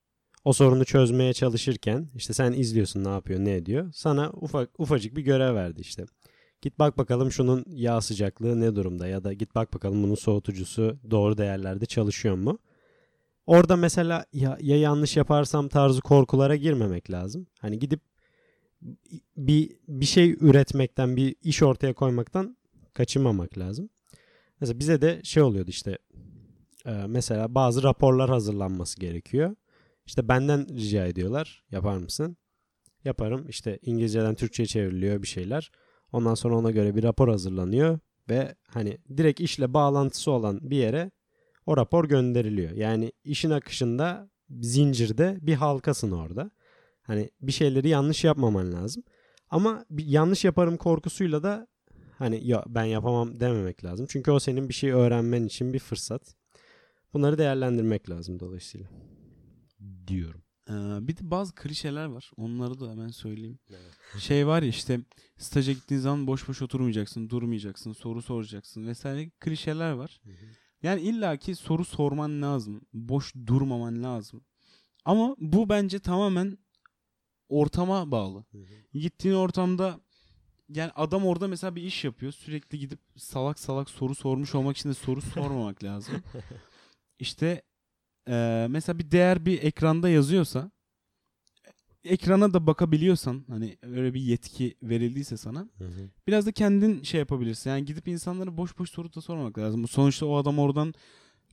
O 0.45 0.53
sorunu 0.53 0.85
çözmeye 0.85 1.33
çalışırken 1.33 2.09
işte 2.15 2.33
sen 2.33 2.53
izliyorsun 2.53 3.05
ne 3.05 3.09
yapıyor, 3.09 3.41
ne 3.41 3.55
ediyor. 3.55 3.93
Sana 3.95 4.31
ufak 4.31 4.81
ufacık 4.81 5.17
bir 5.17 5.23
görev 5.23 5.55
verdi 5.55 5.81
işte. 5.81 6.05
Git 6.63 6.79
bak 6.79 6.99
bakalım 6.99 7.33
şunun 7.33 7.65
yağ 7.69 8.01
sıcaklığı 8.01 8.61
ne 8.61 8.77
durumda 8.77 9.07
ya 9.07 9.25
da 9.25 9.33
git 9.33 9.55
bak 9.55 9.75
bakalım 9.75 10.03
bunun 10.03 10.15
soğutucusu 10.15 10.99
doğru 11.11 11.39
değerlerde 11.39 11.87
çalışıyor 11.87 12.35
mu? 12.35 12.59
Orada 13.47 13.77
mesela 13.77 14.27
ya, 14.33 14.59
ya 14.61 14.81
yanlış 14.81 15.17
yaparsam 15.17 15.69
tarzı 15.69 16.01
korkulara 16.01 16.57
girmemek 16.57 17.11
lazım. 17.11 17.47
Hani 17.61 17.79
gidip 17.79 18.01
bir 19.37 19.77
bir 19.89 20.05
şey 20.05 20.31
üretmekten, 20.31 21.17
bir 21.17 21.35
iş 21.43 21.63
ortaya 21.63 21.93
koymaktan 21.93 22.57
kaçınmamak 22.95 23.59
lazım. 23.59 23.89
Mesela 24.61 24.79
bize 24.79 25.03
de 25.03 25.21
şey 25.25 25.43
oluyordu 25.43 25.71
işte 25.71 25.99
e, 26.87 26.93
mesela 27.07 27.55
bazı 27.55 27.83
raporlar 27.83 28.31
hazırlanması 28.31 29.01
gerekiyor. 29.01 29.57
İşte 30.07 30.29
benden 30.29 30.69
rica 30.69 31.07
ediyorlar 31.07 31.65
yapar 31.71 31.97
mısın? 31.97 32.37
Yaparım. 33.05 33.49
İşte 33.49 33.79
İngilizceden 33.83 34.35
Türkçe'ye 34.35 34.67
çevriliyor 34.67 35.23
bir 35.23 35.27
şeyler. 35.27 35.71
Ondan 36.13 36.35
sonra 36.35 36.57
ona 36.57 36.71
göre 36.71 36.97
bir 36.97 37.03
rapor 37.03 37.29
hazırlanıyor 37.29 37.99
ve 38.29 38.55
hani 38.69 38.99
direkt 39.17 39.41
işle 39.41 39.75
bağlantısı 39.75 40.31
olan 40.31 40.71
bir 40.71 40.77
yere 40.77 41.11
o 41.67 41.77
rapor 41.77 42.09
gönderiliyor. 42.09 42.71
Yani 42.71 43.13
işin 43.25 43.51
akışında 43.51 44.31
zincirde 44.61 45.39
bir 45.41 45.55
halkasın 45.55 46.11
orada. 46.11 46.51
Hani 47.03 47.31
bir 47.41 47.53
şeyleri 47.53 47.89
yanlış 47.89 48.25
yapmaman 48.25 48.73
lazım. 48.73 49.03
Ama 49.51 49.85
bir 49.91 50.07
yanlış 50.07 50.45
yaparım 50.45 50.77
korkusuyla 50.77 51.43
da 51.43 51.67
hani 52.19 52.47
ya 52.47 52.65
ben 52.69 52.85
yapamam 52.85 53.41
dememek 53.41 53.85
lazım. 53.85 54.07
Çünkü 54.09 54.31
o 54.31 54.39
senin 54.39 54.69
bir 54.69 54.75
şey 54.75 54.91
öğrenmen 54.91 55.45
için 55.45 55.73
bir 55.73 55.79
fırsat. 55.79 56.35
Bunları 57.15 57.39
değerlendirmek 57.39 58.11
lazım 58.11 58.41
dolayısıyla. 58.41 58.89
Diyorum. 60.07 60.43
Ee, 60.73 61.09
bir 61.09 61.17
de 61.17 61.31
bazı 61.31 61.55
klişeler 61.55 62.05
var. 62.05 62.31
Onları 62.37 62.81
da 62.81 62.91
hemen 62.91 63.09
söyleyeyim. 63.09 63.59
Şey 64.19 64.47
var 64.47 64.63
ya 64.63 64.69
işte 64.69 65.01
staja 65.39 65.73
gittiğin 65.73 66.01
zaman 66.01 66.27
boş 66.27 66.49
boş 66.49 66.63
oturmayacaksın, 66.63 67.29
durmayacaksın, 67.31 67.93
soru 67.93 68.23
soracaksın 68.23 68.87
vesaire 68.87 69.31
klişeler 69.31 69.93
var. 69.93 70.21
Yani 70.83 71.01
illaki 71.01 71.55
soru 71.55 71.85
sorman 71.85 72.43
lazım. 72.43 72.81
Boş 72.93 73.35
durmaman 73.47 74.03
lazım. 74.03 74.45
Ama 75.05 75.37
bu 75.39 75.69
bence 75.69 75.99
tamamen 75.99 76.59
ortama 77.49 78.11
bağlı. 78.11 78.45
Gittiğin 78.95 79.35
ortamda 79.35 80.01
yani 80.69 80.91
adam 80.95 81.27
orada 81.27 81.49
mesela 81.49 81.77
bir 81.77 81.83
iş 81.83 82.05
yapıyor. 82.05 82.33
Sürekli 82.33 82.79
gidip 82.79 83.01
salak 83.17 83.59
salak 83.59 83.91
soru 83.91 84.15
sormuş 84.15 84.55
olmak 84.55 84.77
için 84.77 84.89
de 84.89 84.95
soru 84.95 85.21
sormamak 85.23 85.85
lazım. 85.85 86.15
İşte 87.19 87.63
eee, 88.29 88.67
mesela 88.71 88.99
bir 88.99 89.11
değer 89.11 89.47
bir 89.47 89.63
ekranda 89.63 90.09
yazıyorsa 90.09 90.71
ekrana 92.05 92.55
da 92.55 92.67
bakabiliyorsan 92.67 93.45
hani 93.49 93.77
öyle 93.83 94.15
bir 94.15 94.21
yetki 94.21 94.75
verildiyse 94.83 95.37
sana 95.37 95.69
biraz 96.27 96.47
da 96.47 96.53
kendin 96.53 97.03
şey 97.03 97.21
yapabilirsin. 97.21 97.71
Yani 97.71 97.85
gidip 97.85 98.09
insanlara 98.09 98.57
boş 98.57 98.79
boş 98.79 98.91
soru 98.91 99.15
da 99.15 99.21
sormamak 99.21 99.59
lazım. 99.59 99.89
Sonuçta 99.89 100.27
o 100.27 100.37
adam 100.37 100.59
oradan 100.59 100.95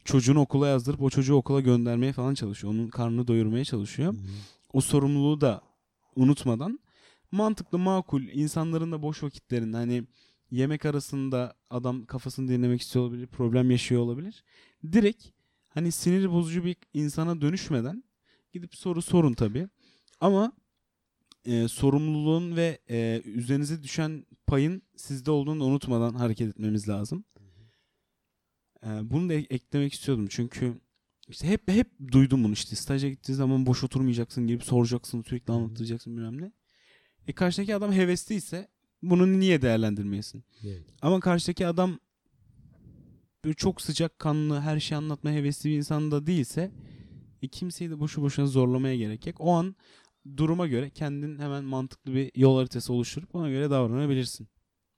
çocuğunu 0.06 0.40
okula 0.42 0.68
yazdırıp 0.68 1.02
o 1.02 1.10
çocuğu 1.10 1.36
okula 1.36 1.62
göndermeye 1.62 2.14
falan 2.14 2.34
çalışıyor. 2.34 2.74
Onun 2.74 2.88
karnını 2.88 3.28
doyurmaya 3.28 3.66
çalışıyor. 3.66 4.16
O 4.74 4.82
sorumluluğu 4.82 5.42
da 5.42 5.62
unutmadan 6.16 6.80
mantıklı, 7.32 7.80
makul, 7.80 8.22
insanların 8.22 8.92
da 8.92 9.02
boş 9.02 9.24
vakitlerinde 9.24 9.78
hani 9.78 10.04
yemek 10.52 10.86
arasında 10.86 11.56
adam 11.70 12.06
kafasını 12.06 12.48
dinlemek 12.48 12.82
istiyor 12.82 13.06
olabilir, 13.06 13.28
problem 13.28 13.72
yaşıyor 13.72 14.02
olabilir. 14.02 14.44
Direkt 14.92 15.26
hani 15.70 15.92
sinir 15.92 16.32
bozucu 16.32 16.66
bir 16.66 16.76
insana 16.94 17.42
dönüşmeden 17.42 18.04
gidip 18.54 18.76
soru 18.76 19.02
sorun 19.02 19.34
tabii. 19.34 19.68
Ama 20.20 20.54
e, 21.46 21.68
sorumluluğun 21.68 22.56
ve 22.56 22.80
e, 22.90 23.22
üzerinize 23.26 23.84
düşen 23.84 24.26
payın 24.48 24.82
sizde 24.96 25.32
olduğunu 25.32 25.60
da 25.60 25.64
unutmadan 25.64 26.14
hareket 26.14 26.50
etmemiz 26.50 26.90
lazım. 26.90 27.24
E, 28.84 28.88
bunu 29.10 29.30
da 29.30 29.34
ek- 29.34 29.56
eklemek 29.56 29.94
istiyordum 29.94 30.28
çünkü 30.30 30.74
işte 31.28 31.48
hep 31.48 31.68
hep 31.72 31.88
duydum 32.12 32.44
bunu 32.44 32.54
işte 32.54 32.76
staja 32.76 33.10
gittiği 33.10 33.34
zaman 33.34 33.66
boş 33.66 33.84
oturmayacaksın 33.84 34.48
gelip 34.48 34.64
soracaksın 34.64 35.22
sürekli 35.22 35.54
anlatacaksın 35.54 36.18
bilmem 36.18 36.42
ne. 36.42 36.52
E 37.28 37.34
karşıdaki 37.34 37.76
adam 37.76 37.92
hevesliyse 37.92 38.68
bunu 39.02 39.40
niye 39.40 39.62
değerlendirmeyesin? 39.62 40.44
Yani. 40.62 40.84
Ama 41.02 41.20
karşıdaki 41.20 41.68
adam 41.68 42.00
böyle 43.46 43.54
çok 43.54 43.82
sıcak 43.82 44.20
kanlı 44.20 44.60
her 44.60 44.80
şeyi 44.80 44.98
anlatma 44.98 45.32
hevesli 45.32 45.70
bir 45.70 45.78
insan 45.78 46.12
da 46.12 46.28
değilse 46.28 46.72
e, 47.42 47.48
kimseyi 47.48 47.90
de 47.90 48.00
boşu 48.00 48.22
boşuna 48.22 48.46
zorlamaya 48.46 48.96
gerek 48.96 49.28
yok. 49.28 49.36
O 49.40 49.52
an 49.52 49.76
duruma 50.38 50.68
göre 50.68 50.90
kendin 50.90 51.40
hemen 51.40 51.64
mantıklı 51.64 52.14
bir 52.14 52.32
yol 52.36 52.58
haritası 52.58 52.94
oluşturup 52.94 53.36
ona 53.36 53.50
göre 53.50 53.70
davranabilirsin. 53.70 54.48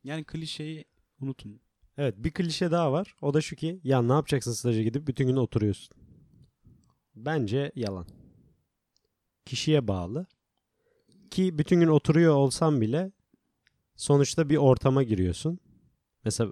Yani 0.04 0.24
klişeyi 0.24 0.86
unutun. 1.20 1.62
Evet 1.98 2.16
bir 2.18 2.32
klişe 2.32 2.72
daha 2.72 2.92
var. 2.92 3.16
O 3.22 3.34
da 3.34 3.42
şu 3.42 3.56
ki 3.56 3.80
ya 3.84 4.02
ne 4.02 4.14
yapacaksın 4.14 4.52
staja 4.52 4.82
gidip 4.82 5.08
bütün 5.08 5.28
gün 5.28 5.36
oturuyorsun. 5.36 5.98
Bence 7.16 7.72
yalan. 7.76 8.08
Kişiye 9.46 9.88
bağlı. 9.88 10.26
Ki 11.32 11.58
bütün 11.58 11.80
gün 11.80 11.88
oturuyor 11.88 12.34
olsan 12.34 12.82
bile 12.82 13.12
sonuçta 13.96 14.50
bir 14.50 14.58
ortama 14.58 15.04
giriyorsun. 15.04 15.60
Mesela 16.26 16.52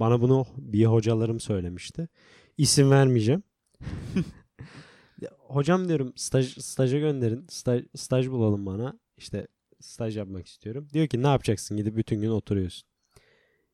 bana 0.00 0.20
bunu 0.20 0.46
bir 0.56 0.84
hocalarım 0.84 1.40
söylemişti. 1.40 2.08
İsim 2.58 2.90
vermeyeceğim. 2.90 3.42
Hocam 5.38 5.88
diyorum 5.88 6.12
staj, 6.16 6.58
staja 6.58 6.98
gönderin. 6.98 7.46
Staj, 7.48 7.84
staj 7.96 8.28
bulalım 8.28 8.66
bana. 8.66 8.98
İşte 9.16 9.46
staj 9.80 10.16
yapmak 10.16 10.46
istiyorum. 10.46 10.88
Diyor 10.92 11.06
ki 11.06 11.22
ne 11.22 11.26
yapacaksın 11.26 11.76
gidip 11.76 11.96
bütün 11.96 12.20
gün 12.20 12.30
oturuyorsun. 12.30 12.88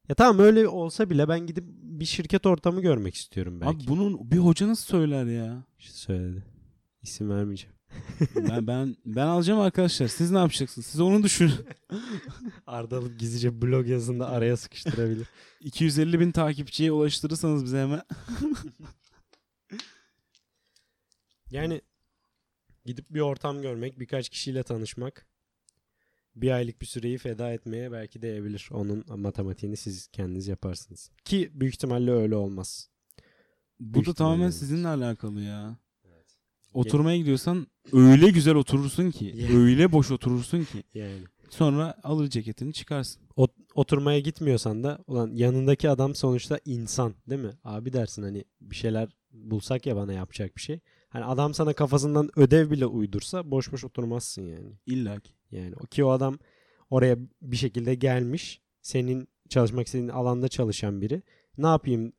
Ya 0.08 0.14
tamam 0.14 0.38
öyle 0.38 0.68
olsa 0.68 1.10
bile 1.10 1.28
ben 1.28 1.46
gidip 1.46 1.64
bir 1.82 2.04
şirket 2.04 2.46
ortamı 2.46 2.80
görmek 2.80 3.14
istiyorum 3.14 3.60
belki. 3.60 3.76
Abi 3.76 3.86
bunun 3.86 4.30
bir 4.30 4.38
hocanız 4.38 4.80
söyler 4.80 5.24
ya. 5.24 5.64
İşte 5.78 5.92
söyledi. 5.92 6.44
İsim 7.02 7.30
vermeyeceğim. 7.30 7.79
Ben 8.36 8.66
ben 8.66 8.96
ben 9.06 9.26
alacağım 9.26 9.60
arkadaşlar. 9.60 10.08
Siz 10.08 10.30
ne 10.30 10.38
yapacaksınız? 10.38 10.86
Siz 10.86 11.00
onu 11.00 11.22
düşünün. 11.22 11.54
Ardalık 12.66 13.20
gizlice 13.20 13.62
blog 13.62 13.88
yazında 13.88 14.28
araya 14.28 14.56
sıkıştırabilir. 14.56 15.26
250 15.60 16.20
bin 16.20 16.32
takipçiye 16.32 16.92
ulaştırırsanız 16.92 17.64
bize 17.64 17.78
hemen. 17.82 18.02
Yani 21.50 21.80
gidip 22.84 23.10
bir 23.10 23.20
ortam 23.20 23.62
görmek, 23.62 24.00
birkaç 24.00 24.28
kişiyle 24.28 24.62
tanışmak, 24.62 25.26
bir 26.36 26.50
aylık 26.50 26.80
bir 26.80 26.86
süreyi 26.86 27.18
feda 27.18 27.52
etmeye 27.52 27.92
belki 27.92 28.22
değebilir. 28.22 28.68
Onun 28.72 29.04
matematiğini 29.20 29.76
siz 29.76 30.06
kendiniz 30.08 30.48
yaparsınız. 30.48 31.10
Ki 31.24 31.50
büyük 31.54 31.74
ihtimalle 31.74 32.10
öyle 32.10 32.34
olmaz. 32.36 32.88
Bu 33.80 33.94
Büyük 33.94 34.06
da 34.06 34.14
tamamen 34.14 34.40
olmaz. 34.40 34.58
sizinle 34.58 34.88
alakalı 34.88 35.40
ya. 35.40 35.76
Oturmaya 36.74 37.16
gidiyorsan 37.16 37.66
öyle 37.92 38.30
güzel 38.30 38.54
oturursun 38.54 39.10
ki, 39.10 39.32
Yani. 39.36 39.58
öyle 39.58 39.92
boş 39.92 40.10
oturursun 40.10 40.64
ki. 40.64 40.82
Yani 40.94 41.18
Sonra 41.50 41.94
alır 42.02 42.30
ceketini 42.30 42.72
çıkarsın. 42.72 43.22
Ot- 43.36 43.54
oturmaya 43.74 44.20
gitmiyorsan 44.20 44.84
da 44.84 44.98
ulan 45.06 45.30
yanındaki 45.34 45.90
adam 45.90 46.14
sonuçta 46.14 46.58
insan 46.64 47.14
değil 47.30 47.40
mi? 47.40 47.52
Abi 47.64 47.92
dersin 47.92 48.22
hani 48.22 48.44
bir 48.60 48.76
şeyler 48.76 49.08
bulsak 49.32 49.86
ya 49.86 49.96
bana 49.96 50.12
yapacak 50.12 50.56
bir 50.56 50.60
şey. 50.60 50.80
Hani 51.08 51.24
adam 51.24 51.54
sana 51.54 51.72
kafasından 51.72 52.30
ödev 52.36 52.70
bile 52.70 52.86
uydursa 52.86 53.50
boş 53.50 53.72
boş 53.72 53.84
oturmazsın 53.84 54.42
yani. 54.42 54.72
İlla 54.86 55.20
ki. 55.20 55.32
Yani 55.50 55.74
o 55.80 55.86
ki 55.86 56.04
o 56.04 56.10
adam 56.10 56.38
oraya 56.90 57.16
bir 57.42 57.56
şekilde 57.56 57.94
gelmiş. 57.94 58.60
Senin 58.82 59.28
çalışmak 59.48 59.86
istediğin 59.86 60.08
alanda 60.08 60.48
çalışan 60.48 61.00
biri. 61.00 61.22
Ne 61.58 61.66
yapayım? 61.66 62.12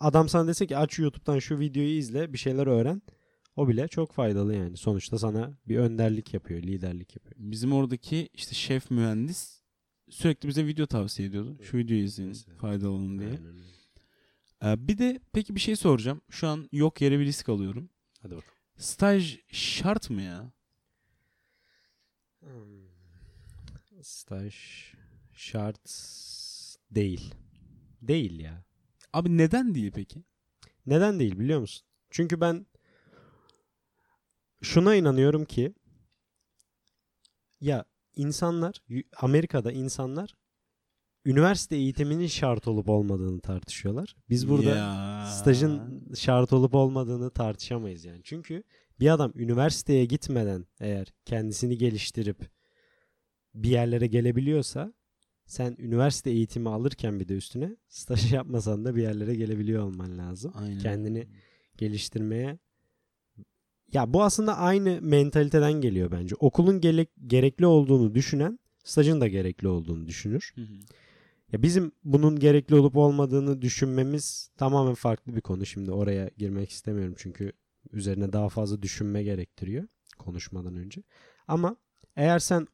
Adam 0.00 0.28
sana 0.28 0.48
dese 0.48 0.66
ki 0.66 0.76
aç 0.76 0.98
YouTube'dan 0.98 1.38
şu 1.38 1.58
videoyu 1.58 1.88
izle, 1.88 2.32
bir 2.32 2.38
şeyler 2.38 2.66
öğren. 2.66 3.02
O 3.58 3.68
bile 3.68 3.88
çok 3.88 4.12
faydalı 4.12 4.54
yani. 4.54 4.76
Sonuçta 4.76 5.18
sana 5.18 5.52
bir 5.68 5.78
önderlik 5.78 6.34
yapıyor, 6.34 6.62
liderlik 6.62 7.16
yapıyor. 7.16 7.34
Bizim 7.38 7.72
oradaki 7.72 8.28
işte 8.34 8.54
şef 8.54 8.90
mühendis 8.90 9.60
sürekli 10.10 10.48
bize 10.48 10.66
video 10.66 10.86
tavsiye 10.86 11.28
ediyordu. 11.28 11.58
Şu 11.62 11.76
videoyu 11.78 12.02
izleyin 12.02 12.28
Mesela. 12.28 12.56
faydalı 12.56 12.90
olun 12.90 13.18
diye. 13.18 13.38
Ee, 14.64 14.88
bir 14.88 14.98
de 14.98 15.20
peki 15.32 15.54
bir 15.54 15.60
şey 15.60 15.76
soracağım. 15.76 16.20
Şu 16.30 16.48
an 16.48 16.68
yok 16.72 17.00
yere 17.00 17.18
bir 17.18 17.24
risk 17.24 17.48
alıyorum. 17.48 17.90
Hadi 18.22 18.36
bakalım. 18.36 18.54
Staj 18.76 19.38
şart 19.52 20.10
mı 20.10 20.22
ya? 20.22 20.52
Hmm. 22.40 22.88
Staj 24.02 24.54
şart 25.32 25.88
değil. 26.90 27.34
Değil 28.02 28.40
ya. 28.40 28.64
Abi 29.12 29.38
neden 29.38 29.74
değil 29.74 29.92
peki? 29.94 30.22
Neden 30.86 31.20
değil 31.20 31.38
biliyor 31.38 31.60
musun? 31.60 31.86
Çünkü 32.10 32.40
ben 32.40 32.66
şuna 34.62 34.94
inanıyorum 34.94 35.44
ki 35.44 35.74
ya 37.60 37.84
insanlar 38.16 38.82
Amerika'da 39.16 39.72
insanlar 39.72 40.34
üniversite 41.24 41.76
eğitiminin 41.76 42.26
şart 42.26 42.68
olup 42.68 42.88
olmadığını 42.88 43.40
tartışıyorlar. 43.40 44.16
Biz 44.28 44.48
burada 44.48 44.70
Ya. 44.76 45.26
stajın 45.26 46.04
şart 46.14 46.52
olup 46.52 46.74
olmadığını 46.74 47.30
tartışamayız 47.30 48.04
yani. 48.04 48.20
Çünkü 48.24 48.62
bir 49.00 49.08
adam 49.14 49.32
üniversiteye 49.34 50.04
gitmeden 50.04 50.66
eğer 50.80 51.12
kendisini 51.24 51.78
geliştirip 51.78 52.50
bir 53.54 53.70
yerlere 53.70 54.06
gelebiliyorsa 54.06 54.92
sen 55.46 55.76
üniversite 55.78 56.30
eğitimi 56.30 56.68
alırken 56.68 57.20
bir 57.20 57.28
de 57.28 57.34
üstüne 57.34 57.76
staj 57.88 58.32
yapmasan 58.32 58.84
da 58.84 58.96
bir 58.96 59.02
yerlere 59.02 59.34
gelebiliyor 59.34 59.82
olman 59.82 60.18
lazım. 60.18 60.52
Aynen. 60.54 60.78
Kendini 60.78 61.28
geliştirmeye 61.76 62.58
ya 63.92 64.12
bu 64.12 64.22
aslında 64.22 64.56
aynı 64.56 64.98
mentaliteden 65.02 65.72
geliyor 65.72 66.10
bence. 66.10 66.34
Okulun 66.38 66.80
gerek- 66.80 67.26
gerekli 67.26 67.66
olduğunu 67.66 68.14
düşünen 68.14 68.58
stajın 68.84 69.20
da 69.20 69.28
gerekli 69.28 69.68
olduğunu 69.68 70.06
düşünür. 70.06 70.52
Hı 70.54 70.60
hı. 70.60 70.74
Ya 71.52 71.62
bizim 71.62 71.92
bunun 72.04 72.38
gerekli 72.38 72.74
olup 72.74 72.96
olmadığını 72.96 73.62
düşünmemiz 73.62 74.50
tamamen 74.56 74.94
farklı 74.94 75.36
bir 75.36 75.40
konu. 75.40 75.66
Şimdi 75.66 75.92
oraya 75.92 76.30
girmek 76.38 76.70
istemiyorum 76.70 77.14
çünkü 77.18 77.52
üzerine 77.92 78.32
daha 78.32 78.48
fazla 78.48 78.82
düşünme 78.82 79.22
gerektiriyor 79.22 79.88
konuşmadan 80.18 80.76
önce. 80.76 81.02
Ama 81.48 81.76
eğer 82.16 82.38
sen 82.38 82.66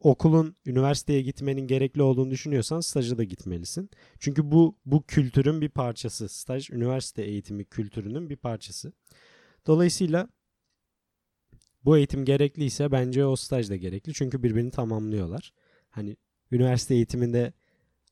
okulun 0.00 0.56
üniversiteye 0.66 1.22
gitmenin 1.22 1.66
gerekli 1.66 2.02
olduğunu 2.02 2.30
düşünüyorsan 2.30 2.80
staja 2.80 3.18
da 3.18 3.24
gitmelisin. 3.24 3.90
Çünkü 4.18 4.50
bu 4.52 4.78
bu 4.86 5.02
kültürün 5.02 5.60
bir 5.60 5.68
parçası. 5.68 6.28
Staj 6.28 6.70
üniversite 6.70 7.22
eğitimi 7.22 7.64
kültürünün 7.64 8.30
bir 8.30 8.36
parçası. 8.36 8.92
Dolayısıyla 9.66 10.28
bu 11.84 11.96
eğitim 11.96 12.24
gerekliyse 12.24 12.92
bence 12.92 13.26
o 13.26 13.36
staj 13.36 13.70
da 13.70 13.76
gerekli. 13.76 14.14
Çünkü 14.14 14.42
birbirini 14.42 14.70
tamamlıyorlar. 14.70 15.52
Hani 15.90 16.16
üniversite 16.52 16.94
eğitiminde 16.94 17.52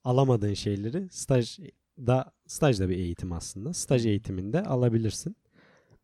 alamadığın 0.04 0.54
şeyleri 0.54 1.08
stajda 1.10 2.32
staj 2.46 2.80
da 2.80 2.88
bir 2.88 2.96
eğitim 2.96 3.32
aslında. 3.32 3.72
Staj 3.72 4.06
eğitiminde 4.06 4.62
alabilirsin. 4.62 5.36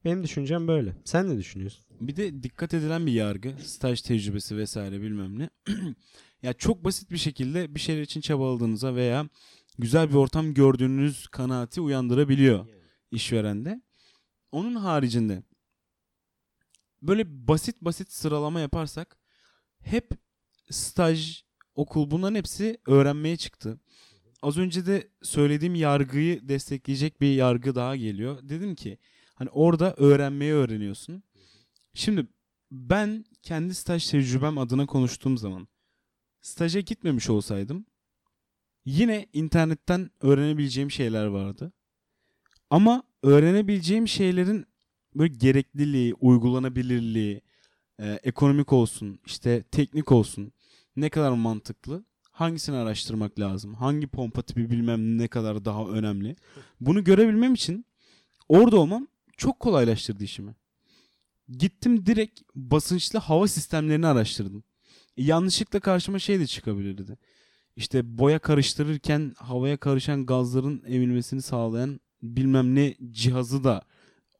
Benim 0.05 0.23
düşüncem 0.23 0.69
böyle. 0.69 0.97
Sen 1.05 1.31
ne 1.31 1.39
düşünüyorsun? 1.39 1.85
Bir 2.01 2.17
de 2.17 2.43
dikkat 2.43 2.75
edilen 2.75 3.07
bir 3.07 3.13
yargı. 3.13 3.55
Staj 3.63 4.03
tecrübesi 4.03 4.57
vesaire 4.57 5.03
bilmem 5.03 5.39
ne. 5.39 5.51
ya 6.43 6.53
çok 6.53 6.85
basit 6.85 7.11
bir 7.11 7.17
şekilde 7.17 7.75
bir 7.75 7.81
şeyler 7.81 8.03
için 8.03 8.21
çabaladığınıza 8.21 8.95
veya 8.95 9.29
güzel 9.79 10.09
bir 10.11 10.15
ortam 10.15 10.55
gördüğünüz 10.55 11.29
kanaati 11.29 11.81
uyandırabiliyor 11.81 12.67
işverende. 13.11 13.83
Onun 14.53 14.75
haricinde 14.75 15.43
böyle 17.03 17.49
basit 17.49 17.81
basit 17.81 18.13
sıralama 18.13 18.61
yaparsak 18.61 19.19
hep 19.83 20.11
staj, 20.71 21.43
okul 21.75 22.11
bunların 22.11 22.35
hepsi 22.35 22.79
öğrenmeye 22.87 23.37
çıktı. 23.37 23.81
Az 24.43 24.59
önce 24.59 24.87
de 24.87 25.11
söylediğim 25.23 25.75
yargıyı 25.75 26.49
destekleyecek 26.49 27.21
bir 27.21 27.35
yargı 27.35 27.75
daha 27.75 27.97
geliyor. 27.97 28.39
Dedim 28.43 28.75
ki 28.75 28.99
hani 29.35 29.51
orada 29.51 29.95
öğrenmeyi 29.97 30.53
öğreniyorsun. 30.53 31.23
Şimdi 31.95 32.27
ben 32.71 33.25
kendi 33.43 33.75
staj 33.75 34.11
tecrübem 34.11 34.59
adına 34.59 34.87
konuştuğum 34.87 35.39
zaman 35.39 35.69
staja 36.41 36.81
gitmemiş 36.81 37.31
olsaydım 37.31 37.87
yine 38.85 39.27
internetten 39.33 40.11
öğrenebileceğim 40.21 40.91
şeyler 40.91 41.27
vardı. 41.27 41.73
Ama 42.71 43.03
öğrenebileceğim 43.23 44.09
şeylerin 44.09 44.67
böyle 45.19 45.35
gerekliliği, 45.35 46.15
uygulanabilirliği, 46.15 47.41
e, 48.01 48.21
ekonomik 48.23 48.73
olsun, 48.73 49.21
işte 49.27 49.63
teknik 49.63 50.13
olsun 50.13 50.53
ne 50.97 51.11
kadar 51.11 51.31
mantıklı, 51.31 52.05
hangisini 52.31 52.77
araştırmak 52.77 53.39
lazım, 53.39 53.75
hangi 53.75 54.07
pompa 54.07 54.43
tipi 54.43 54.71
bilmem 54.71 55.19
ne 55.19 55.29
kadar 55.29 55.65
daha 55.65 55.87
önemli. 55.89 56.37
Bunu 56.81 57.05
görebilmem 57.05 57.55
için 57.55 57.87
orada 58.49 58.77
olmam 58.77 59.07
çok 59.37 59.61
kolaylaştırdı 59.61 60.25
işimi. 60.25 60.55
Gittim 61.49 62.07
direkt 62.07 62.41
basınçlı 62.55 63.19
hava 63.19 63.49
sistemlerini 63.49 64.07
araştırdım. 64.07 64.65
E, 65.17 65.23
yanlışlıkla 65.23 65.81
karşıma 65.81 66.19
şey 66.19 66.41
de 66.41 66.47
çıkabilirdi. 66.47 67.19
İşte 67.77 68.19
boya 68.19 68.39
karıştırırken 68.39 69.35
havaya 69.39 69.77
karışan 69.77 70.27
gazların 70.27 70.83
emilmesini 70.87 71.43
sağlayan 71.43 72.01
bilmem 72.23 72.75
ne 72.75 72.95
cihazı 73.11 73.65
da 73.65 73.83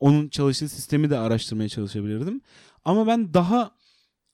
onun 0.01 0.29
çalıştığı 0.29 0.69
sistemi 0.69 1.11
de 1.11 1.19
araştırmaya 1.19 1.69
çalışabilirdim. 1.69 2.41
Ama 2.85 3.07
ben 3.07 3.35
daha 3.35 3.77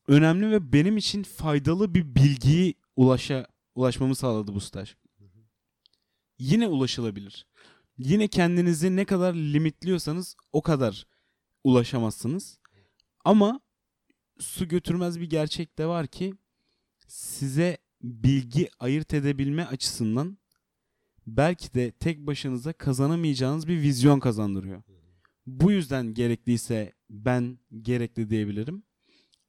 önemli 0.08 0.50
ve 0.50 0.72
benim 0.72 0.96
için 0.96 1.22
faydalı 1.22 1.94
bir 1.94 2.14
bilgiyi 2.14 2.74
ulaşa 2.96 3.46
ulaşmamı 3.74 4.14
sağladı 4.14 4.54
bu 4.54 4.60
staj. 4.60 4.94
Yine 6.38 6.68
ulaşılabilir. 6.68 7.46
Yine 7.98 8.28
kendinizi 8.28 8.96
ne 8.96 9.04
kadar 9.04 9.34
limitliyorsanız 9.34 10.36
o 10.52 10.62
kadar 10.62 11.06
ulaşamazsınız. 11.64 12.58
Ama 13.24 13.60
su 14.38 14.68
götürmez 14.68 15.20
bir 15.20 15.30
gerçek 15.30 15.78
de 15.78 15.86
var 15.86 16.06
ki 16.06 16.34
size 17.08 17.78
bilgi 18.02 18.68
ayırt 18.78 19.14
edebilme 19.14 19.64
açısından 19.64 20.38
belki 21.26 21.74
de 21.74 21.90
tek 21.90 22.18
başınıza 22.18 22.72
kazanamayacağınız 22.72 23.68
bir 23.68 23.82
vizyon 23.82 24.20
kazandırıyor. 24.20 24.82
Bu 25.46 25.72
yüzden 25.72 26.14
gerekliyse 26.14 26.92
ben 27.10 27.58
gerekli 27.82 28.30
diyebilirim. 28.30 28.82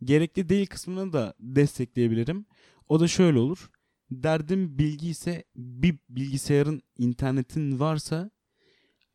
Gerekli 0.03 0.49
değil 0.49 0.67
kısmını 0.67 1.13
da 1.13 1.33
destekleyebilirim. 1.39 2.45
O 2.89 2.99
da 2.99 3.07
şöyle 3.07 3.39
olur. 3.39 3.69
Derdim 4.11 4.77
bilgi 4.77 5.09
ise 5.09 5.43
bir 5.55 5.97
bilgisayarın 6.09 6.81
internetin 6.97 7.79
varsa 7.79 8.31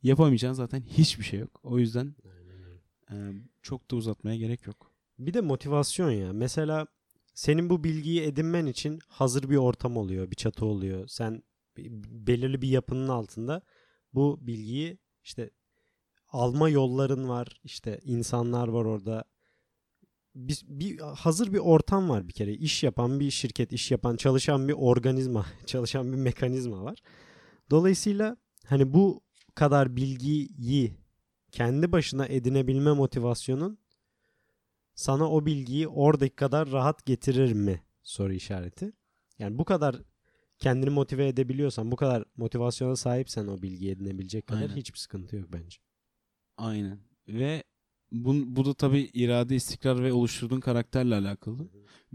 yapamayacağın 0.02 0.52
zaten 0.52 0.82
hiçbir 0.82 1.24
şey 1.24 1.40
yok. 1.40 1.60
O 1.62 1.78
yüzden 1.78 2.14
e, 3.10 3.14
çok 3.62 3.90
da 3.90 3.96
uzatmaya 3.96 4.36
gerek 4.36 4.66
yok. 4.66 4.92
Bir 5.18 5.34
de 5.34 5.40
motivasyon 5.40 6.10
ya. 6.10 6.32
Mesela 6.32 6.86
senin 7.34 7.70
bu 7.70 7.84
bilgiyi 7.84 8.20
edinmen 8.20 8.66
için 8.66 8.98
hazır 9.08 9.50
bir 9.50 9.56
ortam 9.56 9.96
oluyor, 9.96 10.30
bir 10.30 10.36
çatı 10.36 10.66
oluyor. 10.66 11.08
Sen 11.08 11.42
belirli 12.08 12.62
bir 12.62 12.68
yapının 12.68 13.08
altında 13.08 13.62
bu 14.14 14.38
bilgiyi 14.46 14.98
işte 15.24 15.50
alma 16.28 16.68
yolların 16.68 17.28
var. 17.28 17.60
İşte 17.64 18.00
insanlar 18.04 18.68
var 18.68 18.84
orada. 18.84 19.24
Bir, 20.34 20.64
bir 20.68 20.98
hazır 20.98 21.52
bir 21.52 21.58
ortam 21.58 22.08
var 22.08 22.28
bir 22.28 22.32
kere. 22.32 22.54
İş 22.54 22.82
yapan 22.82 23.20
bir 23.20 23.30
şirket, 23.30 23.72
iş 23.72 23.90
yapan, 23.90 24.16
çalışan 24.16 24.68
bir 24.68 24.72
organizma, 24.72 25.46
çalışan 25.66 26.12
bir 26.12 26.16
mekanizma 26.16 26.84
var. 26.84 26.98
Dolayısıyla 27.70 28.36
hani 28.66 28.94
bu 28.94 29.22
kadar 29.54 29.96
bilgiyi 29.96 30.96
kendi 31.52 31.92
başına 31.92 32.26
edinebilme 32.26 32.92
motivasyonun 32.92 33.78
sana 34.94 35.30
o 35.30 35.46
bilgiyi 35.46 35.88
oradaki 35.88 36.36
kadar 36.36 36.72
rahat 36.72 37.06
getirir 37.06 37.52
mi? 37.52 37.82
Soru 38.02 38.32
işareti. 38.32 38.92
Yani 39.38 39.58
bu 39.58 39.64
kadar 39.64 39.96
kendini 40.58 40.90
motive 40.90 41.28
edebiliyorsan, 41.28 41.92
bu 41.92 41.96
kadar 41.96 42.24
motivasyona 42.36 42.96
sahipsen 42.96 43.46
o 43.46 43.62
bilgiyi 43.62 43.90
edinebilecek 43.90 44.46
kadar 44.46 44.60
Aynen. 44.60 44.76
hiçbir 44.76 44.98
sıkıntı 44.98 45.36
yok 45.36 45.48
bence. 45.52 45.78
Aynen. 46.58 46.98
Ve 47.28 47.62
bu, 48.12 48.56
bu 48.56 48.64
da 48.64 48.74
tabii 48.74 49.00
irade, 49.00 49.56
istikrar 49.56 50.02
ve 50.04 50.12
oluşturduğun 50.12 50.60
karakterle 50.60 51.14
alakalı. 51.14 51.68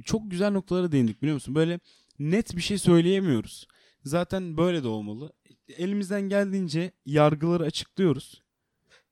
Çok 0.05 0.31
güzel 0.31 0.51
noktalara 0.51 0.91
değindik 0.91 1.21
biliyor 1.21 1.35
musun? 1.35 1.55
Böyle 1.55 1.79
net 2.19 2.55
bir 2.55 2.61
şey 2.61 2.77
söyleyemiyoruz. 2.77 3.67
Zaten 4.03 4.57
böyle 4.57 4.83
de 4.83 4.87
olmalı. 4.87 5.33
Elimizden 5.67 6.21
geldiğince 6.21 6.91
yargıları 7.05 7.63
açıklıyoruz. 7.63 8.43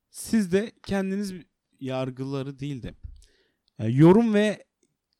Siz 0.09 0.51
de 0.51 0.71
kendiniz 0.83 1.33
yargıları 1.79 2.59
değil 2.59 2.83
de 2.83 2.93
yani 3.79 3.97
yorum 3.97 4.33
ve 4.33 4.65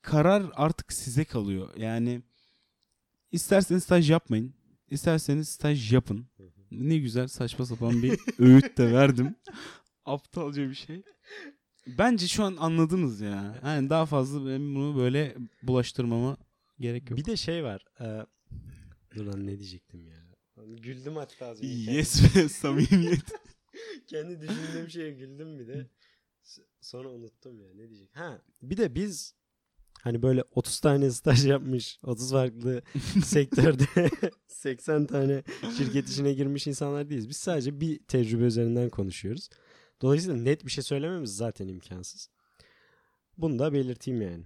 karar 0.01 0.43
artık 0.53 0.93
size 0.93 1.26
kalıyor. 1.26 1.70
Yani 1.78 2.22
isterseniz 3.32 3.84
staj 3.84 4.12
yapmayın. 4.12 4.53
isterseniz 4.89 5.49
staj 5.49 5.93
yapın. 5.93 6.28
Ne 6.72 6.97
güzel 6.97 7.28
saçma 7.28 7.66
sapan 7.66 8.03
bir 8.03 8.20
öğüt 8.39 8.78
de 8.78 8.93
verdim. 8.93 9.36
Aptalca 10.06 10.70
bir 10.70 10.76
şey. 10.76 11.04
Bence 11.88 12.28
şu 12.28 12.43
an 12.43 12.56
anladınız 12.60 13.22
ya. 13.22 13.62
Yani 13.66 13.89
daha 13.89 14.06
fazla 14.06 14.45
benim 14.45 14.76
bunu 14.76 14.97
böyle 14.97 15.36
bulaştırmama 15.64 16.38
gerek 16.80 17.10
yok. 17.10 17.20
Bir 17.20 17.26
de 17.26 17.38
şey 17.38 17.64
var. 17.64 17.86
E, 17.99 18.26
dur 19.16 19.26
lan 19.26 19.47
ne 19.47 19.60
diyecektim 19.60 20.08
ya. 20.08 20.18
Güldüm 20.66 21.16
hatta 21.16 21.45
az 21.47 21.58
önce. 21.58 21.91
yes 21.91 22.36
ve 22.36 22.49
samimiyet. 22.49 23.26
Kendi 24.08 24.41
düşündüğüm 24.41 24.89
şeye 24.89 25.12
güldüm 25.12 25.60
bir 25.60 25.68
de. 25.68 25.88
Sonra 26.82 27.10
unuttum 27.10 27.60
ya 27.62 27.68
ne 27.74 27.89
diyecek. 27.89 28.10
Ha 28.16 28.41
bir 28.62 28.78
de 28.78 28.95
biz 28.95 29.36
hani 30.02 30.22
böyle 30.22 30.43
30 30.52 30.80
tane 30.80 31.12
staj 31.12 31.45
yapmış, 31.45 31.99
30 32.04 32.32
farklı 32.32 32.82
sektörde 33.24 33.86
80 34.47 35.06
tane 35.06 35.43
şirket 35.78 36.10
içine 36.10 36.34
girmiş 36.34 36.68
insanlar 36.68 37.10
değiliz. 37.10 37.30
Biz 37.30 37.38
sadece 37.38 37.82
bir 37.82 37.99
tecrübe 37.99 38.43
üzerinden 38.43 38.89
konuşuyoruz. 38.89 39.49
Dolayısıyla 40.02 40.38
net 40.38 40.66
bir 40.66 40.72
şey 40.72 40.84
söylememiz 40.84 41.36
zaten 41.36 41.68
imkansız. 41.68 42.30
Bunu 43.38 43.60
da 43.60 43.74
belirteyim 43.74 44.22
yani. 44.22 44.43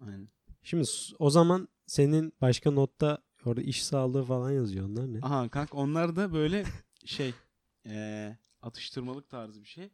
Aynen. 0.00 0.28
Şimdi 0.62 0.88
o 1.18 1.30
zaman 1.30 1.68
senin 1.86 2.32
başka 2.40 2.70
notta 2.70 3.18
orada 3.44 3.62
iş 3.62 3.84
sağlığı 3.84 4.24
falan 4.24 4.50
yazıyor 4.50 4.88
onlar 4.88 5.12
ne? 5.12 5.18
Aha 5.22 5.48
kanka 5.48 5.76
onlar 5.78 6.16
da 6.16 6.32
böyle 6.32 6.64
şey 7.04 7.34
eee, 7.84 8.38
atıştırmalık 8.62 9.28
tarzı 9.28 9.60
bir 9.62 9.68
şey. 9.68 9.90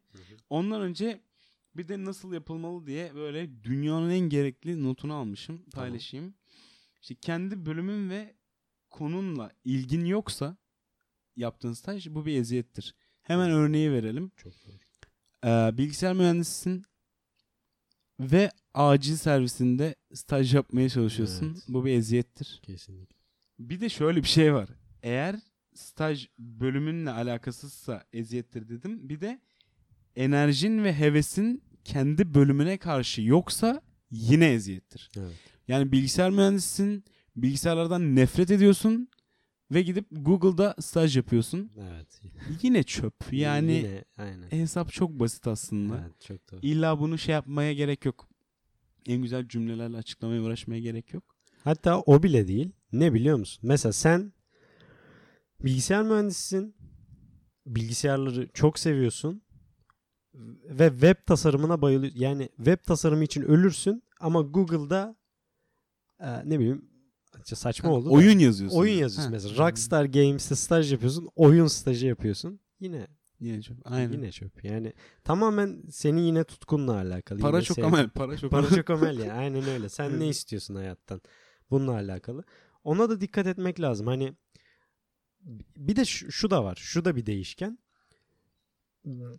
Ondan 0.50 0.80
önce 0.82 1.20
bir 1.76 1.88
de 1.88 2.04
nasıl 2.04 2.32
yapılmalı 2.32 2.86
diye 2.86 3.14
böyle 3.14 3.62
dünyanın 3.64 4.10
en 4.10 4.18
gerekli 4.28 4.84
notunu 4.84 5.14
almışım. 5.14 5.62
Paylaşayım. 5.72 6.34
İşte 7.02 7.14
kendi 7.14 7.66
bölümün 7.66 8.10
ve 8.10 8.34
konunla 8.90 9.52
ilgin 9.64 10.04
yoksa 10.04 10.56
yaptığın 11.36 11.72
staj 11.72 12.08
bu 12.10 12.26
bir 12.26 12.40
eziyettir. 12.40 12.94
Hemen 13.22 13.50
örneği 13.50 13.92
verelim. 13.92 14.32
Çok 14.36 14.52
doğru. 14.52 14.83
Ee, 15.44 15.70
bilgisayar 15.78 16.14
mühendisisin 16.14 16.84
ve 18.20 18.50
acil 18.74 19.16
servisinde 19.16 19.94
staj 20.14 20.54
yapmaya 20.54 20.88
çalışıyorsun. 20.88 21.52
Evet. 21.52 21.64
Bu 21.68 21.84
bir 21.84 21.92
eziyettir. 21.92 22.60
Kesinlikle. 22.62 23.16
Bir 23.58 23.80
de 23.80 23.88
şöyle 23.88 24.22
bir 24.22 24.28
şey 24.28 24.54
var. 24.54 24.68
Eğer 25.02 25.36
staj 25.74 26.28
bölümünle 26.38 27.10
alakasızsa 27.10 28.04
eziyettir 28.12 28.68
dedim. 28.68 29.08
Bir 29.08 29.20
de 29.20 29.40
enerjin 30.16 30.84
ve 30.84 30.94
hevesin 30.94 31.62
kendi 31.84 32.34
bölümüne 32.34 32.78
karşı 32.78 33.22
yoksa 33.22 33.82
yine 34.10 34.52
eziyettir. 34.52 35.10
Evet. 35.18 35.32
Yani 35.68 35.92
bilgisayar 35.92 36.30
mühendisisin, 36.30 37.04
bilgisayarlardan 37.36 38.16
nefret 38.16 38.50
ediyorsun 38.50 39.08
ve 39.70 39.82
gidip 39.82 40.06
Google'da 40.10 40.74
staj 40.80 41.16
yapıyorsun. 41.16 41.70
Evet. 41.78 42.20
Yine 42.62 42.82
çöp. 42.82 43.14
Yani 43.32 43.72
Yine, 43.72 44.04
aynen. 44.16 44.50
hesap 44.50 44.92
çok 44.92 45.10
basit 45.10 45.46
aslında. 45.46 46.00
Evet, 46.00 46.20
çok 46.20 46.52
doğru. 46.52 46.60
İlla 46.62 47.00
bunu 47.00 47.18
şey 47.18 47.32
yapmaya 47.32 47.72
gerek 47.72 48.04
yok. 48.04 48.28
En 49.06 49.22
güzel 49.22 49.48
cümlelerle 49.48 49.96
açıklamaya 49.96 50.42
uğraşmaya 50.42 50.80
gerek 50.80 51.14
yok. 51.14 51.24
Hatta 51.64 52.00
o 52.00 52.22
bile 52.22 52.48
değil. 52.48 52.70
Ne 52.92 53.14
biliyor 53.14 53.38
musun? 53.38 53.60
Mesela 53.68 53.92
sen 53.92 54.32
bilgisayar 55.64 56.02
mühendisisin. 56.02 56.74
Bilgisayarları 57.66 58.48
çok 58.54 58.78
seviyorsun. 58.78 59.42
ve 60.64 60.90
web 60.90 61.16
tasarımına 61.26 61.82
bayılıyor. 61.82 62.12
Yani 62.16 62.48
web 62.56 62.78
tasarımı 62.86 63.24
için 63.24 63.42
ölürsün 63.42 64.02
ama 64.20 64.40
Google'da 64.40 65.16
e, 66.20 66.50
ne 66.50 66.58
bileyim 66.58 66.88
saçma 67.44 67.90
oldu. 67.90 68.06
da, 68.06 68.10
Oyun 68.10 68.38
yazıyorsun. 68.38 68.78
oyun 68.78 68.92
yazıyorsun 68.94 69.30
Ha. 69.32 69.36
mesela. 69.36 69.66
Rockstar 69.68 70.04
Games'te 70.04 70.54
staj 70.54 70.92
yapıyorsun. 70.92 71.28
Oyun 71.36 71.66
stajı 71.66 72.06
yapıyorsun. 72.06 72.60
Yine 72.80 73.06
Yine 73.40 73.62
çok. 73.62 73.76
Aynen. 73.84 74.12
yine 74.12 74.32
çöp. 74.32 74.64
Yani 74.64 74.92
tamamen 75.24 75.82
senin 75.90 76.20
yine 76.20 76.44
tutkunla 76.44 76.92
alakalı. 76.96 77.38
para 77.40 77.56
Yine 77.56 77.64
çok 77.64 77.76
sevdiğin- 77.78 77.86
amel. 77.86 78.08
Para 78.08 78.36
çok 78.36 78.50
Para 78.50 78.66
amel. 78.66 78.76
çok 78.76 78.90
amel 78.90 79.18
ya. 79.18 79.34
Aynen 79.34 79.64
öyle. 79.68 79.88
Sen 79.88 80.20
ne 80.20 80.28
istiyorsun 80.28 80.74
hayattan? 80.74 81.20
Bununla 81.70 81.92
alakalı. 81.92 82.44
Ona 82.84 83.08
da 83.10 83.20
dikkat 83.20 83.46
etmek 83.46 83.80
lazım. 83.80 84.06
Hani 84.06 84.34
bir 85.76 85.96
de 85.96 86.04
şu, 86.04 86.32
şu 86.32 86.50
da 86.50 86.64
var. 86.64 86.76
Şu 86.76 87.04
da 87.04 87.16
bir 87.16 87.26
değişken. 87.26 87.78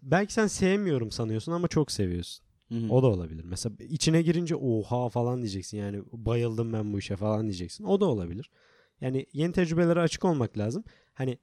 Belki 0.01 0.33
sen 0.33 0.47
sevmiyorum 0.47 1.11
sanıyorsun 1.11 1.51
ama 1.51 1.67
çok 1.67 1.91
seviyorsun. 1.91 2.44
Hı 2.69 2.75
hı. 2.75 2.89
O 2.89 3.03
da 3.03 3.07
olabilir. 3.07 3.43
Mesela 3.43 3.75
içine 3.79 4.21
girince 4.21 4.55
oha 4.55 5.09
falan 5.09 5.37
diyeceksin. 5.41 5.77
Yani 5.77 6.03
bayıldım 6.11 6.73
ben 6.73 6.93
bu 6.93 6.99
işe 6.99 7.15
falan 7.15 7.43
diyeceksin. 7.43 7.83
O 7.83 7.99
da 7.99 8.05
olabilir. 8.05 8.49
Yani 9.01 9.25
yeni 9.33 9.51
tecrübelere 9.53 9.99
açık 9.99 10.25
olmak 10.25 10.57
lazım. 10.57 10.83
Hani 11.13 11.37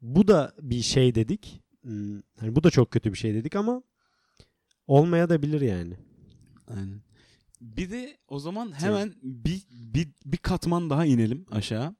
bu 0.00 0.28
da 0.28 0.54
bir 0.60 0.82
şey 0.82 1.14
dedik. 1.14 1.62
Hmm, 1.82 2.20
Hani 2.40 2.56
bu 2.56 2.64
da 2.64 2.70
çok 2.70 2.90
kötü 2.90 3.12
bir 3.12 3.18
şey 3.18 3.34
dedik 3.34 3.56
ama 3.56 3.82
olmaya 4.86 5.28
da 5.28 5.42
bilir 5.42 5.60
yani. 5.60 5.94
Aynen. 6.68 7.02
Bir 7.60 7.90
de 7.90 8.16
o 8.28 8.38
zaman 8.38 8.72
hemen 8.80 9.14
bir, 9.22 9.62
bir, 9.70 10.08
bir 10.24 10.36
katman 10.36 10.90
daha 10.90 11.06
inelim 11.06 11.46
aşağı. 11.50 11.94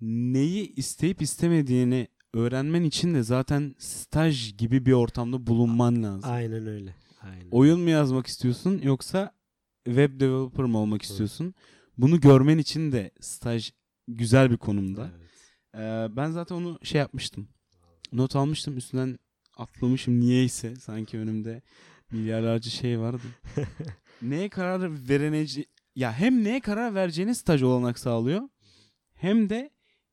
Neyi 0.00 0.74
isteyip 0.74 1.22
istemediğini 1.22 2.08
öğrenmen 2.34 2.82
için 2.82 3.14
de 3.14 3.22
zaten 3.22 3.74
staj 3.78 4.56
gibi 4.56 4.86
bir 4.86 4.92
ortamda 4.92 5.46
bulunman 5.46 6.02
lazım. 6.02 6.30
Aynen 6.30 6.66
öyle. 6.66 6.94
Aynen. 7.20 7.48
Oyun 7.50 7.80
mu 7.80 7.90
yazmak 7.90 8.26
istiyorsun 8.26 8.80
yoksa 8.82 9.32
web 9.84 10.20
developer 10.20 10.64
mı 10.64 10.78
olmak 10.78 11.02
istiyorsun? 11.02 11.54
Bunu 11.98 12.20
görmen 12.20 12.58
için 12.58 12.92
de 12.92 13.10
staj 13.20 13.72
güzel 14.08 14.50
bir 14.50 14.56
konumda. 14.56 15.10
Evet. 15.18 15.30
Ee, 15.74 16.16
ben 16.16 16.30
zaten 16.30 16.56
onu 16.56 16.78
şey 16.82 16.98
yapmıştım. 16.98 17.48
Not 18.12 18.36
almıştım 18.36 18.76
üstünden 18.76 19.18
atlamışım 19.56 20.20
niyeyse 20.20 20.76
sanki 20.76 21.18
önümde 21.18 21.62
milyarlarca 22.10 22.70
şey 22.70 23.00
vardı. 23.00 23.22
neye 24.22 24.48
karar 24.48 25.08
vereneci 25.08 25.66
ya 25.94 26.12
hem 26.12 26.44
neye 26.44 26.60
karar 26.60 26.94
vereceğine 26.94 27.34
staj 27.34 27.62
olanak 27.62 27.98
sağlıyor 27.98 28.48
hem 29.14 29.50
de 29.50 29.70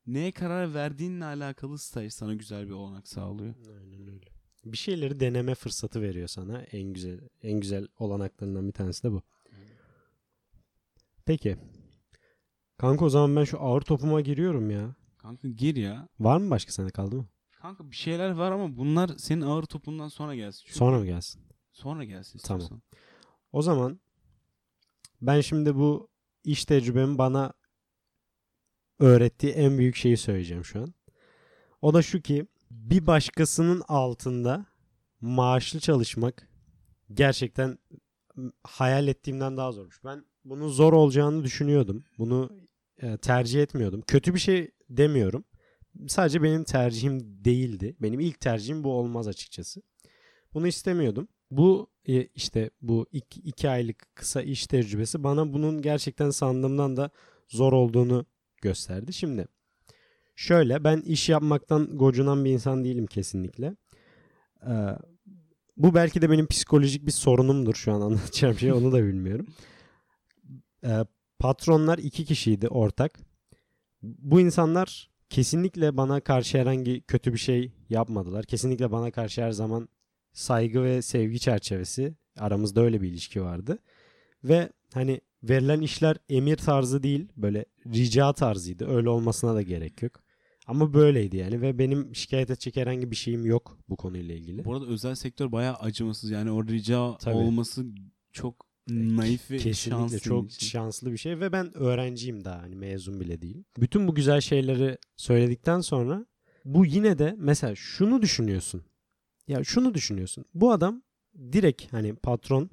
neye 0.07 0.31
karar 0.31 0.73
verdiğinle 0.73 1.25
alakalı 1.25 1.77
staj 1.77 2.13
sana 2.13 2.33
güzel 2.33 2.67
bir 2.67 2.71
olanak 2.71 3.07
sağlıyor. 3.07 3.55
Aynen 3.79 4.07
öyle. 4.07 4.34
Bir 4.65 4.77
şeyleri 4.77 5.19
deneme 5.19 5.55
fırsatı 5.55 6.01
veriyor 6.01 6.27
sana. 6.27 6.61
En 6.61 6.93
güzel 6.93 7.19
en 7.41 7.59
güzel 7.59 7.87
olanaklarından 7.99 8.67
bir 8.67 8.73
tanesi 8.73 9.03
de 9.03 9.11
bu. 9.11 9.21
Peki. 11.25 11.57
Kanka 12.77 13.05
o 13.05 13.09
zaman 13.09 13.35
ben 13.35 13.43
şu 13.43 13.61
ağır 13.61 13.81
topuma 13.81 14.21
giriyorum 14.21 14.71
ya. 14.71 14.95
Kanka 15.17 15.47
gir 15.47 15.75
ya. 15.75 16.07
Var 16.19 16.37
mı 16.37 16.49
başka 16.49 16.71
sende 16.71 16.89
kaldı 16.89 17.15
mı? 17.15 17.25
Kanka 17.51 17.91
bir 17.91 17.95
şeyler 17.95 18.29
var 18.31 18.51
ama 18.51 18.77
bunlar 18.77 19.09
senin 19.17 19.41
ağır 19.41 19.63
topundan 19.63 20.07
sonra 20.07 20.35
gelsin. 20.35 20.61
Çünkü 20.65 20.77
Sonra 20.77 20.99
mı 20.99 21.05
gelsin? 21.05 21.41
Sonra 21.71 22.03
gelsin 22.03 22.39
Tamam. 22.43 22.61
istiyorsan. 22.61 22.81
O 23.51 23.61
zaman 23.61 23.99
ben 25.21 25.41
şimdi 25.41 25.75
bu 25.75 26.09
iş 26.43 26.65
tecrübemi 26.65 27.17
bana 27.17 27.53
öğrettiği 28.99 29.51
en 29.53 29.77
büyük 29.77 29.95
şeyi 29.95 30.17
söyleyeceğim 30.17 30.65
şu 30.65 30.81
an. 30.81 30.93
O 31.81 31.93
da 31.93 32.01
şu 32.01 32.21
ki 32.21 32.47
bir 32.75 33.07
başkasının 33.07 33.83
altında 33.87 34.65
maaşlı 35.21 35.79
çalışmak 35.79 36.47
gerçekten 37.13 37.77
hayal 38.63 39.07
ettiğimden 39.07 39.57
daha 39.57 39.71
zormuş. 39.71 40.03
Ben 40.03 40.25
bunun 40.45 40.67
zor 40.69 40.93
olacağını 40.93 41.43
düşünüyordum. 41.43 42.03
Bunu 42.17 42.49
e, 43.01 43.17
tercih 43.17 43.61
etmiyordum. 43.61 44.01
Kötü 44.01 44.33
bir 44.33 44.39
şey 44.39 44.71
demiyorum. 44.89 45.43
Sadece 46.07 46.43
benim 46.43 46.63
tercihim 46.63 47.45
değildi. 47.45 47.95
Benim 48.01 48.19
ilk 48.19 48.39
tercihim 48.39 48.83
bu 48.83 48.93
olmaz 48.93 49.27
açıkçası. 49.27 49.81
Bunu 50.53 50.67
istemiyordum. 50.67 51.27
Bu 51.51 51.89
e, 52.07 52.23
işte 52.25 52.69
bu 52.81 53.05
iki, 53.11 53.41
iki 53.41 53.69
aylık 53.69 54.15
kısa 54.15 54.41
iş 54.41 54.67
tecrübesi 54.67 55.23
bana 55.23 55.53
bunun 55.53 55.81
gerçekten 55.81 56.29
sandığımdan 56.29 56.97
da 56.97 57.09
zor 57.47 57.73
olduğunu 57.73 58.25
gösterdi. 58.61 59.13
Şimdi 59.13 59.47
şöyle 60.35 60.83
ben 60.83 61.01
iş 61.01 61.29
yapmaktan 61.29 61.97
gocunan 61.97 62.45
bir 62.45 62.51
insan 62.51 62.83
değilim 62.83 63.05
kesinlikle. 63.05 63.75
Ee, 64.67 64.97
bu 65.77 65.93
belki 65.93 66.21
de 66.21 66.29
benim 66.29 66.47
psikolojik 66.47 67.05
bir 67.05 67.11
sorunumdur 67.11 67.75
şu 67.75 67.93
an 67.93 68.01
anlatacağım 68.01 68.59
şey 68.59 68.73
onu 68.73 68.91
da 68.91 69.03
bilmiyorum. 69.03 69.47
Ee, 70.83 71.05
patronlar 71.39 71.97
iki 71.97 72.25
kişiydi 72.25 72.67
ortak. 72.67 73.19
Bu 74.03 74.41
insanlar 74.41 75.09
kesinlikle 75.29 75.97
bana 75.97 76.19
karşı 76.19 76.57
herhangi 76.57 77.01
kötü 77.01 77.33
bir 77.33 77.37
şey 77.37 77.71
yapmadılar. 77.89 78.45
Kesinlikle 78.45 78.91
bana 78.91 79.11
karşı 79.11 79.41
her 79.41 79.51
zaman 79.51 79.89
saygı 80.33 80.83
ve 80.83 81.01
sevgi 81.01 81.39
çerçevesi 81.39 82.15
aramızda 82.37 82.81
öyle 82.81 83.01
bir 83.01 83.07
ilişki 83.07 83.41
vardı. 83.41 83.79
Ve 84.43 84.69
hani 84.93 85.21
verilen 85.43 85.81
işler 85.81 86.17
emir 86.29 86.57
tarzı 86.57 87.03
değil 87.03 87.27
böyle 87.37 87.65
rica 87.93 88.33
tarzıydı. 88.33 88.87
Öyle 88.87 89.09
olmasına 89.09 89.55
da 89.55 89.61
gerek 89.61 90.01
yok. 90.01 90.24
Ama 90.67 90.93
böyleydi 90.93 91.37
yani 91.37 91.61
ve 91.61 91.79
benim 91.79 92.15
şikayet 92.15 92.49
edecek 92.49 92.75
herhangi 92.75 93.11
bir 93.11 93.15
şeyim 93.15 93.45
yok 93.45 93.77
bu 93.89 93.95
konuyla 93.95 94.35
ilgili. 94.35 94.65
Bu 94.65 94.73
arada 94.73 94.85
özel 94.85 95.15
sektör 95.15 95.51
bayağı 95.51 95.75
acımasız. 95.75 96.29
Yani 96.29 96.51
o 96.51 96.63
rica 96.67 97.17
Tabii. 97.17 97.35
olması 97.35 97.85
çok 98.31 98.65
naif 98.89 99.51
ve 99.51 99.57
Kesinlikle 99.57 99.99
şanslı. 99.99 100.19
çok 100.19 100.51
şanslı 100.51 101.11
bir 101.11 101.17
şey 101.17 101.39
ve 101.39 101.51
ben 101.51 101.77
öğrenciyim 101.77 102.45
daha 102.45 102.61
hani 102.61 102.75
mezun 102.75 103.19
bile 103.19 103.41
değilim. 103.41 103.65
Bütün 103.77 104.07
bu 104.07 104.15
güzel 104.15 104.41
şeyleri 104.41 104.97
söyledikten 105.17 105.81
sonra 105.81 106.25
bu 106.65 106.85
yine 106.85 107.17
de 107.17 107.35
mesela 107.37 107.75
şunu 107.75 108.21
düşünüyorsun. 108.21 108.83
Ya 109.47 109.63
şunu 109.63 109.93
düşünüyorsun. 109.93 110.45
Bu 110.53 110.71
adam 110.71 111.01
direkt 111.51 111.93
hani 111.93 112.15
patron 112.15 112.69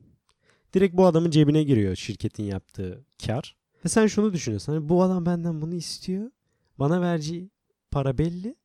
direkt 0.75 0.97
bu 0.97 1.07
adamın 1.07 1.31
cebine 1.31 1.63
giriyor 1.65 1.97
şirketin 1.97 2.45
yaptığı 2.45 3.05
kar. 3.27 3.57
Ve 3.85 3.89
sen 3.89 4.07
şunu 4.07 4.33
düşünüyorsun. 4.33 4.73
Hani 4.73 4.89
bu 4.89 5.03
adam 5.03 5.27
benden 5.27 5.61
bunu 5.63 5.75
istiyor. 5.75 6.31
Bana 6.79 7.01
vereceği 7.01 7.51
para 7.93 8.19
belli. 8.19 8.57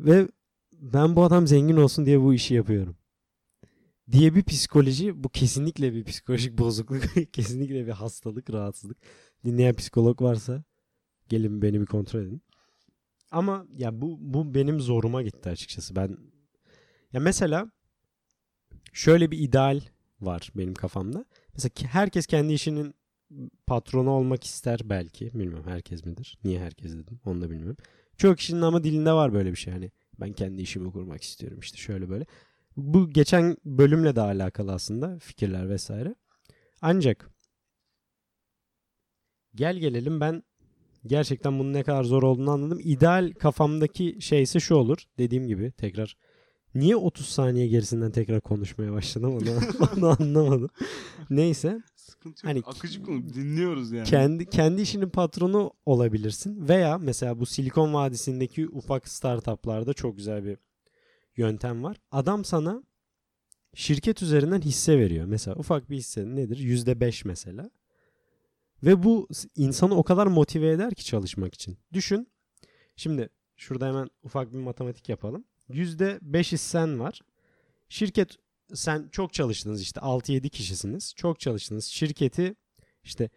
Ve 0.00 0.28
ben 0.72 1.16
bu 1.16 1.24
adam 1.24 1.46
zengin 1.46 1.76
olsun 1.76 2.06
diye 2.06 2.20
bu 2.20 2.34
işi 2.34 2.54
yapıyorum. 2.54 2.96
Diye 4.12 4.34
bir 4.34 4.42
psikoloji 4.42 5.24
bu 5.24 5.28
kesinlikle 5.28 5.94
bir 5.94 6.04
psikolojik 6.04 6.58
bozukluk. 6.58 7.02
kesinlikle 7.32 7.86
bir 7.86 7.92
hastalık, 7.92 8.50
rahatsızlık. 8.50 8.98
Dinleyen 9.44 9.74
psikolog 9.74 10.22
varsa 10.22 10.64
gelin 11.28 11.62
beni 11.62 11.80
bir 11.80 11.86
kontrol 11.86 12.20
edin. 12.20 12.42
Ama 13.30 13.66
ya 13.76 14.00
bu 14.00 14.16
bu 14.20 14.54
benim 14.54 14.80
zoruma 14.80 15.22
gitti 15.22 15.48
açıkçası. 15.48 15.96
Ben 15.96 16.16
ya 17.12 17.20
mesela 17.20 17.70
şöyle 18.92 19.30
bir 19.30 19.38
ideal 19.38 19.80
var 20.20 20.52
benim 20.56 20.74
kafamda. 20.74 21.24
Mesela 21.54 21.70
herkes 21.92 22.26
kendi 22.26 22.52
işinin 22.52 22.94
patronu 23.66 24.10
olmak 24.10 24.44
ister 24.44 24.80
belki. 24.84 25.34
Bilmiyorum 25.34 25.64
herkes 25.66 26.04
midir? 26.04 26.38
Niye 26.44 26.60
herkes 26.60 26.92
dedim 26.92 27.20
onu 27.24 27.40
da 27.40 27.50
bilmiyorum. 27.50 27.76
Çoğu 28.16 28.34
kişinin 28.34 28.62
ama 28.62 28.84
dilinde 28.84 29.12
var 29.12 29.32
böyle 29.32 29.50
bir 29.50 29.56
şey. 29.56 29.72
Hani 29.72 29.90
ben 30.20 30.32
kendi 30.32 30.62
işimi 30.62 30.92
kurmak 30.92 31.22
istiyorum 31.22 31.58
işte 31.60 31.78
şöyle 31.78 32.08
böyle. 32.08 32.26
Bu 32.76 33.10
geçen 33.10 33.56
bölümle 33.64 34.16
de 34.16 34.20
alakalı 34.20 34.72
aslında 34.72 35.18
fikirler 35.18 35.68
vesaire. 35.68 36.14
Ancak 36.82 37.30
gel 39.54 39.76
gelelim 39.76 40.20
ben 40.20 40.42
gerçekten 41.06 41.58
bunun 41.58 41.72
ne 41.72 41.82
kadar 41.82 42.04
zor 42.04 42.22
olduğunu 42.22 42.50
anladım. 42.50 42.78
İdeal 42.82 43.32
kafamdaki 43.32 44.16
şey 44.20 44.42
ise 44.42 44.60
şu 44.60 44.74
olur. 44.74 44.98
Dediğim 45.18 45.46
gibi 45.46 45.72
tekrar 45.72 46.16
niye 46.74 46.96
30 46.96 47.26
saniye 47.26 47.66
gerisinden 47.66 48.10
tekrar 48.10 48.40
konuşmaya 48.40 48.92
başladım 48.92 49.36
onu, 49.36 49.50
onu 49.96 50.16
anlamadım. 50.20 50.70
Neyse 51.30 51.82
Sıkıntı 52.12 52.46
yok. 52.46 52.50
Hani- 52.54 52.62
Akıcı 52.66 53.02
konu 53.02 53.34
dinliyoruz 53.34 53.92
yani. 53.92 54.06
kendi 54.06 54.50
kendi 54.50 54.82
işinin 54.82 55.08
patronu 55.08 55.72
olabilirsin 55.86 56.68
veya 56.68 56.98
mesela 56.98 57.40
bu 57.40 57.46
Silikon 57.46 57.94
Vadisi'ndeki 57.94 58.68
ufak 58.68 59.08
startuplarda 59.08 59.92
çok 59.92 60.16
güzel 60.16 60.44
bir 60.44 60.58
yöntem 61.36 61.82
var. 61.84 61.96
Adam 62.10 62.44
sana 62.44 62.82
şirket 63.74 64.22
üzerinden 64.22 64.60
hisse 64.60 64.98
veriyor. 64.98 65.26
Mesela 65.26 65.56
ufak 65.56 65.90
bir 65.90 65.96
hisse 65.96 66.24
nedir? 66.36 66.56
%5 66.58 67.24
mesela. 67.24 67.70
Ve 68.82 69.02
bu 69.02 69.28
insanı 69.56 69.94
o 69.96 70.02
kadar 70.02 70.26
motive 70.26 70.70
eder 70.70 70.94
ki 70.94 71.04
çalışmak 71.04 71.54
için. 71.54 71.78
Düşün. 71.92 72.28
Şimdi 72.96 73.28
şurada 73.56 73.86
hemen 73.88 74.08
ufak 74.22 74.52
bir 74.52 74.58
matematik 74.58 75.08
yapalım. 75.08 75.44
%5 75.68 76.52
hissen 76.52 77.00
var. 77.00 77.20
Şirket 77.88 78.36
sen 78.74 79.08
çok 79.12 79.32
çalıştınız 79.32 79.82
işte 79.82 80.00
6-7 80.00 80.48
kişisiniz. 80.48 81.14
Çok 81.16 81.40
çalıştınız. 81.40 81.84
Şirketi 81.84 82.54
işte 83.02 83.30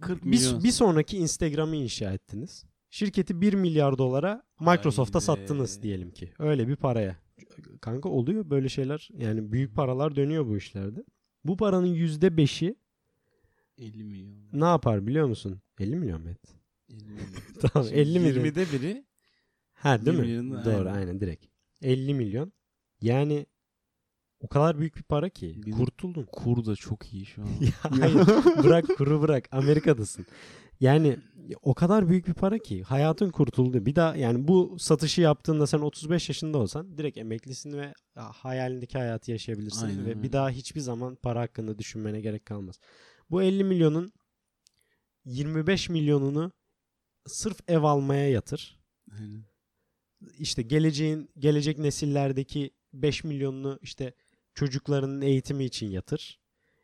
40 0.00 0.24
bir, 0.24 0.28
milyon. 0.28 0.64
bir 0.64 0.70
sonraki 0.70 1.16
Instagram'ı 1.16 1.76
inşa 1.76 2.12
ettiniz. 2.12 2.64
Şirketi 2.90 3.40
1 3.40 3.54
milyar 3.54 3.98
dolara 3.98 4.42
Microsoft'a 4.60 5.18
Haydi. 5.18 5.24
sattınız 5.24 5.82
diyelim 5.82 6.10
ki. 6.10 6.32
Öyle 6.38 6.68
bir 6.68 6.76
paraya. 6.76 7.16
kanka 7.80 8.08
oluyor 8.08 8.50
böyle 8.50 8.68
şeyler. 8.68 9.08
Yani 9.18 9.52
büyük 9.52 9.74
paralar 9.74 10.16
dönüyor 10.16 10.46
bu 10.46 10.56
işlerde. 10.56 11.04
Bu 11.44 11.56
paranın 11.56 11.86
yüzde 11.86 12.36
beşi 12.36 12.76
50 13.78 14.04
milyon. 14.04 14.48
ne 14.52 14.64
yapar 14.64 15.06
biliyor 15.06 15.26
musun? 15.26 15.60
50 15.80 15.96
milyon 15.96 16.22
mu 16.22 16.28
et? 16.30 16.40
50 16.90 17.04
milyon. 17.04 17.26
Tamam 17.60 17.88
50 17.92 18.20
milyon. 18.20 18.44
20'de 18.44 18.72
biri 18.72 19.04
Ha 19.72 20.06
değil 20.06 20.18
20 20.18 20.42
mi? 20.42 20.64
Doğru 20.64 20.88
aynen. 20.88 20.94
aynen. 20.94 21.20
direkt. 21.20 21.44
50 21.82 22.14
milyon. 22.14 22.52
Yani 23.02 23.46
o 24.40 24.48
kadar 24.48 24.78
büyük 24.78 24.96
bir 24.96 25.02
para 25.02 25.28
ki. 25.28 25.62
De- 25.66 25.70
Kurtuldun. 25.70 26.24
kur 26.32 26.64
da 26.64 26.76
çok 26.76 27.12
iyi 27.12 27.26
şu 27.26 27.42
an. 27.42 27.48
Ya 27.60 27.72
hayır 28.00 28.14
bırak 28.64 28.84
kuru 28.96 29.22
bırak 29.22 29.48
Amerika'dasın. 29.52 30.26
Yani 30.80 31.16
o 31.62 31.74
kadar 31.74 32.08
büyük 32.08 32.28
bir 32.28 32.34
para 32.34 32.58
ki 32.58 32.82
hayatın 32.82 33.30
kurtuldu. 33.30 33.86
Bir 33.86 33.94
daha 33.94 34.16
yani 34.16 34.48
bu 34.48 34.76
satışı 34.78 35.20
yaptığında 35.20 35.66
sen 35.66 35.78
35 35.78 36.28
yaşında 36.28 36.58
olsan 36.58 36.98
direkt 36.98 37.18
emeklisin 37.18 37.72
ve 37.72 37.94
hayalindeki 38.14 38.98
hayatı 38.98 39.30
yaşayabilirsin 39.30 39.86
Aynen 39.86 40.04
ve 40.04 40.08
öyle. 40.08 40.22
bir 40.22 40.32
daha 40.32 40.50
hiçbir 40.50 40.80
zaman 40.80 41.14
para 41.14 41.40
hakkında 41.40 41.78
düşünmene 41.78 42.20
gerek 42.20 42.46
kalmaz. 42.46 42.80
Bu 43.30 43.42
50 43.42 43.64
milyonun 43.64 44.12
25 45.24 45.88
milyonunu 45.88 46.52
sırf 47.26 47.56
ev 47.68 47.82
almaya 47.82 48.28
yatır. 48.30 48.80
Aynen. 49.12 49.44
İşte 50.38 50.62
geleceğin 50.62 51.30
gelecek 51.38 51.78
nesillerdeki 51.78 52.70
5 52.92 53.24
milyonunu 53.24 53.78
işte 53.82 54.14
çocuklarının 54.54 55.20
eğitimi 55.20 55.64
için 55.64 55.90
yatır. 55.90 56.40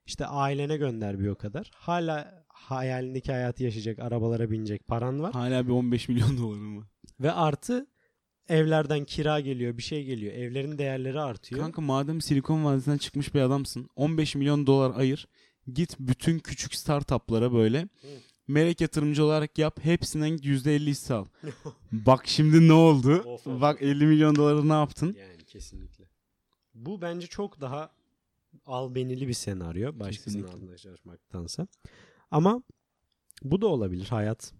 İşte 0.06 0.26
ailene 0.26 0.76
gönder 0.76 1.18
bir 1.18 1.28
o 1.28 1.34
kadar. 1.34 1.70
Hala 1.74 2.44
hayalindeki 2.48 3.32
hayatı 3.32 3.64
yaşayacak, 3.64 3.98
arabalara 3.98 4.50
binecek 4.50 4.88
paran 4.88 5.22
var. 5.22 5.32
Hala 5.32 5.66
bir 5.66 5.72
15 5.72 6.08
milyon 6.08 6.38
dolarım 6.38 6.78
var. 6.78 6.86
Ve 7.20 7.32
artı 7.32 7.86
evlerden 8.48 9.04
kira 9.04 9.40
geliyor, 9.40 9.76
bir 9.76 9.82
şey 9.82 10.04
geliyor. 10.04 10.32
Evlerin 10.32 10.78
değerleri 10.78 11.20
artıyor. 11.20 11.60
Kanka 11.60 11.82
madem 11.82 12.20
Silikon 12.20 12.64
Vadisi'nden 12.64 12.98
çıkmış 12.98 13.34
bir 13.34 13.40
adamsın 13.40 13.88
15 13.96 14.34
milyon 14.34 14.66
dolar 14.66 14.92
ayır. 14.96 15.28
Git 15.72 15.96
bütün 15.98 16.38
küçük 16.38 16.74
startuplara 16.74 17.52
böyle 17.52 17.88
melek 18.48 18.80
yatırımcı 18.80 19.24
olarak 19.24 19.58
yap. 19.58 19.78
Hepsinden 19.82 20.36
%50 20.36 20.86
hisse 20.86 21.14
al. 21.14 21.26
Bak 21.92 22.22
şimdi 22.26 22.68
ne 22.68 22.72
oldu? 22.72 23.16
Of, 23.18 23.46
of. 23.46 23.60
Bak 23.60 23.82
50 23.82 24.06
milyon 24.06 24.36
doları 24.36 24.68
ne 24.68 24.72
yaptın? 24.72 25.16
Yani 25.20 25.44
kesinlikle. 25.44 25.95
Bu 26.76 27.02
bence 27.02 27.26
çok 27.26 27.60
daha 27.60 27.90
albenili 28.66 29.28
bir 29.28 29.32
senaryo. 29.32 29.98
Başkasının 30.00 30.42
Kesinlikle. 30.42 30.52
altında 30.52 30.76
çalışmaktansa. 30.76 31.66
Ama 32.30 32.62
bu 33.42 33.60
da 33.60 33.66
olabilir 33.66 34.06
hayat. 34.06 34.52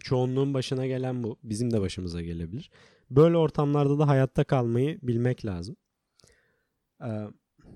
Çoğunluğun 0.00 0.54
başına 0.54 0.86
gelen 0.86 1.22
bu. 1.22 1.38
Bizim 1.42 1.70
de 1.72 1.80
başımıza 1.80 2.22
gelebilir. 2.22 2.70
Böyle 3.10 3.36
ortamlarda 3.36 3.98
da 3.98 4.08
hayatta 4.08 4.44
kalmayı 4.44 4.98
bilmek 5.02 5.44
lazım. 5.44 5.76
Ee, 7.04 7.26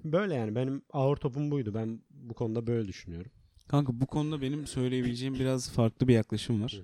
böyle 0.05 0.35
yani 0.35 0.55
benim 0.55 0.83
ağır 0.93 1.17
topum 1.17 1.51
buydu. 1.51 1.75
Ben 1.75 2.03
bu 2.11 2.35
konuda 2.35 2.67
böyle 2.67 2.89
düşünüyorum. 2.89 3.33
Kanka 3.69 4.01
bu 4.01 4.07
konuda 4.07 4.43
benim 4.43 4.67
söyleyebileceğim 4.67 5.35
biraz 5.35 5.71
farklı 5.71 6.09
bir 6.09 6.15
yaklaşım 6.15 6.63
var. 6.63 6.83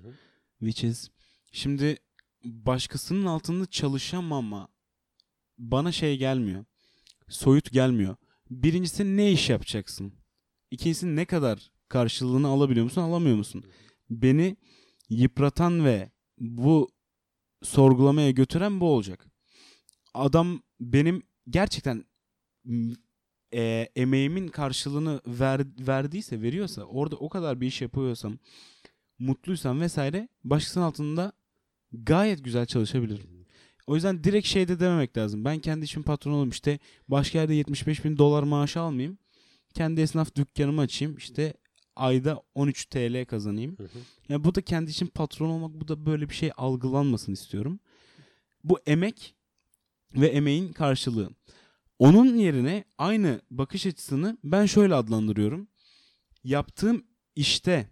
Which 0.59 0.83
is 0.83 1.09
şimdi 1.51 1.97
başkasının 2.43 3.25
altında 3.25 3.65
çalışamama 3.65 4.67
bana 5.57 5.91
şey 5.91 6.17
gelmiyor. 6.17 6.65
Soyut 7.29 7.71
gelmiyor. 7.71 8.15
Birincisi 8.49 9.17
ne 9.17 9.31
iş 9.31 9.49
yapacaksın? 9.49 10.13
İkincisi 10.71 11.15
ne 11.15 11.25
kadar 11.25 11.71
karşılığını 11.89 12.47
alabiliyor 12.47 12.83
musun, 12.83 13.01
alamıyor 13.01 13.37
musun? 13.37 13.63
Beni 14.09 14.57
yıpratan 15.09 15.85
ve 15.85 16.11
bu 16.37 16.89
sorgulamaya 17.63 18.31
götüren 18.31 18.79
bu 18.79 18.89
olacak. 18.89 19.27
Adam 20.13 20.61
benim 20.79 21.23
gerçekten 21.49 22.05
e, 23.53 23.89
emeğimin 23.95 24.47
karşılığını 24.47 25.21
ver, 25.27 25.61
verdiyse, 25.87 26.41
veriyorsa, 26.41 26.83
orada 26.83 27.15
o 27.15 27.29
kadar 27.29 27.61
bir 27.61 27.67
iş 27.67 27.81
yapıyorsam, 27.81 28.37
mutluysam 29.19 29.81
vesaire 29.81 30.29
başkasının 30.43 30.83
altında 30.83 31.31
gayet 31.91 32.43
güzel 32.43 32.65
çalışabilirim. 32.65 33.34
O 33.87 33.95
yüzden 33.95 34.23
direkt 34.23 34.47
şey 34.47 34.67
de 34.67 34.79
dememek 34.79 35.17
lazım. 35.17 35.45
Ben 35.45 35.59
kendi 35.59 35.85
işim 35.85 36.03
patronu 36.03 36.35
olayım 36.35 36.49
işte 36.49 36.79
başka 37.07 37.39
yerde 37.39 37.53
75 37.53 38.05
bin 38.05 38.17
dolar 38.17 38.43
maaş 38.43 38.77
almayayım. 38.77 39.17
Kendi 39.73 40.01
esnaf 40.01 40.35
dükkanımı 40.35 40.81
açayım 40.81 41.17
işte 41.17 41.53
ayda 41.95 42.43
13 42.55 42.85
TL 42.85 43.25
kazanayım. 43.25 43.77
Ya 44.29 44.43
bu 44.43 44.55
da 44.55 44.61
kendi 44.61 44.91
için 44.91 45.07
patron 45.07 45.49
olmak 45.49 45.71
bu 45.81 45.87
da 45.87 46.05
böyle 46.05 46.29
bir 46.29 46.35
şey 46.35 46.51
algılanmasın 46.57 47.33
istiyorum. 47.33 47.79
Bu 48.63 48.79
emek 48.85 49.35
ve 50.15 50.27
emeğin 50.27 50.73
karşılığı. 50.73 51.29
Onun 51.99 52.35
yerine 52.35 52.83
aynı 52.97 53.41
bakış 53.51 53.85
açısını 53.85 54.37
ben 54.43 54.65
şöyle 54.65 54.95
adlandırıyorum. 54.95 55.67
Yaptığım 56.43 57.05
işte 57.35 57.89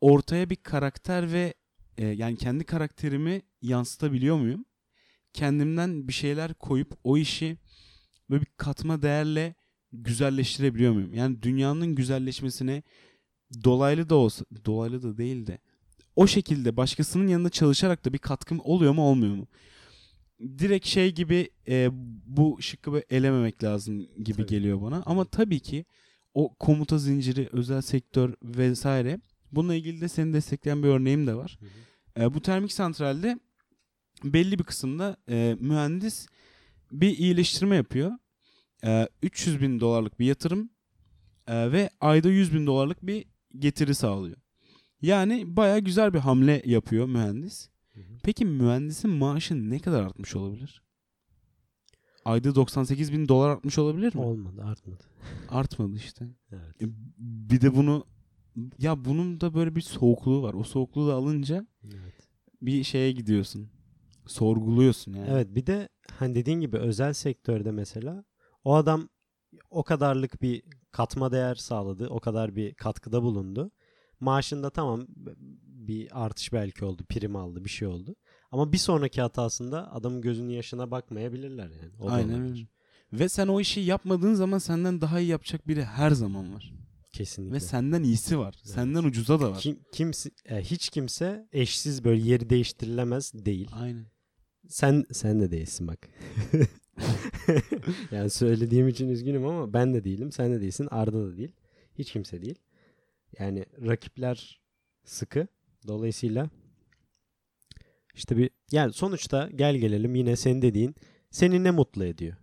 ortaya 0.00 0.50
bir 0.50 0.56
karakter 0.56 1.32
ve 1.32 1.54
e, 1.98 2.06
yani 2.06 2.36
kendi 2.36 2.64
karakterimi 2.64 3.42
yansıtabiliyor 3.62 4.36
muyum? 4.36 4.64
Kendimden 5.32 6.08
bir 6.08 6.12
şeyler 6.12 6.54
koyup 6.54 6.92
o 7.04 7.16
işi 7.16 7.58
böyle 8.30 8.40
bir 8.40 8.50
katma 8.56 9.02
değerle 9.02 9.54
güzelleştirebiliyor 9.92 10.92
muyum? 10.92 11.14
Yani 11.14 11.42
dünyanın 11.42 11.94
güzelleşmesine 11.94 12.82
dolaylı 13.64 14.08
da 14.10 14.14
olsa, 14.14 14.44
dolaylı 14.64 15.02
da 15.02 15.18
değil 15.18 15.46
de 15.46 15.58
o 16.16 16.26
şekilde 16.26 16.76
başkasının 16.76 17.28
yanında 17.28 17.50
çalışarak 17.50 18.04
da 18.04 18.12
bir 18.12 18.18
katkım 18.18 18.60
oluyor 18.64 18.92
mu 18.92 19.02
olmuyor 19.02 19.34
mu? 19.34 19.46
Direkt 20.58 20.86
şey 20.86 21.14
gibi 21.14 21.50
e, 21.68 21.88
bu 22.26 22.58
şıkkı 22.60 22.92
böyle 22.92 23.04
elememek 23.10 23.64
lazım 23.64 23.98
gibi 24.24 24.36
Tabii. 24.36 24.46
geliyor 24.46 24.82
bana. 24.82 25.02
Ama 25.06 25.24
tabii 25.24 25.60
ki 25.60 25.84
o 26.34 26.54
komuta 26.54 26.98
zinciri, 26.98 27.48
özel 27.52 27.80
sektör 27.80 28.34
vesaire 28.42 29.20
bununla 29.52 29.74
ilgili 29.74 30.00
de 30.00 30.08
seni 30.08 30.32
destekleyen 30.32 30.82
bir 30.82 30.88
örneğim 30.88 31.26
de 31.26 31.34
var. 31.34 31.58
E, 32.20 32.34
bu 32.34 32.42
termik 32.42 32.72
santralde 32.72 33.38
belli 34.24 34.58
bir 34.58 34.64
kısımda 34.64 35.16
e, 35.28 35.56
mühendis 35.60 36.26
bir 36.92 37.18
iyileştirme 37.18 37.76
yapıyor. 37.76 38.12
E, 38.84 39.08
300 39.22 39.60
bin 39.60 39.80
dolarlık 39.80 40.20
bir 40.20 40.26
yatırım 40.26 40.70
e, 41.46 41.72
ve 41.72 41.90
ayda 42.00 42.28
100 42.28 42.54
bin 42.54 42.66
dolarlık 42.66 43.06
bir 43.06 43.24
getiri 43.58 43.94
sağlıyor. 43.94 44.36
Yani 45.02 45.56
baya 45.56 45.78
güzel 45.78 46.14
bir 46.14 46.18
hamle 46.18 46.62
yapıyor 46.64 47.06
mühendis. 47.06 47.68
Peki 48.22 48.44
mühendisin 48.44 49.10
maaşı 49.10 49.70
ne 49.70 49.78
kadar 49.78 50.02
artmış 50.02 50.36
olabilir? 50.36 50.82
Ayda 52.24 52.54
98 52.54 53.12
bin 53.12 53.28
dolar 53.28 53.50
artmış 53.50 53.78
olabilir 53.78 54.14
mi? 54.14 54.20
Olmadı, 54.20 54.62
artmadı. 54.64 55.04
Artmadı 55.48 55.96
işte. 55.96 56.28
Evet. 56.52 56.82
E, 56.82 56.86
Bir 57.18 57.60
de 57.60 57.74
bunu 57.74 58.06
ya 58.78 59.04
bunun 59.04 59.40
da 59.40 59.54
böyle 59.54 59.76
bir 59.76 59.80
soğukluğu 59.80 60.42
var. 60.42 60.54
O 60.54 60.64
soğukluğu 60.64 61.08
da 61.08 61.14
alınca 61.14 61.66
evet. 61.84 62.28
bir 62.62 62.84
şeye 62.84 63.12
gidiyorsun. 63.12 63.70
Sorguluyorsun 64.28 65.12
yani. 65.12 65.28
Evet 65.30 65.54
bir 65.54 65.66
de 65.66 65.88
hani 66.12 66.34
dediğin 66.34 66.60
gibi 66.60 66.78
özel 66.78 67.12
sektörde 67.12 67.70
mesela 67.70 68.24
o 68.64 68.74
adam 68.74 69.08
o 69.70 69.82
kadarlık 69.82 70.42
bir 70.42 70.62
katma 70.90 71.32
değer 71.32 71.54
sağladı. 71.54 72.08
O 72.08 72.20
kadar 72.20 72.56
bir 72.56 72.74
katkıda 72.74 73.22
bulundu. 73.22 73.70
Maaşında 74.20 74.70
tamam 74.70 75.06
bir 75.62 76.24
artış 76.24 76.52
belki 76.52 76.84
oldu. 76.84 77.04
Prim 77.08 77.36
aldı 77.36 77.64
bir 77.64 77.70
şey 77.70 77.88
oldu. 77.88 78.16
Ama 78.50 78.72
bir 78.72 78.78
sonraki 78.78 79.20
hatasında 79.20 79.92
adamın 79.92 80.20
gözünün 80.20 80.50
yaşına 80.50 80.90
bakmayabilirler 80.90 81.70
yani. 81.70 81.92
O 82.00 82.10
Aynen 82.10 82.42
öyle. 82.42 82.66
Ve 83.12 83.28
sen 83.28 83.48
o 83.48 83.60
işi 83.60 83.80
yapmadığın 83.80 84.34
zaman 84.34 84.58
senden 84.58 85.00
daha 85.00 85.20
iyi 85.20 85.28
yapacak 85.28 85.68
biri 85.68 85.84
her 85.84 86.10
zaman 86.10 86.54
var. 86.54 86.72
Kesinlikle. 87.12 87.54
Ve 87.56 87.60
senden 87.60 88.02
iyisi 88.02 88.38
var. 88.38 88.54
Evet. 88.56 88.74
Senden 88.74 89.04
ucuza 89.04 89.40
da 89.40 89.50
var. 89.50 89.58
Kim, 89.58 89.80
kimse, 89.92 90.30
e, 90.44 90.60
hiç 90.60 90.88
kimse 90.88 91.48
eşsiz 91.52 92.04
böyle 92.04 92.22
yeri 92.22 92.50
değiştirilemez 92.50 93.32
değil. 93.34 93.70
Aynen. 93.72 94.06
Sen 94.68 95.04
sen 95.12 95.40
de 95.40 95.50
değilsin 95.50 95.88
bak. 95.88 96.08
yani 98.10 98.30
söylediğim 98.30 98.88
için 98.88 99.08
üzgünüm 99.08 99.46
ama 99.46 99.72
ben 99.72 99.94
de 99.94 100.04
değilim. 100.04 100.32
Sen 100.32 100.52
de 100.52 100.60
değilsin. 100.60 100.88
Arda 100.90 101.26
da 101.26 101.36
değil. 101.36 101.52
Hiç 101.98 102.12
kimse 102.12 102.42
değil. 102.42 102.58
Yani 103.38 103.66
rakipler 103.86 104.60
sıkı. 105.04 105.46
Dolayısıyla 105.86 106.50
işte 108.14 108.36
bir 108.36 108.50
yani 108.70 108.92
sonuçta 108.92 109.50
gel 109.54 109.76
gelelim 109.76 110.14
yine 110.14 110.36
senin 110.36 110.62
dediğin 110.62 110.94
seni 111.30 111.64
ne 111.64 111.70
mutlu 111.70 112.04
ediyor? 112.04 112.36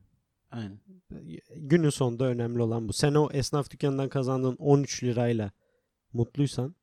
Aynen. 0.51 0.79
Günün 1.55 1.89
sonunda 1.89 2.25
önemli 2.25 2.61
olan 2.61 2.87
bu. 2.87 2.93
Sen 2.93 3.13
o 3.13 3.29
esnaf 3.31 3.71
dükkanından 3.71 4.09
kazandığın 4.09 4.55
13 4.55 5.03
lirayla 5.03 5.51
mutluysan 6.13 6.75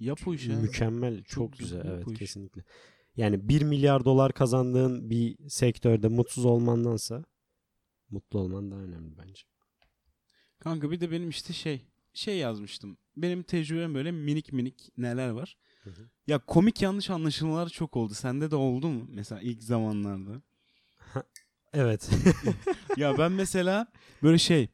Yap 0.00 0.18
o 0.26 0.34
işi. 0.34 0.52
Mükemmel. 0.52 1.16
Çok, 1.16 1.26
Çok 1.26 1.58
güzel. 1.58 1.82
Evet 1.86 2.08
iş. 2.08 2.18
kesinlikle. 2.18 2.64
Yani 3.16 3.48
1 3.48 3.62
milyar 3.62 4.04
dolar 4.04 4.32
kazandığın 4.32 5.10
bir 5.10 5.48
sektörde 5.48 6.08
mutsuz 6.08 6.44
olmandansa 6.44 7.24
mutlu 8.10 8.38
olman 8.38 8.70
daha 8.70 8.80
önemli 8.80 9.18
bence. 9.18 9.42
Kanka 10.58 10.90
bir 10.90 11.00
de 11.00 11.10
benim 11.10 11.28
işte 11.28 11.52
şey 11.52 11.86
şey 12.14 12.38
yazmıştım. 12.38 12.96
Benim 13.16 13.42
tecrübem 13.42 13.94
böyle 13.94 14.10
minik 14.12 14.52
minik 14.52 14.88
neler 14.96 15.28
var. 15.28 15.56
Hı 15.82 15.90
hı. 15.90 16.10
Ya 16.26 16.38
komik 16.38 16.82
yanlış 16.82 17.10
anlaşılmalar 17.10 17.68
çok 17.68 17.96
oldu. 17.96 18.14
Sende 18.14 18.50
de 18.50 18.56
oldu 18.56 18.88
mu? 18.88 19.06
Mesela 19.08 19.40
ilk 19.40 19.62
zamanlarda. 19.62 20.42
Evet. 21.72 22.10
ya 22.96 23.18
ben 23.18 23.32
mesela 23.32 23.86
böyle 24.22 24.38
şey 24.38 24.68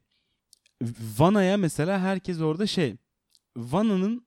Vana'ya 1.17 1.57
mesela 1.57 1.99
herkes 1.99 2.41
orada 2.41 2.67
şey 2.67 2.95
Vana'nın 3.57 4.25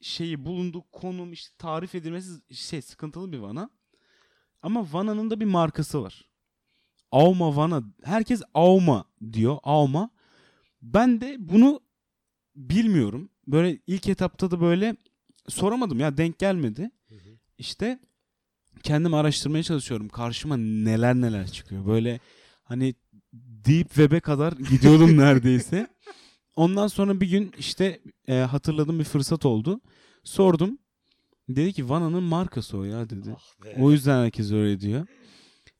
şeyi 0.00 0.44
bulunduğu 0.44 0.82
konum 0.92 1.32
işte 1.32 1.54
tarif 1.58 1.94
edilmesi 1.94 2.54
şey 2.54 2.82
sıkıntılı 2.82 3.32
bir 3.32 3.38
Vana. 3.38 3.70
Ama 4.62 4.86
Vana'nın 4.92 5.30
da 5.30 5.40
bir 5.40 5.44
markası 5.44 6.02
var. 6.02 6.28
Auma 7.12 7.56
Vana. 7.56 7.82
Herkes 8.04 8.42
Auma 8.54 9.04
diyor. 9.32 9.58
Auma. 9.62 10.10
Ben 10.82 11.20
de 11.20 11.36
bunu 11.38 11.80
bilmiyorum. 12.56 13.30
Böyle 13.46 13.78
ilk 13.86 14.08
etapta 14.08 14.50
da 14.50 14.60
böyle 14.60 14.96
soramadım 15.48 16.00
ya 16.00 16.16
denk 16.16 16.38
gelmedi. 16.38 16.90
İşte 17.58 17.98
kendim 18.82 19.14
araştırmaya 19.14 19.62
çalışıyorum. 19.62 20.08
Karşıma 20.08 20.56
neler 20.56 21.14
neler 21.14 21.46
çıkıyor. 21.46 21.86
Böyle 21.86 22.20
hani 22.62 22.94
Deep 23.32 23.88
Web'e 23.88 24.20
kadar 24.20 24.52
gidiyordum 24.52 25.16
neredeyse. 25.18 25.86
Ondan 26.58 26.86
sonra 26.86 27.20
bir 27.20 27.30
gün 27.30 27.52
işte 27.58 28.00
e, 28.28 28.34
hatırladığım 28.34 28.98
bir 28.98 29.04
fırsat 29.04 29.46
oldu. 29.46 29.80
Sordum. 30.24 30.78
Dedi 31.48 31.72
ki 31.72 31.88
Vana'nın 31.88 32.22
markası 32.22 32.78
o 32.78 32.84
ya 32.84 33.10
dedi. 33.10 33.36
O 33.78 33.90
yüzden 33.92 34.24
herkes 34.24 34.52
öyle 34.52 34.80
diyor. 34.80 35.06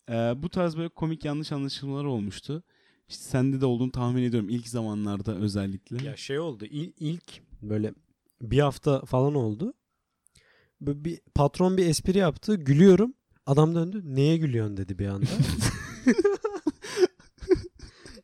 E, 0.08 0.12
bu 0.42 0.48
tarz 0.48 0.76
böyle 0.76 0.88
komik 0.88 1.24
yanlış 1.24 1.52
anlaşılmalar 1.52 2.04
olmuştu. 2.04 2.62
İşte 3.08 3.22
sende 3.24 3.60
de 3.60 3.66
olduğunu 3.66 3.92
tahmin 3.92 4.22
ediyorum 4.22 4.48
ilk 4.48 4.68
zamanlarda 4.68 5.34
özellikle. 5.36 6.04
Ya 6.06 6.16
şey 6.16 6.38
oldu. 6.38 6.64
il- 6.64 6.92
ilk 7.00 7.42
böyle 7.62 7.94
bir 8.42 8.58
hafta 8.58 9.04
falan 9.04 9.34
oldu. 9.34 9.74
Böyle 10.80 11.04
bir 11.04 11.20
patron 11.34 11.76
bir 11.76 11.86
espri 11.86 12.18
yaptı. 12.18 12.54
Gülüyorum. 12.54 13.14
Adam 13.46 13.74
döndü. 13.74 14.02
Neye 14.04 14.36
gülüyorsun 14.36 14.76
dedi 14.76 14.98
bir 14.98 15.06
anda. 15.06 15.26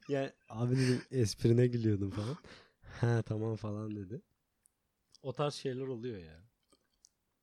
yani 0.09 0.31
abi 0.49 0.77
dedim 0.77 1.01
esprine 1.11 1.67
gülüyordum 1.67 2.11
falan. 2.11 2.37
Ha 3.01 3.23
tamam 3.23 3.57
falan 3.57 3.97
dedi. 3.97 4.23
O 5.23 5.33
tarz 5.33 5.55
şeyler 5.55 5.87
oluyor 5.87 6.19
ya. 6.19 6.45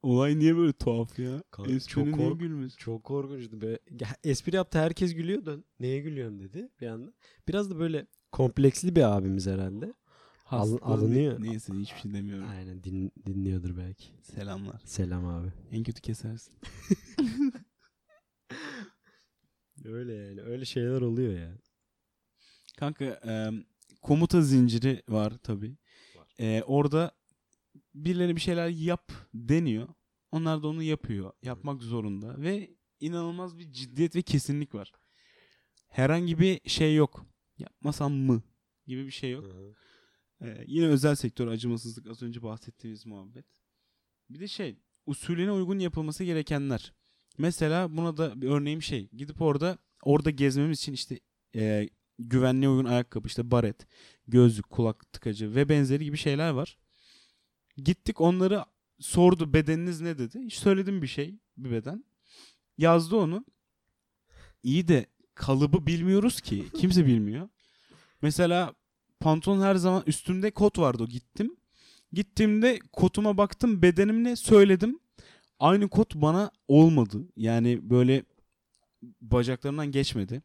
Olay 0.01 0.39
niye 0.39 0.57
böyle 0.57 0.73
tuhaf 0.73 1.19
ya? 1.19 1.43
Kanka, 1.51 1.71
Esprinin 1.71 2.05
çok 2.11 2.15
niye 2.19 2.29
kork- 2.29 2.39
gülmesi? 2.39 2.77
Çok 2.77 3.03
korkunçtu. 3.03 3.61
Böyle, 3.61 3.79
ya 3.99 4.07
espri 4.23 4.55
yaptı 4.55 4.79
herkes 4.79 5.13
gülüyor. 5.15 5.63
Neye 5.79 5.99
gülüyorsun 5.99 6.39
dedi 6.39 6.69
bir 6.81 6.87
anda. 6.87 7.13
Biraz 7.47 7.69
da 7.69 7.79
böyle 7.79 8.07
kompleksli 8.31 8.95
bir 8.95 9.17
abimiz 9.17 9.47
herhalde. 9.47 9.93
Alın- 10.45 10.77
Hasta- 10.77 10.85
alınıyor. 10.85 11.43
Neyse 11.43 11.73
hiçbir 11.73 11.99
şey 11.99 12.13
demiyorum. 12.13 12.47
Aynen 12.49 12.83
din, 12.83 13.11
dinliyordur 13.25 13.77
belki. 13.77 14.05
Selamlar. 14.21 14.81
Selam 14.85 15.25
abi. 15.27 15.47
En 15.71 15.83
kötü 15.83 16.01
kesersin. 16.01 16.53
Öyle 19.85 20.13
yani. 20.13 20.41
Öyle 20.41 20.65
şeyler 20.65 21.01
oluyor 21.01 21.33
ya. 21.39 21.57
Kanka 22.81 23.05
e, 23.05 23.49
komuta 24.01 24.41
zinciri 24.41 25.03
var 25.09 25.37
tabi. 25.43 25.77
Var. 26.15 26.63
orada 26.65 27.11
birileri 27.95 28.35
bir 28.35 28.41
şeyler 28.41 28.69
yap 28.69 29.11
deniyor. 29.33 29.87
Onlar 30.31 30.63
da 30.63 30.67
onu 30.67 30.83
yapıyor. 30.83 31.31
Yapmak 31.41 31.83
zorunda. 31.83 32.41
Ve 32.41 32.69
inanılmaz 32.99 33.57
bir 33.57 33.71
ciddiyet 33.71 34.15
ve 34.15 34.21
kesinlik 34.21 34.75
var. 34.75 34.91
Herhangi 35.89 36.39
bir 36.39 36.69
şey 36.69 36.95
yok. 36.95 37.25
Yapmasam 37.57 38.13
mı? 38.13 38.41
Gibi 38.87 39.05
bir 39.05 39.11
şey 39.11 39.31
yok. 39.31 39.45
Ee, 40.41 40.63
yine 40.67 40.87
özel 40.87 41.15
sektör 41.15 41.47
acımasızlık 41.47 42.07
az 42.07 42.23
önce 42.23 42.43
bahsettiğimiz 42.43 43.05
muhabbet. 43.05 43.45
Bir 44.29 44.39
de 44.39 44.47
şey 44.47 44.79
usulüne 45.05 45.51
uygun 45.51 45.79
yapılması 45.79 46.23
gerekenler. 46.23 46.93
Mesela 47.37 47.97
buna 47.97 48.17
da 48.17 48.41
bir 48.41 48.47
örneğim 48.49 48.81
şey 48.81 49.09
gidip 49.09 49.41
orada 49.41 49.77
orada 50.03 50.29
gezmemiz 50.29 50.79
için 50.79 50.93
işte 50.93 51.19
e, 51.55 51.89
güvenliğe 52.19 52.69
uygun 52.69 52.85
ayakkabı 52.85 53.27
işte 53.27 53.51
baret, 53.51 53.87
gözlük, 54.27 54.69
kulak 54.69 55.13
tıkacı 55.13 55.55
ve 55.55 55.69
benzeri 55.69 56.03
gibi 56.03 56.17
şeyler 56.17 56.49
var. 56.49 56.77
Gittik 57.77 58.21
onları 58.21 58.65
sordu 58.99 59.53
bedeniniz 59.53 60.01
ne 60.01 60.17
dedi. 60.17 60.39
Hiç 60.39 60.53
söyledim 60.53 61.01
bir 61.01 61.07
şey 61.07 61.39
bir 61.57 61.71
beden. 61.71 62.05
Yazdı 62.77 63.15
onu. 63.15 63.45
İyi 64.63 64.87
de 64.87 65.05
kalıbı 65.35 65.87
bilmiyoruz 65.87 66.41
ki. 66.41 66.65
Kimse 66.77 67.05
bilmiyor. 67.05 67.49
Mesela 68.21 68.73
pantolon 69.19 69.61
her 69.61 69.75
zaman 69.75 70.03
üstümde 70.07 70.51
kot 70.51 70.79
vardı 70.79 71.03
o 71.03 71.07
gittim. 71.07 71.57
Gittiğimde 72.13 72.79
kotuma 72.93 73.37
baktım 73.37 73.81
bedenimle 73.81 74.35
söyledim. 74.35 74.99
Aynı 75.59 75.89
kot 75.89 76.15
bana 76.15 76.51
olmadı. 76.67 77.27
Yani 77.37 77.89
böyle 77.89 78.23
bacaklarımdan 79.21 79.91
geçmedi. 79.91 80.41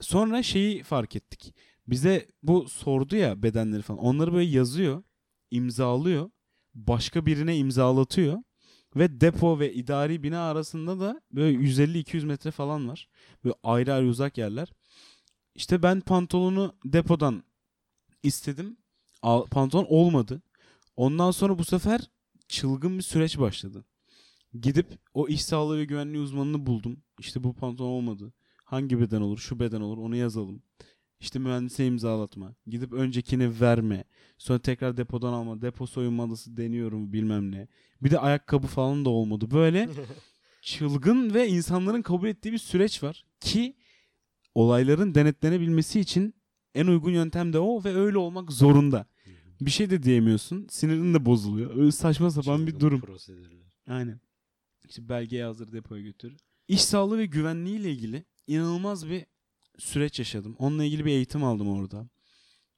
Sonra 0.00 0.42
şeyi 0.42 0.82
fark 0.82 1.16
ettik. 1.16 1.54
Bize 1.86 2.28
bu 2.42 2.68
sordu 2.68 3.16
ya 3.16 3.42
bedenleri 3.42 3.82
falan. 3.82 4.00
Onları 4.00 4.32
böyle 4.32 4.50
yazıyor, 4.50 5.02
imzalıyor, 5.50 6.30
başka 6.74 7.26
birine 7.26 7.56
imzalatıyor 7.56 8.38
ve 8.96 9.20
depo 9.20 9.58
ve 9.58 9.74
idari 9.74 10.22
bina 10.22 10.50
arasında 10.50 11.00
da 11.00 11.20
böyle 11.32 11.58
150-200 11.58 12.26
metre 12.26 12.50
falan 12.50 12.88
var. 12.88 13.08
Böyle 13.44 13.54
ayrı 13.62 13.94
ayrı 13.94 14.06
uzak 14.06 14.38
yerler. 14.38 14.72
İşte 15.54 15.82
ben 15.82 16.00
pantolonu 16.00 16.74
depodan 16.84 17.42
istedim. 18.22 18.76
Pantolon 19.50 19.86
olmadı. 19.88 20.42
Ondan 20.96 21.30
sonra 21.30 21.58
bu 21.58 21.64
sefer 21.64 22.10
çılgın 22.48 22.98
bir 22.98 23.02
süreç 23.02 23.38
başladı. 23.38 23.84
Gidip 24.60 24.86
o 25.14 25.28
iş 25.28 25.44
sağlığı 25.44 25.78
ve 25.78 25.84
güvenliği 25.84 26.22
uzmanını 26.22 26.66
buldum. 26.66 27.02
İşte 27.18 27.44
bu 27.44 27.54
pantolon 27.54 27.90
olmadı. 27.90 28.32
Hangi 28.70 29.00
beden 29.00 29.20
olur? 29.20 29.38
Şu 29.38 29.60
beden 29.60 29.80
olur. 29.80 29.98
Onu 29.98 30.16
yazalım. 30.16 30.62
İşte 31.20 31.38
mühendise 31.38 31.86
imzalatma. 31.86 32.54
Gidip 32.66 32.92
öncekini 32.92 33.60
verme. 33.60 34.04
Sonra 34.38 34.58
tekrar 34.58 34.96
depodan 34.96 35.32
alma. 35.32 35.62
Depo 35.62 35.86
soyunmalısı 35.86 36.56
deniyorum 36.56 37.12
bilmem 37.12 37.52
ne. 37.52 37.68
Bir 38.02 38.10
de 38.10 38.18
ayakkabı 38.18 38.66
falan 38.66 39.04
da 39.04 39.10
olmadı. 39.10 39.50
Böyle 39.50 39.88
çılgın 40.62 41.34
ve 41.34 41.48
insanların 41.48 42.02
kabul 42.02 42.28
ettiği 42.28 42.52
bir 42.52 42.58
süreç 42.58 43.02
var. 43.02 43.24
Ki 43.40 43.76
olayların 44.54 45.14
denetlenebilmesi 45.14 46.00
için 46.00 46.34
en 46.74 46.86
uygun 46.86 47.10
yöntem 47.10 47.52
de 47.52 47.58
o 47.58 47.84
ve 47.84 47.94
öyle 47.94 48.18
olmak 48.18 48.52
zorunda. 48.52 49.06
Bir 49.60 49.70
şey 49.70 49.90
de 49.90 50.02
diyemiyorsun. 50.02 50.66
Sinirin 50.70 51.14
de 51.14 51.24
bozuluyor. 51.26 51.76
Öyle 51.76 51.92
saçma 51.92 52.30
sapan 52.30 52.66
bir 52.66 52.72
Çılgın 52.72 52.86
durum. 52.86 53.00
prosedürler. 53.00 53.62
Aynen. 53.86 54.20
İşte 54.88 55.08
belgeyi 55.08 55.42
hazır 55.42 55.72
depoya 55.72 56.02
götür. 56.02 56.36
İş 56.68 56.84
sağlığı 56.84 57.18
ve 57.18 57.26
güvenliği 57.26 57.78
ile 57.78 57.90
ilgili 57.92 58.24
inanılmaz 58.50 59.08
bir 59.08 59.26
süreç 59.78 60.18
yaşadım. 60.18 60.56
Onunla 60.58 60.84
ilgili 60.84 61.04
bir 61.04 61.10
eğitim 61.10 61.44
aldım 61.44 61.68
orada. 61.68 62.08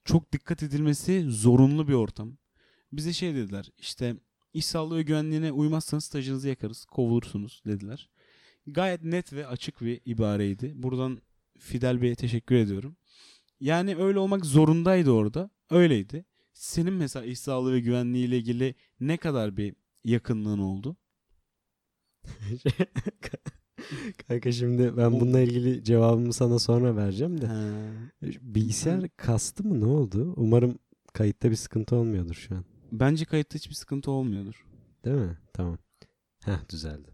Çok 0.05 0.33
dikkat 0.33 0.63
edilmesi 0.63 1.25
zorunlu 1.29 1.89
bir 1.89 1.93
ortam. 1.93 2.37
Bize 2.93 3.13
şey 3.13 3.35
dediler 3.35 3.71
işte 3.79 4.17
iş 4.55 4.67
sağlığı 4.67 4.97
ve 4.97 5.03
güvenliğine 5.03 5.53
uymazsanız 5.53 6.05
stajınızı 6.05 6.49
yakarız, 6.49 6.85
kovulursunuz 6.85 7.63
dediler. 7.67 8.09
Gayet 8.67 9.05
net 9.05 9.33
ve 9.33 9.47
açık 9.47 9.81
bir 9.81 10.01
ibareydi. 10.05 10.73
Buradan 10.75 11.23
Fidel 11.59 12.03
Bey'e 12.03 12.15
teşekkür 12.15 12.55
ediyorum. 12.55 12.97
Yani 13.61 13.97
öyle 13.97 14.19
olmak 14.19 14.47
zorundaydı 14.47 15.11
orada. 15.11 15.51
Öyleydi. 15.71 16.25
Senin 16.53 16.95
mesela 16.95 17.25
iş 17.25 17.39
sağlığı 17.39 17.73
ve 17.73 17.81
güvenliği 17.81 18.27
ile 18.27 18.39
ilgili 18.39 18.75
ne 19.01 19.17
kadar 19.17 19.57
bir 19.57 19.75
yakınlığın 20.05 20.59
oldu? 20.59 20.97
Kanka 24.29 24.53
şimdi 24.53 24.97
ben 24.97 25.21
bununla 25.21 25.41
ilgili 25.41 25.85
cevabımı 25.85 26.33
sana 26.33 26.59
sonra 26.59 26.97
vereceğim 26.97 27.41
de. 27.41 27.47
Ha. 27.47 27.63
Bilgisayar 28.43 29.09
kastı 29.17 29.65
mı 29.65 29.81
ne 29.81 29.87
oldu? 29.87 30.35
Umarım 30.37 30.79
kayıtta 31.13 31.51
bir 31.51 31.57
sıkıntı 31.57 31.97
olmuyordur 31.97 32.35
şu 32.35 32.55
an. 32.55 32.65
Bence 32.93 33.25
kayıtta 33.25 33.55
hiçbir 33.55 33.75
sıkıntı 33.75 34.11
olmuyordur. 34.11 34.67
Değil 35.05 35.17
mi? 35.17 35.39
Tamam. 35.53 35.79
Heh 36.45 36.69
düzeldi. 36.69 37.09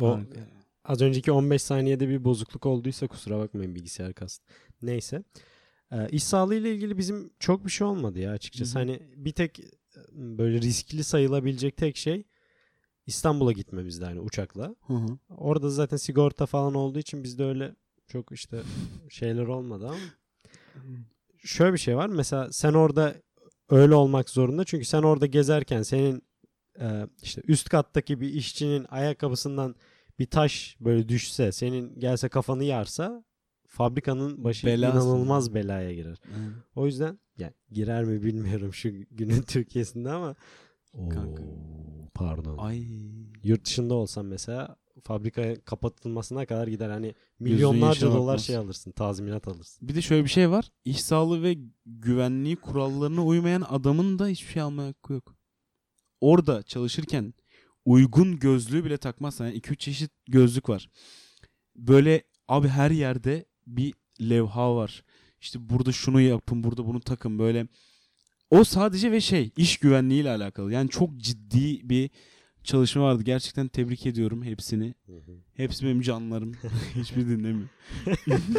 O 0.00 0.20
az 0.84 1.00
önceki 1.02 1.32
15 1.32 1.62
saniyede 1.62 2.08
bir 2.08 2.24
bozukluk 2.24 2.66
olduysa 2.66 3.06
kusura 3.06 3.38
bakmayın 3.38 3.74
bilgisayar 3.74 4.14
kast. 4.14 4.42
Neyse. 4.82 5.22
Ee, 5.92 6.08
iş 6.08 6.24
sağlığı 6.24 6.54
ile 6.54 6.74
ilgili 6.74 6.98
bizim 6.98 7.30
çok 7.38 7.64
bir 7.64 7.70
şey 7.70 7.86
olmadı 7.86 8.18
ya 8.18 8.32
açıkçası. 8.32 8.78
Hı 8.78 8.82
hı. 8.82 8.86
Hani 8.86 9.00
bir 9.16 9.32
tek 9.32 9.60
e, 9.60 9.64
böyle 10.14 10.60
riskli 10.60 11.04
sayılabilecek 11.04 11.76
tek 11.76 11.96
şey 11.96 12.24
İstanbul'a 13.08 13.52
gitmemizdi 13.52 14.04
hani 14.04 14.20
uçakla. 14.20 14.74
Hı 14.86 14.94
hı. 14.94 15.18
Orada 15.28 15.70
zaten 15.70 15.96
sigorta 15.96 16.46
falan 16.46 16.74
olduğu 16.74 16.98
için 16.98 17.24
bizde 17.24 17.44
öyle 17.44 17.74
çok 18.06 18.32
işte 18.32 18.62
şeyler 19.08 19.46
olmadı 19.46 19.86
ama 19.86 19.98
şöyle 21.36 21.72
bir 21.72 21.78
şey 21.78 21.96
var. 21.96 22.06
Mesela 22.06 22.52
sen 22.52 22.72
orada 22.72 23.14
öyle 23.70 23.94
olmak 23.94 24.30
zorunda. 24.30 24.64
Çünkü 24.64 24.84
sen 24.84 25.02
orada 25.02 25.26
gezerken 25.26 25.82
senin 25.82 26.22
e, 26.80 27.06
işte 27.22 27.42
üst 27.48 27.68
kattaki 27.68 28.20
bir 28.20 28.28
işçinin 28.28 28.86
ayakkabısından 28.88 29.74
bir 30.18 30.26
taş 30.26 30.76
böyle 30.80 31.08
düşse, 31.08 31.52
senin 31.52 32.00
gelse 32.00 32.28
kafanı 32.28 32.64
yarsa 32.64 33.24
fabrikanın 33.66 34.44
başı 34.44 34.66
Belasın. 34.66 34.96
inanılmaz 34.96 35.54
belaya 35.54 35.94
girer. 35.94 36.20
Aynen. 36.34 36.52
O 36.76 36.86
yüzden 36.86 37.18
ya 37.38 37.52
girer 37.72 38.04
mi 38.04 38.22
bilmiyorum 38.22 38.74
şu 38.74 38.90
günün 39.10 39.42
Türkiye'sinde 39.46 40.10
ama 40.10 40.36
Kanka. 40.92 41.42
Pardon. 42.18 42.58
Ay. 42.58 42.82
Yurt 43.42 43.64
dışında 43.64 43.94
olsam 43.94 44.26
mesela 44.26 44.76
fabrika 45.04 45.60
kapatılmasına 45.64 46.46
kadar 46.46 46.66
gider. 46.66 46.90
Hani 46.90 47.14
milyonlarca 47.38 47.86
yaşına 47.86 48.10
dolar 48.10 48.26
bakmaz. 48.26 48.44
şey 48.44 48.56
alırsın. 48.56 48.90
Tazminat 48.90 49.48
alırsın. 49.48 49.88
Bir 49.88 49.94
de 49.94 50.02
şöyle 50.02 50.24
bir 50.24 50.28
şey 50.28 50.50
var. 50.50 50.70
İş 50.84 51.00
sağlığı 51.00 51.42
ve 51.42 51.56
güvenliği 51.86 52.56
kurallarına 52.56 53.24
uymayan 53.24 53.64
adamın 53.68 54.18
da 54.18 54.26
hiçbir 54.26 54.52
şey 54.52 54.62
almaya 54.62 54.88
hakkı 54.88 55.12
yok. 55.12 55.34
Orada 56.20 56.62
çalışırken 56.62 57.34
uygun 57.84 58.38
gözlüğü 58.38 58.84
bile 58.84 58.96
takmazsan 58.96 59.46
yani 59.46 59.58
2-3 59.58 59.76
çeşit 59.76 60.10
gözlük 60.28 60.68
var. 60.68 60.90
Böyle 61.76 62.22
abi 62.48 62.68
her 62.68 62.90
yerde 62.90 63.44
bir 63.66 63.94
levha 64.20 64.76
var. 64.76 65.04
İşte 65.40 65.68
burada 65.68 65.92
şunu 65.92 66.20
yapın, 66.20 66.64
burada 66.64 66.86
bunu 66.86 67.00
takın 67.00 67.38
böyle. 67.38 67.68
O 68.50 68.64
sadece 68.64 69.12
ve 69.12 69.20
şey 69.20 69.50
iş 69.56 69.78
güvenliği 69.78 70.20
ile 70.20 70.30
alakalı. 70.30 70.72
Yani 70.72 70.88
çok 70.90 71.16
ciddi 71.16 71.88
bir 71.88 72.10
çalışma 72.62 73.02
vardı. 73.02 73.22
Gerçekten 73.22 73.68
tebrik 73.68 74.06
ediyorum 74.06 74.42
hepsini. 74.42 74.94
Hepsi 75.54 75.84
benim 75.86 76.00
canlarım. 76.00 76.52
Hiçbir 76.94 77.26
dinlemiyor. 77.28 77.68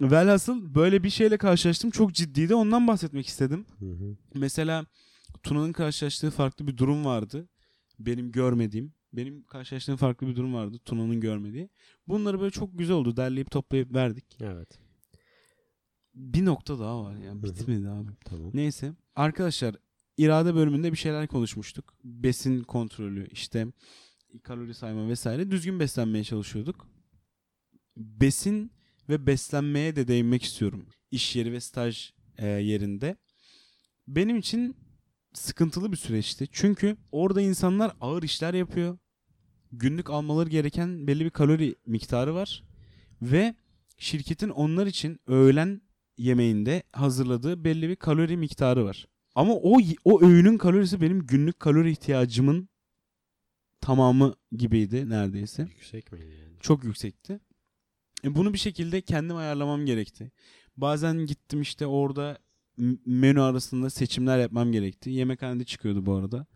Velhasıl 0.00 0.74
böyle 0.74 1.02
bir 1.04 1.10
şeyle 1.10 1.36
karşılaştım. 1.36 1.90
Çok 1.90 2.14
ciddiydi. 2.14 2.54
Ondan 2.54 2.86
bahsetmek 2.88 3.26
istedim. 3.26 3.66
Mesela 4.34 4.86
Tuna'nın 5.42 5.72
karşılaştığı 5.72 6.30
farklı 6.30 6.66
bir 6.66 6.76
durum 6.76 7.04
vardı. 7.04 7.48
Benim 7.98 8.32
görmediğim. 8.32 8.92
Benim 9.12 9.42
karşılaştığım 9.42 9.96
farklı 9.96 10.26
bir 10.26 10.36
durum 10.36 10.54
vardı. 10.54 10.78
Tuna'nın 10.84 11.20
görmediği. 11.20 11.68
Bunları 12.08 12.40
böyle 12.40 12.50
çok 12.50 12.78
güzel 12.78 12.96
oldu. 12.96 13.16
Derleyip 13.16 13.50
toplayıp 13.50 13.94
verdik. 13.94 14.24
evet. 14.40 14.68
Bir 16.18 16.44
nokta 16.44 16.78
daha 16.78 17.04
var. 17.04 17.14
Hı. 17.14 17.42
bitmedi 17.42 17.88
abi. 17.88 18.10
Tamam. 18.24 18.50
Neyse. 18.54 18.92
Arkadaşlar 19.16 19.76
irade 20.16 20.54
bölümünde 20.54 20.92
bir 20.92 20.96
şeyler 20.96 21.26
konuşmuştuk. 21.26 21.94
Besin 22.04 22.62
kontrolü 22.62 23.28
işte 23.30 23.66
kalori 24.42 24.74
sayma 24.74 25.08
vesaire. 25.08 25.50
Düzgün 25.50 25.80
beslenmeye 25.80 26.24
çalışıyorduk. 26.24 26.88
Besin 27.96 28.72
ve 29.08 29.26
beslenmeye 29.26 29.96
de 29.96 30.08
değinmek 30.08 30.42
istiyorum. 30.42 30.86
İş 31.10 31.36
yeri 31.36 31.52
ve 31.52 31.60
staj 31.60 32.12
e, 32.38 32.46
yerinde. 32.46 33.16
Benim 34.08 34.38
için 34.38 34.76
sıkıntılı 35.32 35.92
bir 35.92 35.96
süreçti. 35.96 36.48
Çünkü 36.52 36.96
orada 37.12 37.40
insanlar 37.40 37.92
ağır 38.00 38.22
işler 38.22 38.54
yapıyor. 38.54 38.98
Günlük 39.72 40.10
almaları 40.10 40.50
gereken 40.50 41.06
belli 41.06 41.24
bir 41.24 41.30
kalori 41.30 41.74
miktarı 41.86 42.34
var. 42.34 42.64
Ve 43.22 43.54
şirketin 43.98 44.48
onlar 44.48 44.86
için 44.86 45.20
öğlen 45.26 45.87
yemeğinde 46.18 46.82
hazırladığı 46.92 47.64
belli 47.64 47.88
bir 47.88 47.96
kalori 47.96 48.36
miktarı 48.36 48.84
var. 48.84 49.08
Ama 49.34 49.54
o 49.54 49.78
o 50.04 50.22
öğünün 50.22 50.58
kalorisi 50.58 51.00
benim 51.00 51.26
günlük 51.26 51.60
kalori 51.60 51.90
ihtiyacımın 51.90 52.68
tamamı 53.80 54.34
gibiydi 54.52 55.08
neredeyse. 55.08 55.62
Yüksek 55.62 56.12
miydi 56.12 56.38
yani? 56.42 56.58
Çok 56.60 56.84
yüksekti. 56.84 57.40
E 58.24 58.34
bunu 58.34 58.52
bir 58.52 58.58
şekilde 58.58 59.00
kendim 59.00 59.36
ayarlamam 59.36 59.86
gerekti. 59.86 60.32
Bazen 60.76 61.26
gittim 61.26 61.62
işte 61.62 61.86
orada 61.86 62.38
menü 63.06 63.40
arasında 63.40 63.90
seçimler 63.90 64.38
yapmam 64.38 64.72
gerekti. 64.72 65.10
Yemekhanede 65.10 65.64
çıkıyordu 65.64 66.06
bu 66.06 66.14
arada. 66.14 66.46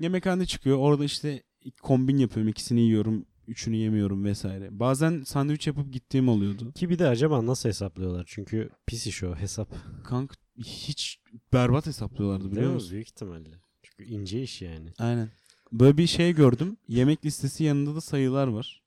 Yemekhanede 0.00 0.46
çıkıyor. 0.46 0.78
Orada 0.78 1.04
işte 1.04 1.42
kombin 1.82 2.18
yapıyorum. 2.18 2.48
ikisini 2.48 2.80
yiyorum. 2.80 3.26
Üçünü 3.48 3.76
yemiyorum 3.76 4.24
vesaire. 4.24 4.78
Bazen 4.80 5.22
sandviç 5.22 5.66
yapıp 5.66 5.92
gittiğim 5.92 6.28
oluyordu. 6.28 6.72
Ki 6.72 6.90
bir 6.90 6.98
de 6.98 7.06
acaba 7.08 7.46
nasıl 7.46 7.68
hesaplıyorlar? 7.68 8.24
Çünkü 8.26 8.70
pis 8.86 9.06
iş 9.06 9.22
o 9.22 9.34
hesap. 9.36 9.74
Kanka 10.04 10.34
hiç 10.58 11.18
berbat 11.52 11.86
hesaplıyorlardı 11.86 12.44
biliyor 12.44 12.56
Değil 12.56 12.68
mi? 12.68 12.74
musun? 12.74 12.90
Büyük 12.92 13.08
ihtimalle. 13.08 13.48
Çünkü 13.82 14.04
ince 14.10 14.42
iş 14.42 14.62
yani. 14.62 14.92
Aynen. 14.98 15.30
Böyle 15.72 15.98
bir 15.98 16.06
şey 16.06 16.32
gördüm. 16.34 16.76
Yemek 16.88 17.24
listesi 17.24 17.64
yanında 17.64 17.94
da 17.94 18.00
sayılar 18.00 18.46
var. 18.46 18.82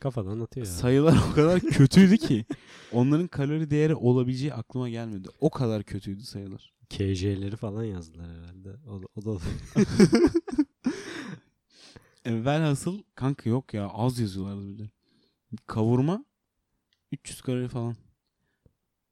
Kafadan 0.00 0.40
atıyor 0.40 0.66
ya. 0.66 0.72
Sayılar 0.72 1.18
o 1.30 1.34
kadar 1.34 1.60
kötüydü 1.70 2.16
ki 2.18 2.44
onların 2.92 3.26
kalori 3.28 3.70
değeri 3.70 3.94
olabileceği 3.94 4.54
aklıma 4.54 4.88
gelmedi. 4.88 5.28
O 5.40 5.50
kadar 5.50 5.82
kötüydü 5.82 6.22
sayılar. 6.22 6.72
KJ'leri 6.90 7.56
falan 7.56 7.84
yazdılar 7.84 8.26
herhalde. 8.36 8.68
O, 8.88 9.02
da- 9.02 9.06
o 9.16 9.24
da 9.24 9.40
velhasıl 12.26 13.02
kanka 13.14 13.50
yok 13.50 13.74
ya 13.74 13.88
az 13.88 14.18
yazıyorlardı 14.18 14.68
bir 14.68 14.78
de. 14.78 14.90
Kavurma 15.66 16.24
300 17.12 17.40
kalori 17.40 17.68
falan. 17.68 17.96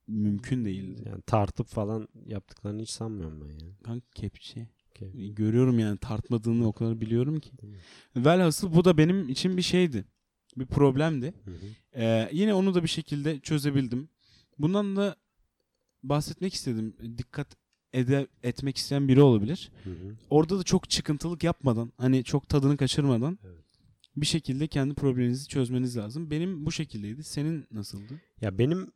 Mümkün 0.06 0.64
değildi. 0.64 1.02
yani 1.06 1.22
tartıp 1.22 1.66
falan 1.66 2.08
yaptıklarını 2.26 2.82
hiç 2.82 2.90
sanmıyorum 2.90 3.40
ben 3.40 3.66
ya. 3.66 3.72
Kanka 3.84 4.06
kepçe. 4.14 4.68
Okey. 4.90 5.34
Görüyorum 5.34 5.78
yani 5.78 5.98
tartmadığını 5.98 6.68
o 6.68 6.72
kadar 6.72 7.00
biliyorum 7.00 7.40
ki. 7.40 7.50
Velhasıl 8.16 8.74
bu 8.74 8.84
da 8.84 8.98
benim 8.98 9.28
için 9.28 9.56
bir 9.56 9.62
şeydi. 9.62 10.04
Bir 10.56 10.66
problemdi. 10.66 11.34
Hı 11.44 11.50
hı. 11.50 11.56
Ee, 11.94 12.30
yine 12.32 12.54
onu 12.54 12.74
da 12.74 12.82
bir 12.82 12.88
şekilde 12.88 13.40
çözebildim. 13.40 14.08
Bundan 14.58 14.96
da 14.96 15.16
bahsetmek 16.02 16.54
istedim. 16.54 16.96
Dikkat 17.18 17.56
ede, 17.92 18.26
etmek 18.42 18.76
isteyen 18.76 19.08
biri 19.08 19.20
olabilir. 19.22 19.70
Hı 19.84 19.90
hı. 19.90 20.14
Orada 20.30 20.58
da 20.58 20.62
çok 20.62 20.90
çıkıntılık 20.90 21.44
yapmadan, 21.44 21.92
hani 21.98 22.24
çok 22.24 22.48
tadını 22.48 22.76
kaçırmadan 22.76 23.38
Evet. 23.44 23.64
bir 24.16 24.26
şekilde 24.26 24.66
kendi 24.66 24.94
probleminizi 24.94 25.48
çözmeniz 25.48 25.96
lazım. 25.96 26.30
Benim 26.30 26.66
bu 26.66 26.72
şekildeydi. 26.72 27.24
Senin 27.24 27.66
nasıldı? 27.70 28.20
Ya 28.40 28.58
benim 28.58 28.92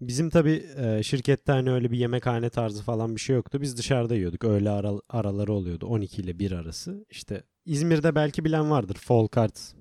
bizim 0.00 0.30
tabii 0.30 0.66
e, 0.76 1.02
şirkette 1.02 1.52
hani 1.52 1.70
öyle 1.70 1.90
bir 1.90 1.98
yemekhane 1.98 2.50
tarzı 2.50 2.82
falan 2.82 3.14
bir 3.16 3.20
şey 3.20 3.36
yoktu. 3.36 3.60
Biz 3.62 3.76
dışarıda 3.76 4.14
yiyorduk. 4.14 4.44
Öğle 4.44 4.70
ara- 4.70 5.00
araları 5.08 5.52
oluyordu. 5.52 5.86
12 5.86 6.22
ile 6.22 6.38
1 6.38 6.52
arası. 6.52 7.06
İşte 7.10 7.42
İzmir'de 7.64 8.14
belki 8.14 8.44
bilen 8.44 8.70
vardır. 8.70 8.94
Folkart. 8.94 9.74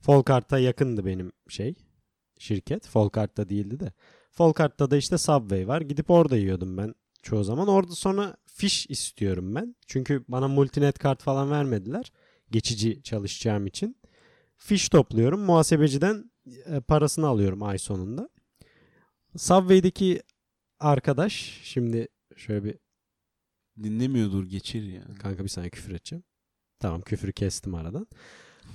Folkart'a 0.00 0.58
yakındı 0.58 1.06
benim 1.06 1.32
şey. 1.48 1.74
Şirket. 2.38 2.86
Folkart'ta 2.88 3.48
değildi 3.48 3.80
de. 3.80 3.92
Folkart'ta 4.38 4.90
da 4.90 4.96
işte 4.96 5.18
Subway 5.18 5.68
var. 5.68 5.80
Gidip 5.80 6.10
orada 6.10 6.36
yiyordum 6.36 6.76
ben 6.76 6.94
çoğu 7.22 7.44
zaman. 7.44 7.68
Orada 7.68 7.92
sonra 7.92 8.36
fiş 8.46 8.86
istiyorum 8.86 9.54
ben. 9.54 9.76
Çünkü 9.86 10.24
bana 10.28 10.48
multinet 10.48 10.98
kart 10.98 11.22
falan 11.22 11.50
vermediler. 11.50 12.12
Geçici 12.50 13.02
çalışacağım 13.02 13.66
için. 13.66 13.96
Fiş 14.56 14.88
topluyorum. 14.88 15.40
Muhasebeciden 15.40 16.30
e, 16.66 16.80
parasını 16.80 17.26
alıyorum 17.26 17.62
ay 17.62 17.78
sonunda. 17.78 18.28
Subway'deki 19.36 20.22
arkadaş 20.80 21.60
şimdi 21.62 22.08
şöyle 22.36 22.64
bir 22.64 22.74
Dinlemiyordur 23.82 24.44
geçir 24.44 24.82
ya. 24.82 25.02
kanka 25.18 25.44
bir 25.44 25.48
saniye 25.48 25.70
küfür 25.70 25.92
edeceğim. 25.92 26.24
Tamam 26.80 27.00
küfürü 27.00 27.32
kestim 27.32 27.74
aradan. 27.74 28.06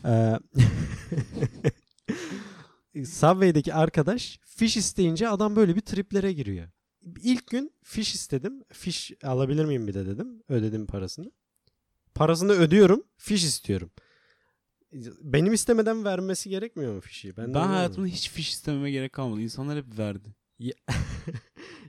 Ee, 0.05 0.39
Subway'deki 2.95 3.73
arkadaş 3.73 4.39
fiş 4.43 4.77
isteyince 4.77 5.29
adam 5.29 5.55
böyle 5.55 5.75
bir 5.75 5.81
triplere 5.81 6.33
giriyor. 6.33 6.67
İlk 7.21 7.47
gün 7.47 7.73
fiş 7.83 8.15
istedim. 8.15 8.63
Fiş 8.71 9.11
alabilir 9.23 9.65
miyim 9.65 9.87
bir 9.87 9.93
de 9.93 10.05
dedim. 10.05 10.43
Ödedim 10.49 10.85
parasını. 10.85 11.31
Parasını 12.15 12.51
ödüyorum. 12.51 13.03
Fiş 13.17 13.43
istiyorum. 13.43 13.91
Benim 15.21 15.53
istemeden 15.53 16.05
vermesi 16.05 16.49
gerekmiyor 16.49 16.93
mu 16.93 17.01
fişi? 17.01 17.37
Ben, 17.37 17.43
anlamadım. 17.43 17.71
hayatımda 17.71 18.07
hiç 18.07 18.29
fiş 18.29 18.49
istememe 18.49 18.91
gerek 18.91 19.13
kalmadı. 19.13 19.41
İnsanlar 19.41 19.77
hep 19.77 19.97
verdi. 19.97 20.35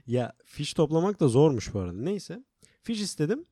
Ya 0.07 0.33
fiş 0.45 0.73
toplamak 0.73 1.19
da 1.19 1.27
zormuş 1.27 1.73
bu 1.73 1.79
arada. 1.79 2.01
Neyse. 2.01 2.43
Fiş 2.83 3.01
istedim. 3.01 3.45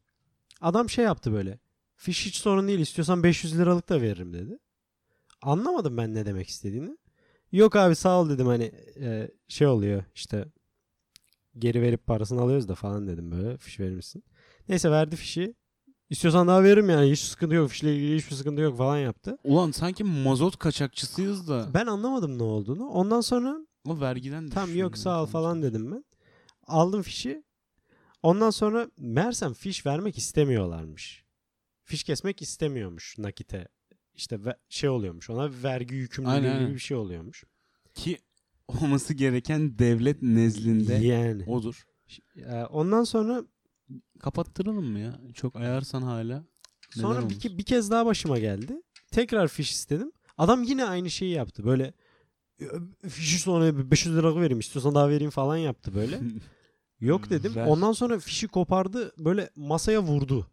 Adam 0.61 0.89
şey 0.89 1.05
yaptı 1.05 1.33
böyle. 1.33 1.59
Fiş 1.95 2.25
hiç 2.25 2.35
sorun 2.35 2.67
değil. 2.67 2.79
İstiyorsan 2.79 3.23
500 3.23 3.57
liralık 3.59 3.89
da 3.89 4.01
veririm 4.01 4.33
dedi. 4.33 4.57
Anlamadım 5.41 5.97
ben 5.97 6.13
ne 6.13 6.25
demek 6.25 6.49
istediğini. 6.49 6.97
Yok 7.53 7.75
abi 7.75 7.95
sağ 7.95 8.21
ol 8.21 8.29
dedim 8.29 8.47
hani 8.47 8.71
e, 8.99 9.31
şey 9.47 9.67
oluyor 9.67 10.03
işte 10.15 10.45
geri 11.57 11.81
verip 11.81 12.07
parasını 12.07 12.41
alıyoruz 12.41 12.67
da 12.67 12.75
falan 12.75 13.07
dedim 13.07 13.31
böyle 13.31 13.57
fiş 13.57 13.79
verir 13.79 13.95
misin? 13.95 14.23
Neyse 14.69 14.91
verdi 14.91 15.15
fişi. 15.15 15.55
İstiyorsan 16.09 16.47
daha 16.47 16.63
veririm 16.63 16.89
yani 16.89 17.11
hiç 17.11 17.19
sıkıntı 17.19 17.55
yok 17.55 17.69
fişle 17.69 17.95
ilgili 17.95 18.17
hiçbir 18.17 18.35
sıkıntı 18.35 18.61
yok 18.61 18.77
falan 18.77 18.97
yaptı. 18.97 19.37
Ulan 19.43 19.71
sanki 19.71 20.03
mazot 20.03 20.57
kaçakçısıyız 20.57 21.47
da. 21.47 21.71
Ben 21.73 21.85
anlamadım 21.85 22.37
ne 22.37 22.43
olduğunu. 22.43 22.87
Ondan 22.87 23.21
sonra 23.21 23.57
O 23.87 23.99
vergiden 23.99 24.51
düşüyor 24.51 24.67
yok 24.67 24.97
sağ 24.97 25.21
ol 25.23 25.25
falan 25.25 25.61
dedim 25.61 25.91
ben. 25.91 26.05
Aldım 26.67 27.01
fişi. 27.01 27.43
Ondan 28.23 28.49
sonra 28.49 28.87
meğersem 28.97 29.53
fiş 29.53 29.85
vermek 29.85 30.17
istemiyorlarmış. 30.17 31.23
Fiş 31.83 32.03
kesmek 32.03 32.41
istemiyormuş 32.41 33.17
nakite. 33.17 33.67
İşte 34.15 34.39
şey 34.69 34.89
oluyormuş 34.89 35.29
ona 35.29 35.49
vergi 35.63 35.95
yükümlülüğü 35.95 36.31
Aynen, 36.31 36.51
gibi 36.53 36.59
aynen. 36.63 36.73
bir 36.73 36.79
şey 36.79 36.97
oluyormuş. 36.97 37.43
Ki 37.93 38.17
olması 38.67 39.13
gereken 39.13 39.79
devlet 39.79 40.21
nezdinde 40.21 40.93
Yani. 40.93 41.43
odur. 41.47 41.85
Ee, 42.37 42.63
Ondan 42.63 43.03
sonra 43.03 43.43
Kapattıralım 44.19 44.85
mı 44.85 44.99
ya? 44.99 45.21
Çok 45.33 45.55
ayarsan 45.55 46.01
hala. 46.01 46.43
sonra 46.91 47.29
bir, 47.29 47.35
ke- 47.39 47.57
bir 47.57 47.63
kez 47.63 47.91
daha 47.91 48.05
başıma 48.05 48.39
geldi. 48.39 48.81
Tekrar 49.11 49.47
fiş 49.47 49.71
istedim. 49.71 50.11
Adam 50.37 50.63
yine 50.63 50.85
aynı 50.85 51.09
şeyi 51.09 51.31
yaptı. 51.31 51.65
Böyle 51.65 51.93
"Ö, 52.59 52.79
fişi 53.09 53.39
sonra 53.39 53.91
500 53.91 54.15
lira 54.15 54.35
vereyim 54.35 54.59
istiyorsan 54.59 54.95
daha 54.95 55.09
vereyim 55.09 55.31
falan 55.31 55.57
yaptı 55.57 55.95
böyle. 55.95 56.19
Yok 56.99 57.29
dedim. 57.29 57.55
Ver. 57.55 57.67
Ondan 57.67 57.91
sonra 57.91 58.19
fişi 58.19 58.47
kopardı 58.47 59.11
böyle 59.17 59.49
masaya 59.55 60.01
vurdu. 60.03 60.47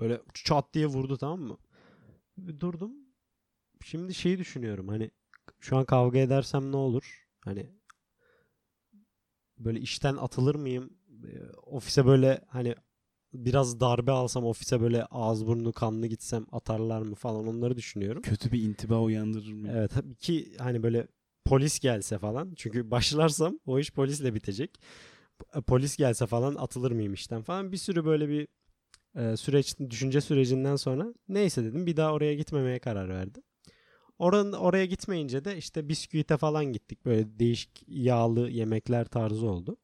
Böyle 0.00 0.20
çat 0.34 0.74
diye 0.74 0.86
vurdu 0.86 1.16
tamam 1.16 1.40
mı? 1.40 1.56
Durdum. 2.60 2.92
Şimdi 3.84 4.14
şeyi 4.14 4.38
düşünüyorum 4.38 4.88
hani 4.88 5.10
şu 5.60 5.76
an 5.76 5.84
kavga 5.84 6.18
edersem 6.18 6.72
ne 6.72 6.76
olur? 6.76 7.26
Hani 7.40 7.72
böyle 9.58 9.80
işten 9.80 10.16
atılır 10.16 10.54
mıyım? 10.54 10.90
Ofise 11.62 12.06
böyle 12.06 12.40
hani 12.48 12.74
biraz 13.32 13.80
darbe 13.80 14.10
alsam 14.10 14.44
ofise 14.44 14.80
böyle 14.80 15.04
ağız 15.04 15.46
burnu 15.46 15.72
kanlı 15.72 16.06
gitsem 16.06 16.46
atarlar 16.52 17.02
mı 17.02 17.14
falan 17.14 17.46
onları 17.46 17.76
düşünüyorum. 17.76 18.22
Kötü 18.22 18.52
bir 18.52 18.62
intiba 18.62 19.00
uyandırır 19.00 19.52
mı? 19.52 19.68
Evet 19.72 19.90
tabii 19.90 20.14
ki 20.14 20.56
hani 20.58 20.82
böyle 20.82 21.06
polis 21.44 21.78
gelse 21.80 22.18
falan 22.18 22.52
çünkü 22.56 22.90
başlarsam 22.90 23.58
o 23.66 23.78
iş 23.78 23.92
polisle 23.92 24.34
bitecek. 24.34 24.80
Polis 25.66 25.96
gelse 25.96 26.26
falan 26.26 26.54
atılır 26.54 26.92
mıyım 26.92 27.14
işten 27.14 27.42
falan 27.42 27.72
bir 27.72 27.76
sürü 27.76 28.04
böyle 28.04 28.28
bir 28.28 28.48
e, 29.16 29.36
süreç 29.36 29.78
düşünce 29.90 30.20
sürecinden 30.20 30.76
sonra 30.76 31.14
neyse 31.28 31.64
dedim 31.64 31.86
bir 31.86 31.96
daha 31.96 32.12
oraya 32.12 32.34
gitmemeye 32.34 32.78
karar 32.78 33.08
verdim. 33.08 33.42
Oranın 34.18 34.52
oraya 34.52 34.86
gitmeyince 34.86 35.44
de 35.44 35.56
işte 35.56 35.88
bisküvite 35.88 36.36
falan 36.36 36.64
gittik. 36.64 37.04
Böyle 37.04 37.38
değişik 37.38 37.84
yağlı 37.88 38.50
yemekler 38.50 39.04
tarzı 39.04 39.46
oldu. 39.46 39.76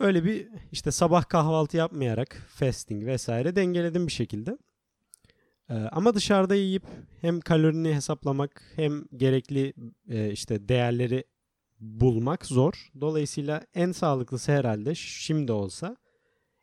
Öyle 0.00 0.24
bir 0.24 0.48
işte 0.72 0.90
sabah 0.90 1.28
kahvaltı 1.28 1.76
yapmayarak 1.76 2.46
fasting 2.48 3.06
vesaire 3.06 3.56
dengeledim 3.56 4.06
bir 4.06 4.12
şekilde. 4.12 4.58
Ee, 5.70 5.74
ama 5.74 6.14
dışarıda 6.14 6.54
yiyip 6.54 6.84
hem 7.20 7.40
kalorini 7.40 7.94
hesaplamak 7.94 8.62
hem 8.76 9.04
gerekli 9.16 9.74
e, 10.08 10.30
işte 10.30 10.68
değerleri 10.68 11.24
bulmak 11.80 12.46
zor. 12.46 12.90
Dolayısıyla 13.00 13.66
en 13.74 13.92
sağlıklısı 13.92 14.52
herhalde 14.52 14.94
şimdi 14.94 15.52
olsa 15.52 15.96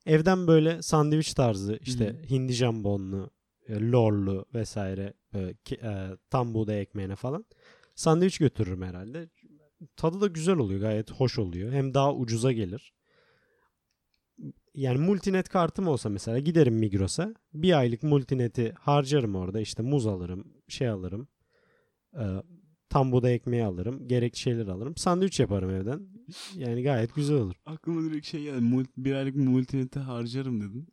evden 0.05 0.47
böyle 0.47 0.81
sandviç 0.81 1.33
tarzı 1.33 1.79
işte 1.81 2.05
Hı 2.05 2.09
hı. 2.09 2.23
hindi 2.29 2.53
jambonlu, 2.53 3.29
e, 3.67 3.91
lorlu 3.91 4.45
vesaire 4.53 5.13
böyle 5.33 5.53
ki- 5.53 5.79
e, 5.83 6.09
tam 6.29 6.53
buğday 6.53 6.81
ekmeğine 6.81 7.15
falan 7.15 7.45
sandviç 7.95 8.37
götürürüm 8.37 8.81
herhalde. 8.81 9.29
Tadı 9.95 10.21
da 10.21 10.27
güzel 10.27 10.57
oluyor 10.57 10.81
gayet 10.81 11.11
hoş 11.11 11.39
oluyor. 11.39 11.71
Hem 11.71 11.93
daha 11.93 12.13
ucuza 12.15 12.51
gelir. 12.51 12.93
Yani 14.75 14.97
multinet 14.97 15.49
kartım 15.49 15.87
olsa 15.87 16.09
mesela 16.09 16.39
giderim 16.39 16.75
Migros'a. 16.75 17.35
Bir 17.53 17.77
aylık 17.77 18.03
multineti 18.03 18.73
harcarım 18.79 19.35
orada. 19.35 19.59
İşte 19.59 19.83
muz 19.83 20.07
alırım, 20.07 20.53
şey 20.67 20.89
alırım. 20.89 21.27
E, 22.13 22.23
tam 22.91 23.11
buğday 23.11 23.35
ekmeği 23.35 23.63
alırım. 23.63 24.07
Gerekli 24.07 24.39
şeyler 24.39 24.67
alırım. 24.67 24.97
Sandviç 24.97 25.39
yaparım 25.39 25.69
evden. 25.69 26.07
Yani 26.55 26.83
gayet 26.83 27.15
güzel 27.15 27.37
olur. 27.37 27.55
Aklıma 27.65 28.03
direkt 28.09 28.27
şey 28.27 28.43
geldi. 28.43 28.61
Mul- 28.61 28.85
bir 28.97 29.13
aylık 29.13 29.35
multinete 29.35 29.99
harcarım 29.99 30.61
dedin. 30.61 30.87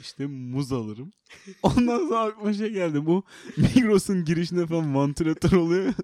İşte 0.00 0.26
muz 0.26 0.72
alırım. 0.72 1.12
Ondan 1.62 1.98
sonra 1.98 2.20
aklıma 2.20 2.52
şey 2.52 2.70
geldi. 2.72 3.06
Bu 3.06 3.24
Migros'un 3.56 4.24
girişinde 4.24 4.66
falan 4.66 4.94
vantilatör 4.94 5.52
oluyor. 5.52 5.94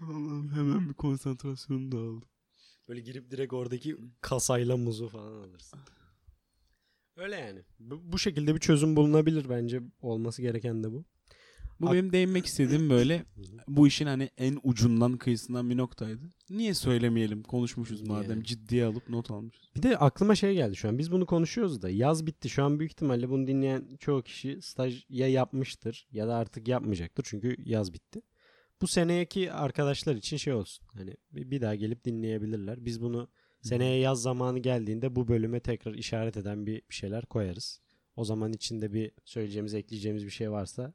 Allah'ım 0.00 0.50
hemen 0.54 0.88
bir 0.88 0.94
konsantrasyonum 0.94 1.92
dağıldı. 1.92 2.26
Böyle 2.88 3.00
girip 3.00 3.30
direkt 3.30 3.52
oradaki 3.52 3.96
kasayla 4.20 4.76
muzu 4.76 5.08
falan 5.08 5.32
alırsın. 5.32 5.78
Öyle 7.16 7.36
yani. 7.36 7.60
Bu, 7.78 8.00
bu 8.12 8.18
şekilde 8.18 8.54
bir 8.54 8.60
çözüm 8.60 8.96
bulunabilir 8.96 9.48
bence. 9.48 9.80
Olması 10.00 10.42
gereken 10.42 10.84
de 10.84 10.92
bu. 10.92 11.04
Bu 11.82 11.86
Ak- 11.86 11.92
benim 11.94 12.12
değinmek 12.12 12.46
istediğim 12.46 12.90
böyle 12.90 13.24
bu 13.68 13.86
işin 13.86 14.06
hani 14.06 14.30
en 14.38 14.58
ucundan 14.62 15.16
kıyısından 15.16 15.70
bir 15.70 15.76
noktaydı. 15.76 16.20
Niye 16.50 16.74
söylemeyelim? 16.74 17.42
Konuşmuşuz 17.42 18.02
Niye? 18.02 18.14
madem 18.14 18.42
ciddiye 18.42 18.84
alıp 18.84 19.08
not 19.08 19.30
almışız. 19.30 19.62
Bir 19.76 19.82
de 19.82 19.96
aklıma 19.96 20.34
şey 20.34 20.54
geldi 20.54 20.76
şu 20.76 20.88
an. 20.88 20.98
Biz 20.98 21.12
bunu 21.12 21.26
konuşuyoruz 21.26 21.82
da 21.82 21.90
yaz 21.90 22.26
bitti. 22.26 22.48
Şu 22.48 22.64
an 22.64 22.78
büyük 22.78 22.92
ihtimalle 22.92 23.30
bunu 23.30 23.46
dinleyen 23.46 23.96
çoğu 24.00 24.22
kişi 24.22 24.62
staj 24.62 25.04
ya 25.08 25.28
yapmıştır 25.28 26.08
ya 26.12 26.28
da 26.28 26.34
artık 26.34 26.68
yapmayacaktır. 26.68 27.24
Çünkü 27.26 27.56
yaz 27.64 27.92
bitti. 27.92 28.22
Bu 28.80 28.86
seneki 28.86 29.52
arkadaşlar 29.52 30.14
için 30.16 30.36
şey 30.36 30.52
olsun. 30.52 30.86
Hani 30.94 31.16
bir 31.32 31.60
daha 31.60 31.74
gelip 31.74 32.04
dinleyebilirler. 32.04 32.84
Biz 32.84 33.00
bunu 33.00 33.28
seneye 33.62 33.98
yaz 34.00 34.22
zamanı 34.22 34.58
geldiğinde 34.58 35.16
bu 35.16 35.28
bölüme 35.28 35.60
tekrar 35.60 35.94
işaret 35.94 36.36
eden 36.36 36.66
bir 36.66 36.82
şeyler 36.90 37.26
koyarız. 37.26 37.80
O 38.16 38.24
zaman 38.24 38.52
içinde 38.52 38.92
bir 38.92 39.10
söyleyeceğimiz, 39.24 39.74
ekleyeceğimiz 39.74 40.24
bir 40.24 40.30
şey 40.30 40.50
varsa 40.50 40.94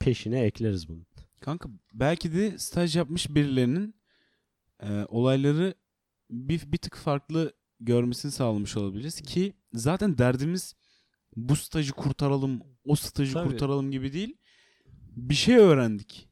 peşine 0.00 0.40
ekleriz 0.40 0.88
bunu. 0.88 1.00
Kanka 1.40 1.68
belki 1.94 2.32
de 2.32 2.58
staj 2.58 2.96
yapmış 2.96 3.34
birilerinin 3.34 3.94
e, 4.82 5.04
olayları 5.08 5.74
bir, 6.30 6.72
bir 6.72 6.78
tık 6.78 6.96
farklı 6.96 7.52
görmesini 7.80 8.32
sağlamış 8.32 8.76
olabiliriz 8.76 9.20
ki 9.20 9.52
zaten 9.72 10.18
derdimiz 10.18 10.74
bu 11.36 11.56
stajı 11.56 11.92
kurtaralım, 11.92 12.62
o 12.84 12.96
stajı 12.96 13.32
Tabii. 13.32 13.48
kurtaralım 13.48 13.90
gibi 13.90 14.12
değil. 14.12 14.36
Bir 15.16 15.34
şey 15.34 15.56
öğrendik. 15.56 16.28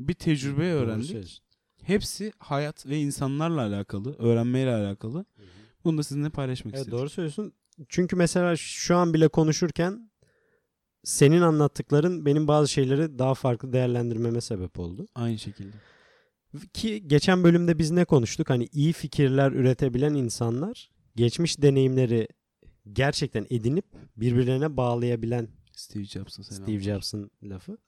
Bir 0.00 0.14
tecrübe 0.14 0.72
öğrendik. 0.72 1.06
söylüyorsun. 1.06 1.44
Hepsi 1.82 2.32
hayat 2.38 2.86
ve 2.86 2.98
insanlarla 2.98 3.60
alakalı, 3.66 4.16
öğrenmeyle 4.18 4.74
alakalı. 4.74 5.24
Bunu 5.84 5.98
da 5.98 6.02
sizinle 6.02 6.30
paylaşmak 6.30 6.74
Evet 6.74 6.80
istedim. 6.80 6.98
doğru 6.98 7.08
söylüyorsun. 7.10 7.52
Çünkü 7.88 8.16
mesela 8.16 8.56
şu 8.56 8.96
an 8.96 9.14
bile 9.14 9.28
konuşurken 9.28 10.07
senin 11.04 11.40
anlattıkların 11.40 12.26
benim 12.26 12.48
bazı 12.48 12.68
şeyleri 12.68 13.18
daha 13.18 13.34
farklı 13.34 13.72
değerlendirmeme 13.72 14.40
sebep 14.40 14.78
oldu. 14.78 15.06
Aynı 15.14 15.38
şekilde. 15.38 15.76
Ki 16.74 17.08
geçen 17.08 17.44
bölümde 17.44 17.78
biz 17.78 17.90
ne 17.90 18.04
konuştuk? 18.04 18.50
Hani 18.50 18.68
iyi 18.72 18.92
fikirler 18.92 19.52
üretebilen 19.52 20.14
insanlar 20.14 20.90
geçmiş 21.16 21.62
deneyimleri 21.62 22.28
gerçekten 22.92 23.46
edinip 23.50 23.84
birbirlerine 24.16 24.76
bağlayabilen 24.76 25.48
Steve 25.72 26.04
selam. 26.04 26.42
Steve 26.44 26.80
Jobs'ın 26.80 27.30
lafı. 27.42 27.78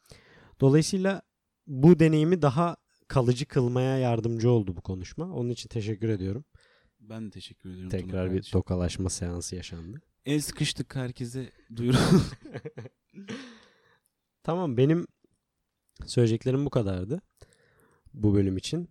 Dolayısıyla 0.61 1.23
bu 1.67 1.99
deneyimi 1.99 2.43
daha 2.43 2.77
kalıcı 3.09 3.47
kılmaya 3.47 3.99
yardımcı 3.99 4.51
oldu 4.51 4.77
bu 4.77 4.81
konuşma. 4.81 5.33
Onun 5.33 5.51
için 5.51 5.69
teşekkür 5.69 6.09
ediyorum. 6.09 6.45
Ben 7.01 7.27
de 7.27 7.31
teşekkür 7.31 7.71
ediyorum. 7.71 7.91
Tekrar 7.91 8.25
bir 8.25 8.31
kardeşim. 8.31 8.53
tokalaşma 8.53 9.11
seansı 9.11 9.57
yaşandı. 9.57 10.01
El 10.25 10.41
sıkıştık 10.41 10.97
herkese 10.97 11.53
duyuralım. 11.77 12.25
Tamam 14.43 14.77
benim 14.77 15.07
söyleyeceklerim 16.07 16.67
bu 16.67 16.71
kadardı 16.71 17.23
bu 18.15 18.35
bölüm 18.35 18.57
için. 18.57 18.89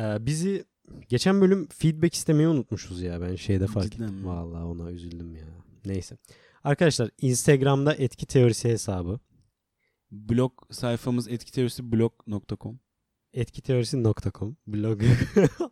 Ee, 0.00 0.26
bizi 0.26 0.64
geçen 1.08 1.40
bölüm 1.40 1.68
feedback 1.68 2.14
istemeyi 2.14 2.48
unutmuşuz 2.48 3.02
ya 3.02 3.20
ben 3.20 3.34
şeyde 3.36 3.66
fark 3.66 3.92
Cidden 3.92 4.04
ettim. 4.04 4.16
mi? 4.16 4.26
Vallahi 4.26 4.64
ona 4.64 4.90
üzüldüm 4.90 5.36
ya. 5.36 5.46
Neyse. 5.84 6.16
Arkadaşlar 6.64 7.10
Instagram'da 7.20 7.94
etki 7.94 8.26
teorisi 8.26 8.68
hesabı 8.68 9.20
blog 10.10 10.52
sayfamız 10.70 11.28
etkiteorisiblog.com 11.28 12.80
etkiteorisi.com 13.32 14.56
blog 14.66 15.02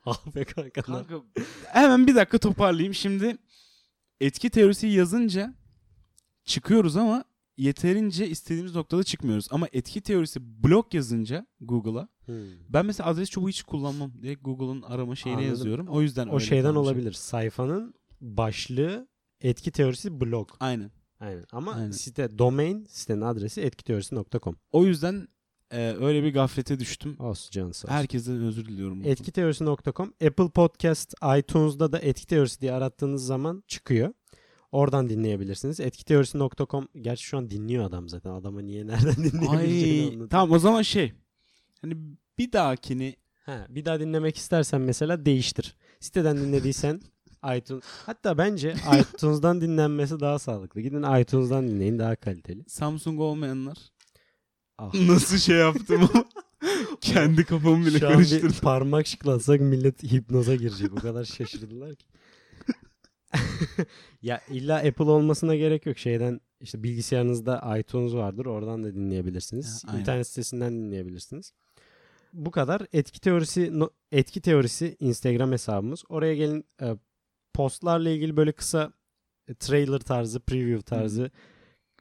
ah 0.07 0.27
be 0.35 0.45
kanka. 0.45 0.83
Kanka 0.83 1.15
hemen 1.65 2.07
bir 2.07 2.15
dakika 2.15 2.39
toparlayayım. 2.39 2.95
Şimdi 2.95 3.37
etki 4.21 4.51
teorisi 4.51 4.87
yazınca 4.87 5.55
çıkıyoruz 6.45 6.97
ama 6.97 7.25
yeterince 7.57 8.29
istediğimiz 8.29 8.75
noktada 8.75 9.05
çıkmıyoruz. 9.05 9.49
Ama 9.51 9.69
etki 9.73 10.01
teorisi 10.01 10.63
blog 10.65 10.95
yazınca 10.95 11.47
Google'a 11.61 12.09
Hmm. 12.27 12.35
ben 12.69 12.87
mesela 12.87 13.09
adres 13.11 13.31
çubuğu 13.31 13.49
hiç 13.49 13.63
kullanmam. 13.63 14.13
Direkt 14.23 14.45
Google'ın 14.45 14.83
arama 14.83 15.17
şeyine 15.17 15.37
Anladım. 15.39 15.51
yazıyorum. 15.57 15.89
O 15.89 16.03
yüzden 16.03 16.29
O 16.29 16.41
şeyden 16.41 16.73
kalmış. 16.75 16.89
olabilir. 16.89 17.13
Sayfanın 17.13 17.95
başlığı 18.21 19.09
etki 19.41 19.71
teorisi 19.71 20.21
blog. 20.21 20.51
Aynen. 20.61 20.91
Aynen. 21.21 21.45
Ama 21.53 21.73
Aynen. 21.75 21.91
site 21.91 22.39
domain 22.39 22.85
sitenin 22.91 23.21
adresi 23.21 23.61
etkiteorisi.com. 23.61 24.57
O 24.73 24.85
yüzden 24.87 25.29
e, 25.71 25.95
öyle 26.01 26.23
bir 26.23 26.33
gaflete 26.35 26.79
düştüm. 26.81 27.17
Olsun 27.21 27.51
canı 27.51 27.75
sağ 27.75 27.89
olsun. 27.89 27.95
Herkesten 27.95 28.43
özür 28.43 28.65
diliyorum. 28.65 29.05
Etkiteorisi.com 29.05 30.13
Apple 30.27 30.49
Podcast, 30.51 31.15
iTunes'da 31.39 31.93
da 31.93 31.99
Etki 31.99 32.27
Teorisi 32.27 32.61
diye 32.61 32.73
arattığınız 32.73 33.27
zaman 33.27 33.63
çıkıyor. 33.69 34.13
Oradan 34.77 35.09
dinleyebilirsiniz. 35.09 35.81
Etkiteorisi.com 35.81 36.89
Gerçi 37.01 37.25
şu 37.25 37.39
an 37.39 37.51
dinliyor 37.51 37.85
adam 37.85 38.09
zaten. 38.09 38.31
Adama 38.31 38.61
niye 38.61 38.87
nereden 38.87 39.17
dinleyebileceğini 39.25 40.03
Ay, 40.03 40.09
anladım. 40.09 40.29
tamam 40.29 40.53
o 40.53 40.59
zaman 40.59 40.83
şey. 40.83 41.13
Hani 41.83 41.97
bir 42.39 42.53
dahakini 42.53 43.17
Ha, 43.47 43.67
bir 43.69 43.85
daha 43.85 44.01
dinlemek 44.01 44.37
istersen 44.37 44.81
mesela 44.81 45.27
değiştir. 45.27 45.77
Siteden 46.01 46.37
dinlediysen 46.37 47.01
iTunes. 47.57 47.85
Hatta 48.07 48.39
bence 48.39 48.75
iTunes'dan 49.01 49.61
dinlenmesi 49.61 50.21
daha 50.21 50.39
sağlıklı. 50.39 50.81
Gidin 50.81 51.21
iTunes'dan 51.21 51.69
dinleyin 51.69 51.99
daha 51.99 52.17
kaliteli. 52.17 52.65
Samsung 52.69 53.21
olmayanlar 53.21 53.77
Ah. 54.79 54.95
nasıl 55.09 55.39
şey 55.39 55.57
yaptım 55.57 56.09
ama 56.15 56.25
kendi 57.01 57.45
kafamı 57.45 57.87
bile 57.87 57.99
Şu 57.99 58.07
an 58.07 58.13
bir 58.13 58.17
karıştırdım. 58.17 58.57
parmak 58.63 59.07
şıklatsak 59.07 59.61
millet 59.61 60.03
hipnoza 60.03 60.55
girecek. 60.55 60.93
O 60.93 60.97
kadar 60.97 61.25
şaşırdılar 61.25 61.95
ki. 61.95 62.07
Ya 64.23 64.41
illa 64.51 64.77
Apple 64.77 65.05
olmasına 65.05 65.55
gerek 65.57 65.87
yok. 65.87 65.99
Şeyden 65.99 66.41
işte 66.61 66.83
bilgisayarınızda 66.83 67.79
iTunes 67.79 68.15
vardır. 68.15 68.47
Oradan 68.47 68.85
da 68.85 68.95
dinleyebilirsiniz. 68.95 69.85
Ha, 69.85 69.89
aynen. 69.91 70.01
İnternet 70.01 70.27
sitesinden 70.27 70.73
dinleyebilirsiniz. 70.73 71.53
Bu 72.33 72.51
kadar. 72.51 72.83
Etki 72.93 73.21
teorisi 73.21 73.79
no- 73.79 73.91
etki 74.13 74.41
teorisi 74.41 74.97
Instagram 75.01 75.53
hesabımız. 75.53 76.05
Oraya 76.09 76.35
gelin 76.35 76.65
e, 76.83 76.97
postlarla 77.55 78.11
ilgili 78.11 78.37
böyle 78.37 78.53
kısa 78.53 78.93
e, 79.49 79.55
trailer 79.55 79.99
tarzı, 79.99 80.41
preview 80.41 80.83
tarzı 80.83 81.31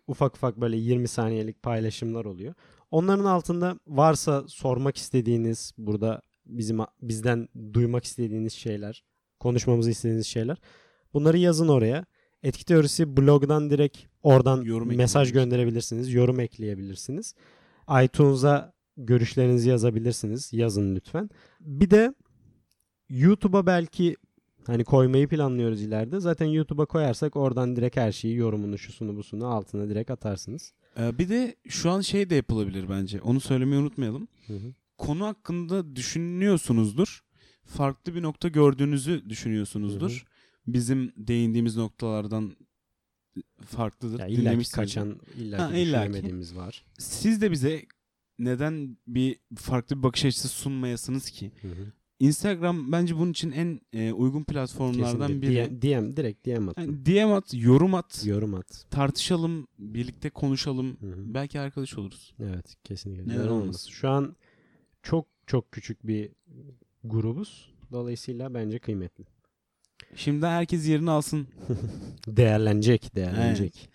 ufak 0.07 0.35
ufak 0.35 0.61
böyle 0.61 0.77
20 0.77 1.07
saniyelik 1.07 1.63
paylaşımlar 1.63 2.25
oluyor. 2.25 2.53
Onların 2.91 3.25
altında 3.25 3.79
varsa 3.87 4.43
sormak 4.47 4.97
istediğiniz 4.97 5.73
burada 5.77 6.21
bizim 6.45 6.79
bizden 7.01 7.47
duymak 7.73 8.03
istediğiniz 8.03 8.53
şeyler, 8.53 9.03
konuşmamızı 9.39 9.91
istediğiniz 9.91 10.27
şeyler. 10.27 10.57
Bunları 11.15 11.37
yazın 11.37 11.67
oraya. 11.67 12.05
Etki 12.43 12.65
teorisi 12.65 13.17
blogdan 13.17 13.69
direkt 13.69 13.97
oradan 14.23 14.61
Yorum 14.61 14.95
mesaj 14.95 15.31
gönderebilirsiniz, 15.31 16.13
yorum 16.13 16.39
ekleyebilirsiniz. 16.39 17.35
iTunes'a 18.03 18.73
görüşlerinizi 18.97 19.69
yazabilirsiniz. 19.69 20.53
Yazın 20.53 20.95
lütfen. 20.95 21.29
Bir 21.59 21.89
de 21.89 22.13
YouTube'a 23.09 23.65
belki 23.65 24.15
hani 24.67 24.83
koymayı 24.83 25.27
planlıyoruz 25.27 25.81
ileride. 25.81 26.19
Zaten 26.19 26.45
YouTube'a 26.45 26.85
koyarsak 26.85 27.35
oradan 27.35 27.75
direkt 27.75 27.97
her 27.97 28.11
şeyi 28.11 28.35
yorumunu, 28.35 28.77
şusunu, 28.77 29.15
busunu 29.15 29.47
altına 29.47 29.89
direkt 29.89 30.11
atarsınız. 30.11 30.73
Ee, 30.99 31.17
bir 31.17 31.29
de 31.29 31.55
şu 31.67 31.89
an 31.91 32.01
şey 32.01 32.29
de 32.29 32.35
yapılabilir 32.35 32.89
bence. 32.89 33.21
Onu 33.21 33.39
söylemeyi 33.39 33.81
unutmayalım. 33.81 34.27
Konu 34.97 35.25
hakkında 35.25 35.95
düşünüyorsunuzdur. 35.95 37.21
Farklı 37.65 38.15
bir 38.15 38.21
nokta 38.21 38.47
gördüğünüzü 38.47 39.29
düşünüyorsunuzdur. 39.29 40.11
Hı 40.11 40.15
hı. 40.15 40.34
Bizim 40.67 41.13
değindiğimiz 41.17 41.77
noktalardan 41.77 42.55
farklıdır. 43.65 44.19
Ya 44.19 44.27
illa 44.27 44.57
ki 44.59 44.71
kaçan, 44.71 45.19
illa 45.37 45.69
ki 45.69 45.75
düşünemediğimiz 45.75 46.55
var. 46.55 46.85
Siz 46.99 47.41
de 47.41 47.51
bize 47.51 47.85
neden 48.39 48.97
bir 49.07 49.39
farklı 49.55 49.97
bir 49.97 50.03
bakış 50.03 50.25
açısı 50.25 50.47
sunmayasınız 50.47 51.29
ki? 51.29 51.51
Hı 51.61 51.67
hı. 51.67 51.91
Instagram 52.19 52.91
bence 52.91 53.15
bunun 53.17 53.31
için 53.31 53.51
en 53.51 53.81
e, 53.93 54.13
uygun 54.13 54.43
platformlardan 54.43 55.27
Kesinlikle. 55.27 55.71
biri. 55.71 55.81
DM, 55.81 56.05
DM, 56.11 56.17
direkt 56.17 56.45
DM 56.47 56.67
atın. 56.69 56.81
Yani 56.81 57.05
DM 57.05 57.31
at, 57.33 57.53
yorum 57.53 57.93
at, 57.93 58.25
Yorum 58.25 58.53
at. 58.55 58.85
tartışalım, 58.89 59.67
birlikte 59.79 60.29
konuşalım. 60.29 60.97
Hı 61.01 61.07
hı. 61.07 61.33
Belki 61.33 61.59
arkadaş 61.59 61.97
oluruz. 61.97 62.33
Evet 62.39 62.75
kesinlikle. 62.83 63.33
Neden 63.33 63.47
olmasın? 63.47 63.89
Şu 63.89 64.09
an 64.09 64.35
çok 65.03 65.27
çok 65.47 65.71
küçük 65.71 66.07
bir 66.07 66.29
grubuz. 67.03 67.73
Dolayısıyla 67.91 68.53
bence 68.53 68.79
kıymetli. 68.79 69.25
Şimdi 70.15 70.45
herkes 70.45 70.87
yerini 70.87 71.11
alsın. 71.11 71.47
Değerlenecek, 72.27 73.15
değerlenecek. 73.15 73.89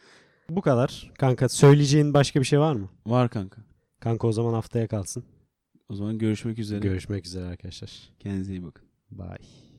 Bu 0.50 0.60
kadar. 0.60 1.10
Kanka 1.18 1.48
söyleyeceğin 1.48 2.14
başka 2.14 2.40
bir 2.40 2.44
şey 2.44 2.60
var 2.60 2.72
mı? 2.74 2.88
Var 3.06 3.28
kanka. 3.28 3.60
Kanka 4.00 4.26
o 4.26 4.32
zaman 4.32 4.52
haftaya 4.52 4.88
kalsın. 4.88 5.24
O 5.88 5.94
zaman 5.94 6.18
görüşmek 6.18 6.58
üzere. 6.58 6.80
Görüşmek 6.80 7.26
üzere 7.26 7.44
arkadaşlar. 7.44 7.90
Kendinize 8.18 8.52
iyi 8.52 8.64
bakın. 8.64 8.84
Bye. 9.10 9.69